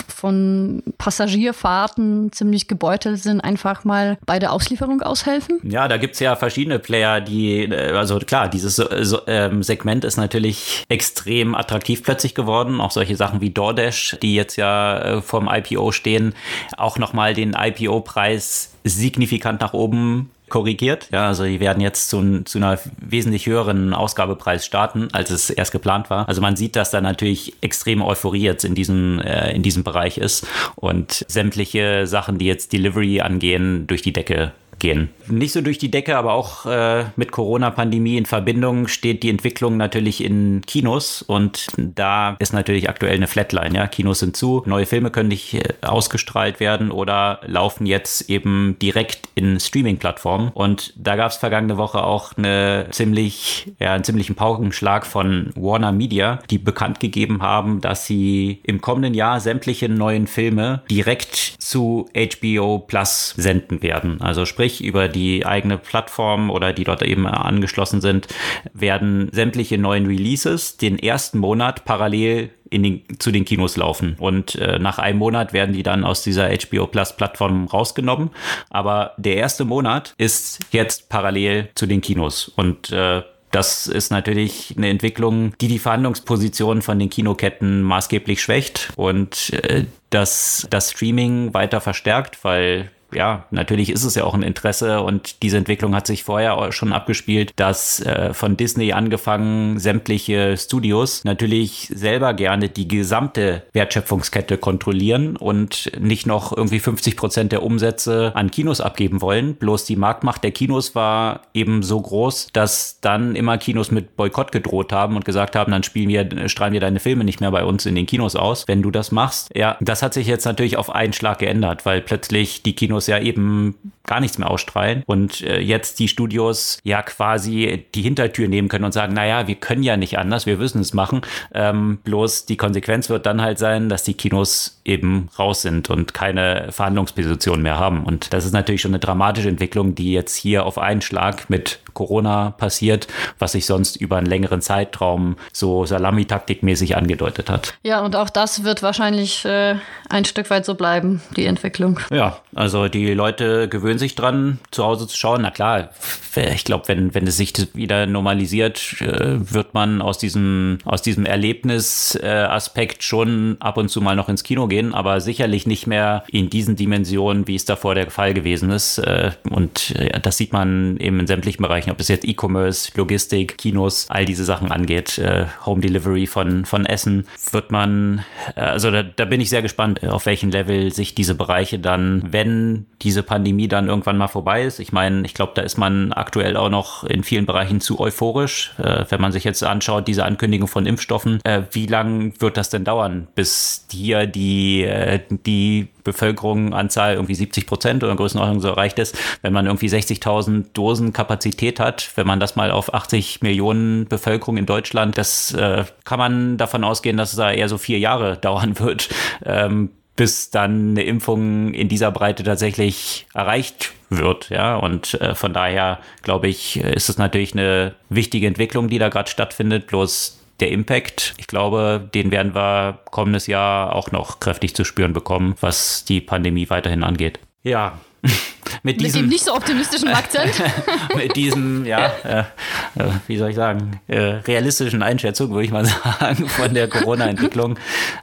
von 0.08 0.82
Passagierfahrten 0.98 2.30
ziemlich 2.32 2.68
gebeutelt 2.68 3.20
sind, 3.20 3.40
einfach 3.40 3.84
mal 3.84 4.18
bei 4.24 4.38
der 4.38 4.52
Auslieferung 4.52 5.02
aushelfen? 5.02 5.58
Ja, 5.64 5.88
da 5.88 5.96
gibt 5.96 6.14
es 6.14 6.20
ja 6.20 6.36
verschiedene 6.36 6.78
Player, 6.78 7.20
die, 7.20 7.64
äh, 7.64 7.92
also 7.92 8.18
klar, 8.20 8.48
dieses 8.48 8.76
so, 8.76 9.20
ähm, 9.26 9.62
Segment 9.62 10.04
ist 10.04 10.16
natürlich 10.16 10.75
extrem 10.88 11.54
attraktiv 11.54 12.02
plötzlich 12.02 12.34
geworden. 12.34 12.80
Auch 12.80 12.90
solche 12.90 13.16
Sachen 13.16 13.40
wie 13.40 13.50
DoorDash, 13.50 14.18
die 14.22 14.34
jetzt 14.34 14.56
ja 14.56 14.98
äh, 14.98 15.22
vorm 15.22 15.48
IPO 15.50 15.92
stehen, 15.92 16.34
auch 16.76 16.98
nochmal 16.98 17.34
den 17.34 17.54
IPO-Preis 17.54 18.72
signifikant 18.84 19.60
nach 19.60 19.72
oben 19.72 20.30
korrigiert. 20.48 21.08
Ja, 21.12 21.26
also 21.26 21.44
die 21.44 21.60
werden 21.60 21.80
jetzt 21.80 22.08
zu, 22.08 22.42
zu 22.44 22.58
einer 22.58 22.78
wesentlich 22.98 23.46
höheren 23.46 23.92
Ausgabepreis 23.92 24.64
starten, 24.64 25.08
als 25.12 25.30
es 25.30 25.50
erst 25.50 25.72
geplant 25.72 26.10
war. 26.10 26.28
Also 26.28 26.40
man 26.40 26.56
sieht, 26.56 26.76
dass 26.76 26.90
da 26.90 27.00
natürlich 27.00 27.54
extreme 27.60 28.04
Euphorie 28.04 28.42
jetzt 28.42 28.64
in 28.64 28.74
diesem, 28.74 29.20
äh, 29.20 29.52
in 29.52 29.62
diesem 29.62 29.82
Bereich 29.82 30.18
ist 30.18 30.46
und 30.76 31.24
sämtliche 31.28 32.06
Sachen, 32.06 32.38
die 32.38 32.46
jetzt 32.46 32.72
Delivery 32.72 33.20
angehen, 33.20 33.86
durch 33.86 34.02
die 34.02 34.12
Decke 34.12 34.52
gehen. 34.78 35.10
Nicht 35.28 35.52
so 35.52 35.60
durch 35.60 35.78
die 35.78 35.90
Decke, 35.90 36.16
aber 36.16 36.32
auch 36.32 36.66
äh, 36.66 37.04
mit 37.16 37.32
Corona-Pandemie 37.32 38.16
in 38.16 38.26
Verbindung 38.26 38.88
steht 38.88 39.22
die 39.22 39.30
Entwicklung 39.30 39.76
natürlich 39.76 40.22
in 40.22 40.62
Kinos 40.66 41.22
und 41.22 41.66
da 41.76 42.36
ist 42.38 42.52
natürlich 42.52 42.88
aktuell 42.88 43.14
eine 43.16 43.26
Flatline. 43.26 43.74
Ja? 43.74 43.86
Kinos 43.86 44.20
sind 44.20 44.36
zu, 44.36 44.62
neue 44.66 44.86
Filme 44.86 45.10
können 45.10 45.28
nicht 45.28 45.54
äh, 45.54 45.74
ausgestrahlt 45.82 46.60
werden 46.60 46.90
oder 46.90 47.40
laufen 47.46 47.86
jetzt 47.86 48.30
eben 48.30 48.76
direkt 48.80 49.28
in 49.34 49.58
Streaming-Plattformen 49.58 50.50
und 50.54 50.92
da 50.96 51.16
gab 51.16 51.30
es 51.30 51.36
vergangene 51.36 51.76
Woche 51.76 52.02
auch 52.02 52.36
eine 52.36 52.86
ziemlich, 52.90 53.72
ja, 53.78 53.92
einen 53.92 54.04
ziemlichen 54.04 54.34
Paukenschlag 54.34 55.06
von 55.06 55.50
Warner 55.56 55.92
Media, 55.92 56.38
die 56.50 56.58
bekannt 56.58 57.00
gegeben 57.00 57.42
haben, 57.42 57.80
dass 57.80 58.06
sie 58.06 58.60
im 58.62 58.80
kommenden 58.80 59.14
Jahr 59.14 59.40
sämtliche 59.40 59.88
neuen 59.88 60.26
Filme 60.26 60.82
direkt 60.90 61.56
zu 61.58 62.08
HBO 62.14 62.78
Plus 62.78 63.34
senden 63.36 63.82
werden. 63.82 64.20
Also 64.20 64.44
sprich 64.44 64.82
über 64.82 65.08
die 65.08 65.15
eigene 65.44 65.78
Plattform 65.78 66.50
oder 66.50 66.72
die 66.72 66.84
dort 66.84 67.02
eben 67.02 67.26
angeschlossen 67.26 68.00
sind, 68.00 68.28
werden 68.72 69.28
sämtliche 69.32 69.78
neuen 69.78 70.06
Releases 70.06 70.76
den 70.76 70.98
ersten 70.98 71.38
Monat 71.38 71.84
parallel 71.84 72.50
in 72.70 72.82
den, 72.82 73.02
zu 73.18 73.30
den 73.30 73.44
Kinos 73.44 73.76
laufen. 73.76 74.16
Und 74.18 74.56
äh, 74.56 74.78
nach 74.78 74.98
einem 74.98 75.18
Monat 75.18 75.52
werden 75.52 75.72
die 75.72 75.82
dann 75.82 76.04
aus 76.04 76.22
dieser 76.22 76.48
HBO 76.48 76.86
Plus 76.86 77.16
Plattform 77.16 77.66
rausgenommen. 77.66 78.30
Aber 78.70 79.12
der 79.16 79.36
erste 79.36 79.64
Monat 79.64 80.14
ist 80.18 80.60
jetzt 80.72 81.08
parallel 81.08 81.68
zu 81.74 81.86
den 81.86 82.00
Kinos. 82.00 82.48
Und 82.48 82.90
äh, 82.90 83.22
das 83.50 83.86
ist 83.86 84.10
natürlich 84.10 84.74
eine 84.76 84.88
Entwicklung, 84.88 85.56
die 85.60 85.68
die 85.68 85.78
Verhandlungsposition 85.78 86.82
von 86.82 86.98
den 86.98 87.08
Kinoketten 87.08 87.82
maßgeblich 87.82 88.42
schwächt 88.42 88.92
und 88.96 89.52
äh, 89.54 89.84
das, 90.10 90.66
das 90.70 90.90
Streaming 90.90 91.54
weiter 91.54 91.80
verstärkt, 91.80 92.44
weil 92.44 92.90
ja, 93.12 93.46
natürlich 93.50 93.90
ist 93.90 94.04
es 94.04 94.14
ja 94.14 94.24
auch 94.24 94.34
ein 94.34 94.42
Interesse 94.42 95.00
und 95.00 95.42
diese 95.42 95.56
Entwicklung 95.56 95.94
hat 95.94 96.06
sich 96.06 96.24
vorher 96.24 96.72
schon 96.72 96.92
abgespielt, 96.92 97.52
dass 97.56 98.00
äh, 98.00 98.34
von 98.34 98.56
Disney 98.56 98.92
angefangen 98.92 99.78
sämtliche 99.78 100.56
Studios 100.56 101.24
natürlich 101.24 101.90
selber 101.94 102.34
gerne 102.34 102.68
die 102.68 102.88
gesamte 102.88 103.62
Wertschöpfungskette 103.72 104.58
kontrollieren 104.58 105.36
und 105.36 105.90
nicht 105.98 106.26
noch 106.26 106.56
irgendwie 106.56 106.80
50 106.80 107.16
Prozent 107.16 107.52
der 107.52 107.62
Umsätze 107.62 108.32
an 108.34 108.50
Kinos 108.50 108.80
abgeben 108.80 109.20
wollen. 109.20 109.54
Bloß 109.54 109.84
die 109.84 109.96
Marktmacht 109.96 110.42
der 110.42 110.50
Kinos 110.50 110.94
war 110.94 111.42
eben 111.54 111.82
so 111.82 112.00
groß, 112.00 112.48
dass 112.52 113.00
dann 113.00 113.36
immer 113.36 113.58
Kinos 113.58 113.90
mit 113.90 114.16
Boykott 114.16 114.52
gedroht 114.52 114.92
haben 114.92 115.16
und 115.16 115.24
gesagt 115.24 115.56
haben, 115.56 115.70
dann 115.72 115.82
spielen 115.82 116.08
wir, 116.08 116.48
strahlen 116.48 116.72
wir 116.72 116.80
deine 116.80 117.00
Filme 117.00 117.24
nicht 117.24 117.40
mehr 117.40 117.50
bei 117.50 117.64
uns 117.64 117.86
in 117.86 117.94
den 117.94 118.06
Kinos 118.06 118.36
aus, 118.36 118.66
wenn 118.66 118.82
du 118.82 118.90
das 118.90 119.12
machst. 119.12 119.50
Ja, 119.54 119.76
das 119.80 120.02
hat 120.02 120.14
sich 120.14 120.26
jetzt 120.26 120.44
natürlich 120.44 120.76
auf 120.76 120.90
einen 120.90 121.12
Schlag 121.12 121.38
geändert, 121.38 121.86
weil 121.86 122.00
plötzlich 122.00 122.62
die 122.62 122.74
Kinos 122.74 122.95
ja 123.06 123.18
eben 123.18 123.74
gar 124.04 124.20
nichts 124.20 124.38
mehr 124.38 124.50
ausstrahlen 124.50 125.02
und 125.06 125.42
äh, 125.42 125.60
jetzt 125.60 125.98
die 125.98 126.08
Studios 126.08 126.78
ja 126.84 127.02
quasi 127.02 127.86
die 127.94 128.02
Hintertür 128.02 128.48
nehmen 128.48 128.68
können 128.68 128.84
und 128.84 128.92
sagen, 128.92 129.12
naja, 129.12 129.46
wir 129.46 129.56
können 129.56 129.82
ja 129.82 129.96
nicht 129.96 130.18
anders, 130.18 130.46
wir 130.46 130.56
müssen 130.56 130.80
es 130.80 130.94
machen. 130.94 131.20
Ähm, 131.52 131.98
bloß 132.04 132.46
die 132.46 132.56
Konsequenz 132.56 133.10
wird 133.10 133.26
dann 133.26 133.42
halt 133.42 133.58
sein, 133.58 133.88
dass 133.88 134.04
die 134.04 134.14
Kinos 134.14 134.75
eben 134.86 135.28
raus 135.38 135.62
sind 135.62 135.90
und 135.90 136.14
keine 136.14 136.68
Verhandlungsposition 136.70 137.62
mehr 137.62 137.78
haben. 137.78 138.04
Und 138.04 138.32
das 138.32 138.44
ist 138.44 138.52
natürlich 138.52 138.80
schon 138.80 138.92
eine 138.92 138.98
dramatische 139.00 139.48
Entwicklung, 139.48 139.94
die 139.94 140.12
jetzt 140.12 140.36
hier 140.36 140.64
auf 140.64 140.78
einen 140.78 141.02
Schlag 141.02 141.50
mit 141.50 141.80
Corona 141.96 142.50
passiert, 142.50 143.08
was 143.38 143.52
sich 143.52 143.66
sonst 143.66 143.96
über 143.96 144.18
einen 144.18 144.26
längeren 144.26 144.60
Zeitraum 144.60 145.36
so 145.52 145.86
Salamitaktikmäßig 145.86 146.94
angedeutet 146.96 147.50
hat. 147.50 147.74
Ja, 147.82 148.04
und 148.04 148.14
auch 148.14 148.30
das 148.30 148.64
wird 148.64 148.82
wahrscheinlich 148.82 149.44
äh, 149.44 149.76
ein 150.10 150.24
Stück 150.26 150.50
weit 150.50 150.66
so 150.66 150.74
bleiben, 150.74 151.22
die 151.36 151.46
Entwicklung. 151.46 151.98
Ja, 152.10 152.38
also 152.54 152.88
die 152.88 153.14
Leute 153.14 153.68
gewöhnen 153.68 153.98
sich 153.98 154.14
dran, 154.14 154.58
zu 154.70 154.84
Hause 154.84 155.08
zu 155.08 155.16
schauen. 155.16 155.42
Na 155.42 155.50
klar, 155.50 155.90
ich 156.36 156.64
glaube, 156.64 156.86
wenn, 156.88 157.14
wenn 157.14 157.26
es 157.26 157.38
sich 157.38 157.54
wieder 157.74 158.06
normalisiert, 158.06 159.00
äh, 159.00 159.52
wird 159.52 159.72
man 159.72 160.02
aus 160.02 160.18
diesem, 160.18 160.78
aus 160.84 161.00
diesem 161.00 161.24
Erlebnisaspekt 161.24 163.02
schon 163.02 163.56
ab 163.58 163.78
und 163.78 163.88
zu 163.88 164.02
mal 164.02 164.16
noch 164.16 164.28
ins 164.28 164.42
Kino 164.42 164.66
gehen, 164.66 164.75
aber 164.94 165.20
sicherlich 165.20 165.66
nicht 165.66 165.86
mehr 165.86 166.24
in 166.28 166.50
diesen 166.50 166.76
Dimensionen, 166.76 167.46
wie 167.46 167.54
es 167.54 167.64
davor 167.64 167.94
der 167.94 168.10
Fall 168.10 168.34
gewesen 168.34 168.70
ist. 168.70 168.98
Äh, 168.98 169.32
und 169.50 169.94
das 170.22 170.36
sieht 170.36 170.52
man 170.52 170.96
eben 170.98 171.20
in 171.20 171.26
sämtlichen 171.26 171.62
Bereichen, 171.62 171.90
ob 171.90 172.00
es 172.00 172.08
jetzt 172.08 172.26
E-Commerce, 172.26 172.92
Logistik, 172.96 173.58
Kinos, 173.58 174.06
all 174.08 174.24
diese 174.24 174.44
Sachen 174.44 174.72
angeht, 174.72 175.18
äh, 175.18 175.46
Home 175.64 175.80
Delivery 175.80 176.26
von, 176.26 176.64
von 176.64 176.86
Essen, 176.86 177.26
wird 177.52 177.70
man, 177.70 178.24
also 178.54 178.90
da, 178.90 179.02
da 179.02 179.24
bin 179.24 179.40
ich 179.40 179.50
sehr 179.50 179.62
gespannt, 179.62 180.06
auf 180.06 180.26
welchem 180.26 180.50
Level 180.50 180.92
sich 180.92 181.14
diese 181.14 181.34
Bereiche 181.34 181.78
dann, 181.78 182.22
wenn 182.30 182.86
diese 183.02 183.22
Pandemie 183.22 183.68
dann 183.68 183.88
irgendwann 183.88 184.16
mal 184.16 184.28
vorbei 184.28 184.64
ist. 184.64 184.80
Ich 184.80 184.92
meine, 184.92 185.24
ich 185.24 185.34
glaube, 185.34 185.52
da 185.54 185.62
ist 185.62 185.78
man 185.78 186.12
aktuell 186.12 186.56
auch 186.56 186.70
noch 186.70 187.04
in 187.04 187.22
vielen 187.22 187.46
Bereichen 187.46 187.80
zu 187.80 188.00
euphorisch. 188.00 188.74
Äh, 188.78 189.04
wenn 189.08 189.20
man 189.20 189.32
sich 189.32 189.44
jetzt 189.44 189.62
anschaut, 189.62 190.08
diese 190.08 190.24
Ankündigung 190.24 190.68
von 190.68 190.86
Impfstoffen, 190.86 191.40
äh, 191.44 191.62
wie 191.72 191.86
lang 191.86 192.32
wird 192.40 192.56
das 192.56 192.70
denn 192.70 192.84
dauern, 192.84 193.28
bis 193.34 193.86
hier 193.90 194.26
die, 194.26 194.65
äh, 194.84 195.20
die 195.28 195.88
Bevölkerungsanzahl 196.04 197.14
irgendwie 197.14 197.34
70 197.34 197.66
Prozent 197.66 198.04
oder 198.04 198.14
Größenordnung 198.14 198.60
so 198.60 198.68
erreicht 198.68 198.98
ist, 198.98 199.18
wenn 199.42 199.52
man 199.52 199.66
irgendwie 199.66 199.88
60.000 199.88 200.66
Dosen 200.72 201.12
Kapazität 201.12 201.80
hat, 201.80 202.10
wenn 202.16 202.26
man 202.26 202.40
das 202.40 202.56
mal 202.56 202.70
auf 202.70 202.94
80 202.94 203.42
Millionen 203.42 204.06
Bevölkerung 204.06 204.56
in 204.56 204.66
Deutschland, 204.66 205.18
das 205.18 205.52
äh, 205.54 205.84
kann 206.04 206.18
man 206.18 206.56
davon 206.56 206.84
ausgehen, 206.84 207.16
dass 207.16 207.30
es 207.30 207.36
da 207.36 207.50
eher 207.50 207.68
so 207.68 207.78
vier 207.78 207.98
Jahre 207.98 208.36
dauern 208.40 208.78
wird, 208.78 209.08
ähm, 209.44 209.90
bis 210.14 210.50
dann 210.50 210.90
eine 210.90 211.02
Impfung 211.02 211.74
in 211.74 211.88
dieser 211.88 212.10
Breite 212.10 212.42
tatsächlich 212.42 213.26
erreicht 213.34 213.92
wird. 214.08 214.48
Ja, 214.48 214.76
und 214.76 215.14
äh, 215.20 215.34
von 215.34 215.52
daher 215.52 215.98
glaube 216.22 216.48
ich, 216.48 216.78
ist 216.78 217.08
es 217.08 217.18
natürlich 217.18 217.52
eine 217.52 217.94
wichtige 218.08 218.46
Entwicklung, 218.46 218.88
die 218.88 218.98
da 218.98 219.08
gerade 219.08 219.30
stattfindet. 219.30 219.86
Bloß 219.86 220.45
der 220.60 220.70
Impact, 220.70 221.34
ich 221.38 221.46
glaube, 221.46 222.08
den 222.14 222.30
werden 222.30 222.54
wir 222.54 223.00
kommendes 223.10 223.46
Jahr 223.46 223.94
auch 223.94 224.12
noch 224.12 224.40
kräftig 224.40 224.74
zu 224.74 224.84
spüren 224.84 225.12
bekommen, 225.12 225.54
was 225.60 226.04
die 226.04 226.20
Pandemie 226.20 226.70
weiterhin 226.70 227.02
angeht. 227.02 227.38
Ja, 227.62 227.98
mit, 228.82 229.00
diesem, 229.00 229.22
mit 229.22 229.26
dem 229.26 229.28
nicht 229.28 229.44
so 229.44 229.54
optimistischen 229.54 230.08
Akzent. 230.08 230.52
mit 231.16 231.36
diesem, 231.36 231.84
ja, 231.84 232.06
äh, 232.24 232.40
äh, 232.40 233.10
wie 233.26 233.36
soll 233.36 233.50
ich 233.50 233.56
sagen, 233.56 234.00
äh, 234.08 234.18
realistischen 234.18 235.02
Einschätzung, 235.02 235.50
würde 235.50 235.64
ich 235.64 235.70
mal 235.70 235.84
sagen, 236.18 236.48
von 236.48 236.74
der 236.74 236.88
Corona-Entwicklung, 236.88 237.78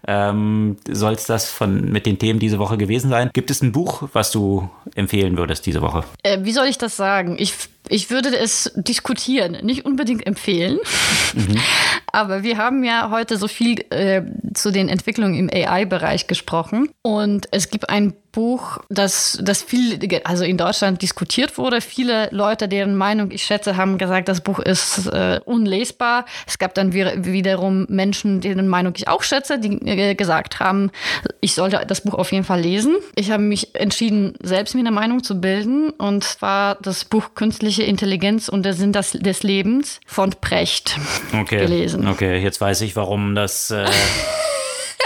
ähm, 0.07 0.77
soll 0.89 1.13
es 1.13 1.25
das 1.25 1.49
von, 1.49 1.91
mit 1.91 2.05
den 2.05 2.19
Themen 2.19 2.39
diese 2.39 2.59
Woche 2.59 2.77
gewesen 2.77 3.09
sein. 3.09 3.29
Gibt 3.33 3.51
es 3.51 3.61
ein 3.61 3.71
Buch, 3.71 4.09
was 4.13 4.31
du 4.31 4.69
empfehlen 4.95 5.37
würdest 5.37 5.65
diese 5.65 5.81
Woche? 5.81 6.03
Äh, 6.23 6.39
wie 6.41 6.51
soll 6.51 6.67
ich 6.67 6.77
das 6.77 6.97
sagen? 6.97 7.35
Ich, 7.39 7.53
ich 7.89 8.09
würde 8.09 8.35
es 8.35 8.71
diskutieren, 8.75 9.57
nicht 9.63 9.85
unbedingt 9.85 10.25
empfehlen. 10.25 10.79
Mhm. 11.33 11.59
Aber 12.13 12.43
wir 12.43 12.57
haben 12.57 12.83
ja 12.83 13.09
heute 13.09 13.37
so 13.37 13.47
viel 13.47 13.83
äh, 13.89 14.21
zu 14.53 14.71
den 14.71 14.87
Entwicklungen 14.87 15.33
im 15.33 15.49
AI-Bereich 15.49 16.27
gesprochen. 16.27 16.89
Und 17.01 17.47
es 17.51 17.71
gibt 17.71 17.89
ein 17.89 18.13
Buch, 18.33 18.79
das, 18.89 19.39
das 19.41 19.61
viel, 19.61 19.99
also 20.25 20.43
in 20.43 20.57
Deutschland 20.57 21.01
diskutiert 21.01 21.57
wurde. 21.57 21.79
Viele 21.81 22.27
Leute, 22.31 22.67
deren 22.67 22.95
Meinung 22.95 23.31
ich 23.31 23.43
schätze, 23.43 23.77
haben 23.77 23.97
gesagt, 23.97 24.27
das 24.27 24.41
Buch 24.41 24.59
ist 24.59 25.07
äh, 25.07 25.39
unlesbar. 25.45 26.25
Es 26.45 26.57
gab 26.57 26.73
dann 26.73 26.93
wiederum 26.93 27.85
Menschen, 27.89 28.41
deren 28.41 28.67
Meinung 28.67 28.93
ich 28.97 29.07
auch 29.07 29.23
schätze, 29.23 29.59
die 29.59 29.77
äh, 29.87 30.15
gesagt 30.15 30.59
haben, 30.59 30.91
ich 31.39 31.53
sollte 31.53 31.85
das 31.87 32.01
Buch 32.01 32.15
auf 32.15 32.31
jeden 32.31 32.43
Fall 32.43 32.59
lesen. 32.59 32.95
Ich 33.15 33.31
habe 33.31 33.43
mich 33.43 33.75
entschieden, 33.75 34.33
selbst 34.41 34.73
mir 34.73 34.81
eine 34.81 34.91
Meinung 34.91 35.23
zu 35.23 35.39
bilden. 35.39 35.91
Und 35.91 36.23
zwar 36.23 36.75
das 36.81 37.05
Buch 37.05 37.35
Künstliche 37.35 37.83
Intelligenz 37.83 38.49
und 38.49 38.63
der 38.63 38.73
Sinn 38.73 38.93
des, 38.93 39.11
des 39.11 39.43
Lebens 39.43 40.01
von 40.07 40.31
Precht 40.41 40.97
okay. 41.39 41.59
gelesen. 41.59 42.07
Okay, 42.07 42.39
jetzt 42.39 42.59
weiß 42.59 42.81
ich, 42.81 42.95
warum 42.95 43.35
das. 43.35 43.69
Äh 43.69 43.85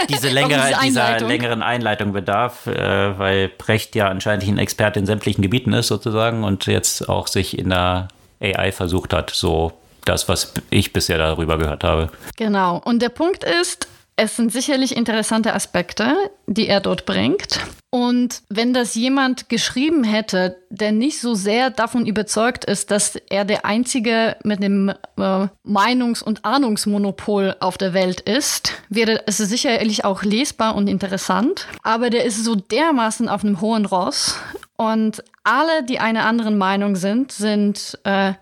diese 0.08 0.28
längere, 0.28 0.72
dieser 0.82 1.20
längeren 1.20 1.62
Einleitung 1.62 2.12
bedarf, 2.12 2.66
äh, 2.66 3.18
weil 3.18 3.48
Precht 3.48 3.94
ja 3.94 4.08
anscheinend 4.08 4.46
ein 4.46 4.58
Experte 4.58 4.98
in 4.98 5.06
sämtlichen 5.06 5.42
Gebieten 5.42 5.72
ist 5.72 5.88
sozusagen 5.88 6.44
und 6.44 6.66
jetzt 6.66 7.08
auch 7.08 7.26
sich 7.26 7.58
in 7.58 7.70
der 7.70 8.08
AI 8.40 8.72
versucht 8.72 9.12
hat, 9.12 9.30
so 9.30 9.72
das, 10.04 10.28
was 10.28 10.54
ich 10.70 10.92
bisher 10.92 11.18
darüber 11.18 11.58
gehört 11.58 11.84
habe. 11.84 12.10
Genau. 12.36 12.80
Und 12.84 13.02
der 13.02 13.10
Punkt 13.10 13.44
ist, 13.44 13.88
es 14.16 14.36
sind 14.36 14.52
sicherlich 14.52 14.96
interessante 14.96 15.54
Aspekte, 15.54 16.14
die 16.48 16.66
er 16.66 16.80
dort 16.80 17.04
bringt. 17.06 17.60
Und 17.90 18.42
wenn 18.50 18.74
das 18.74 18.94
jemand 18.94 19.48
geschrieben 19.48 20.04
hätte, 20.04 20.56
der 20.68 20.92
nicht 20.92 21.20
so 21.20 21.34
sehr 21.34 21.70
davon 21.70 22.04
überzeugt 22.04 22.66
ist, 22.66 22.90
dass 22.90 23.16
er 23.16 23.46
der 23.46 23.64
Einzige 23.64 24.36
mit 24.44 24.62
dem 24.62 24.90
äh, 24.90 25.48
Meinungs- 25.64 26.22
und 26.22 26.44
Ahnungsmonopol 26.44 27.56
auf 27.60 27.78
der 27.78 27.94
Welt 27.94 28.20
ist, 28.20 28.72
wäre 28.90 29.22
es 29.26 29.38
sicherlich 29.38 30.04
auch 30.04 30.22
lesbar 30.22 30.74
und 30.74 30.88
interessant. 30.88 31.66
Aber 31.82 32.10
der 32.10 32.24
ist 32.24 32.44
so 32.44 32.56
dermaßen 32.56 33.28
auf 33.28 33.42
einem 33.42 33.62
hohen 33.62 33.86
Ross 33.86 34.36
und 34.80 35.24
alle, 35.42 35.82
die 35.82 35.98
einer 35.98 36.24
anderen 36.24 36.56
Meinung 36.56 36.94
sind, 36.94 37.32
sind 37.32 37.98
äh, 38.04 38.34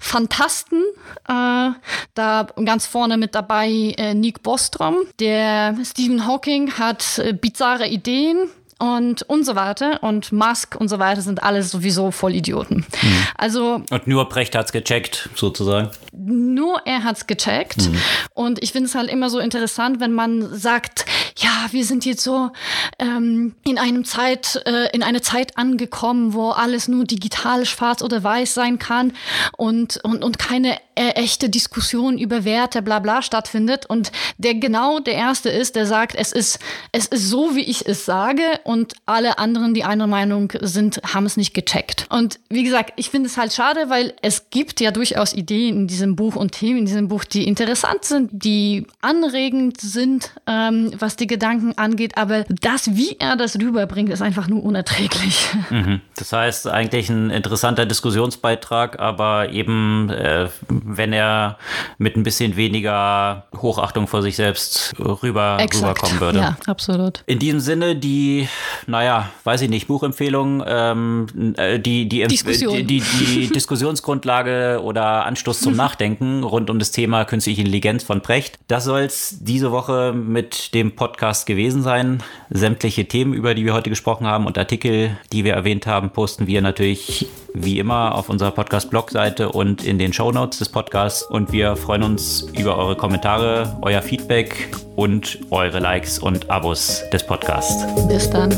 Fantasten. 0.00 0.82
Äh, 1.28 1.70
da 2.14 2.46
ganz 2.64 2.86
vorne 2.86 3.16
mit 3.16 3.36
dabei 3.36 3.94
äh, 3.96 4.12
Nick 4.12 4.42
Bostrom. 4.42 4.96
Der 5.20 5.76
Stephen 5.84 6.26
Hawking 6.26 6.72
hat 6.72 7.20
äh, 7.20 7.32
bizarre 7.54 7.86
Ideen 7.88 8.50
und 8.84 9.22
und 9.22 9.44
so 9.44 9.54
weiter 9.56 10.02
und 10.02 10.30
Musk 10.30 10.76
und 10.78 10.88
so 10.88 10.98
weiter 10.98 11.22
sind 11.22 11.42
alles 11.42 11.70
sowieso 11.70 12.10
Vollidioten. 12.10 12.84
Mhm. 13.02 13.26
Also 13.36 13.82
und 13.90 14.06
nur 14.06 14.28
Brecht 14.28 14.54
hat's 14.54 14.72
gecheckt 14.72 15.30
sozusagen. 15.34 15.90
Nur 16.12 16.82
er 16.84 17.02
hat's 17.02 17.26
gecheckt 17.26 17.88
mhm. 17.88 17.96
und 18.34 18.62
ich 18.62 18.72
finde 18.72 18.88
es 18.88 18.94
halt 18.94 19.10
immer 19.10 19.30
so 19.30 19.38
interessant, 19.38 20.00
wenn 20.00 20.12
man 20.12 20.54
sagt, 20.54 21.06
ja, 21.38 21.66
wir 21.70 21.84
sind 21.84 22.04
jetzt 22.04 22.22
so 22.22 22.50
ähm, 22.98 23.54
in 23.66 23.78
einem 23.78 24.04
Zeit 24.04 24.62
äh, 24.66 24.94
in 24.94 25.02
eine 25.02 25.22
Zeit 25.22 25.56
angekommen, 25.56 26.34
wo 26.34 26.50
alles 26.50 26.86
nur 26.86 27.04
digital 27.04 27.64
schwarz 27.64 28.02
oder 28.02 28.22
weiß 28.22 28.52
sein 28.52 28.78
kann 28.78 29.12
und 29.56 29.98
und 30.04 30.22
und 30.22 30.38
keine 30.38 30.76
äh, 30.94 31.10
echte 31.14 31.48
Diskussion 31.48 32.18
über 32.18 32.44
Werte 32.44 32.82
bla 32.82 32.98
bla 32.98 33.22
stattfindet 33.22 33.86
und 33.86 34.12
der 34.36 34.54
genau 34.54 34.98
der 35.00 35.14
erste 35.14 35.48
ist, 35.48 35.74
der 35.74 35.86
sagt, 35.86 36.14
es 36.14 36.32
ist 36.32 36.58
es 36.92 37.06
ist 37.06 37.30
so, 37.30 37.56
wie 37.56 37.64
ich 37.64 37.86
es 37.86 38.04
sage 38.04 38.42
und 38.64 38.73
alle 39.06 39.38
anderen, 39.38 39.74
die 39.74 39.84
einer 39.84 40.06
Meinung 40.06 40.52
sind, 40.60 41.00
haben 41.14 41.26
es 41.26 41.36
nicht 41.36 41.54
gecheckt. 41.54 42.06
Und 42.10 42.38
wie 42.48 42.64
gesagt, 42.64 42.92
ich 42.96 43.10
finde 43.10 43.28
es 43.28 43.36
halt 43.36 43.52
schade, 43.52 43.88
weil 43.88 44.14
es 44.22 44.50
gibt 44.50 44.80
ja 44.80 44.90
durchaus 44.90 45.32
Ideen 45.32 45.76
in 45.76 45.86
diesem 45.86 46.16
Buch 46.16 46.36
und 46.36 46.52
Themen 46.52 46.80
in 46.80 46.86
diesem 46.86 47.08
Buch, 47.08 47.24
die 47.24 47.46
interessant 47.46 48.04
sind, 48.04 48.30
die 48.32 48.86
anregend 49.00 49.80
sind, 49.80 50.30
ähm, 50.46 50.92
was 50.98 51.16
die 51.16 51.26
Gedanken 51.26 51.76
angeht, 51.76 52.16
aber 52.16 52.44
das, 52.60 52.94
wie 52.96 53.16
er 53.18 53.36
das 53.36 53.56
rüberbringt, 53.56 54.10
ist 54.10 54.22
einfach 54.22 54.48
nur 54.48 54.62
unerträglich. 54.62 55.48
Mhm. 55.70 56.02
Das 56.16 56.32
heißt, 56.32 56.68
eigentlich 56.68 57.08
ein 57.08 57.30
interessanter 57.30 57.86
Diskussionsbeitrag, 57.86 59.00
aber 59.00 59.50
eben, 59.50 60.10
äh, 60.10 60.48
wenn 60.68 61.12
er 61.12 61.58
mit 61.98 62.16
ein 62.16 62.22
bisschen 62.22 62.56
weniger 62.56 63.46
Hochachtung 63.56 64.06
vor 64.06 64.22
sich 64.22 64.36
selbst 64.36 64.94
rüber, 64.98 65.58
rüberkommen 65.58 66.20
würde. 66.20 66.38
Ja, 66.38 66.56
absolut. 66.66 67.24
In 67.26 67.38
diesem 67.38 67.60
Sinne, 67.60 67.96
die 67.96 68.48
naja, 68.86 69.30
weiß 69.44 69.62
ich 69.62 69.70
nicht, 69.70 69.86
Buchempfehlung, 69.86 70.62
ähm, 70.66 71.54
äh, 71.56 71.78
die, 71.78 72.08
die, 72.08 72.26
Diskussion. 72.26 72.74
die, 72.74 72.84
die, 72.84 73.00
die 73.00 73.46
Diskussionsgrundlage 73.52 74.80
oder 74.82 75.24
Anstoß 75.26 75.60
zum 75.60 75.76
Nachdenken 75.76 76.42
rund 76.42 76.70
um 76.70 76.78
das 76.78 76.90
Thema 76.90 77.24
künstliche 77.24 77.60
Intelligenz 77.62 78.04
von 78.04 78.20
Precht. 78.20 78.58
Das 78.68 78.84
soll 78.84 79.02
es 79.02 79.38
diese 79.40 79.72
Woche 79.72 80.12
mit 80.12 80.74
dem 80.74 80.96
Podcast 80.96 81.46
gewesen 81.46 81.82
sein. 81.82 82.22
Sämtliche 82.50 83.06
Themen, 83.06 83.34
über 83.34 83.54
die 83.54 83.64
wir 83.64 83.74
heute 83.74 83.90
gesprochen 83.90 84.26
haben 84.26 84.46
und 84.46 84.58
Artikel, 84.58 85.16
die 85.32 85.44
wir 85.44 85.54
erwähnt 85.54 85.86
haben, 85.86 86.10
posten 86.10 86.46
wir 86.46 86.62
natürlich 86.62 87.26
wie 87.54 87.78
immer 87.78 88.14
auf 88.16 88.28
unserer 88.28 88.50
Podcast-Blog-Seite 88.50 89.50
und 89.50 89.84
in 89.84 89.98
den 89.98 90.12
Show 90.12 90.32
Notes 90.32 90.58
des 90.58 90.68
Podcasts. 90.68 91.22
Und 91.22 91.52
wir 91.52 91.76
freuen 91.76 92.02
uns 92.02 92.48
über 92.58 92.76
eure 92.76 92.96
Kommentare, 92.96 93.78
euer 93.82 94.02
Feedback 94.02 94.70
und 94.96 95.38
eure 95.50 95.78
Likes 95.80 96.18
und 96.18 96.50
Abos 96.50 97.02
des 97.12 97.24
Podcasts. 97.26 97.84
Bis 98.08 98.30
dann. 98.30 98.50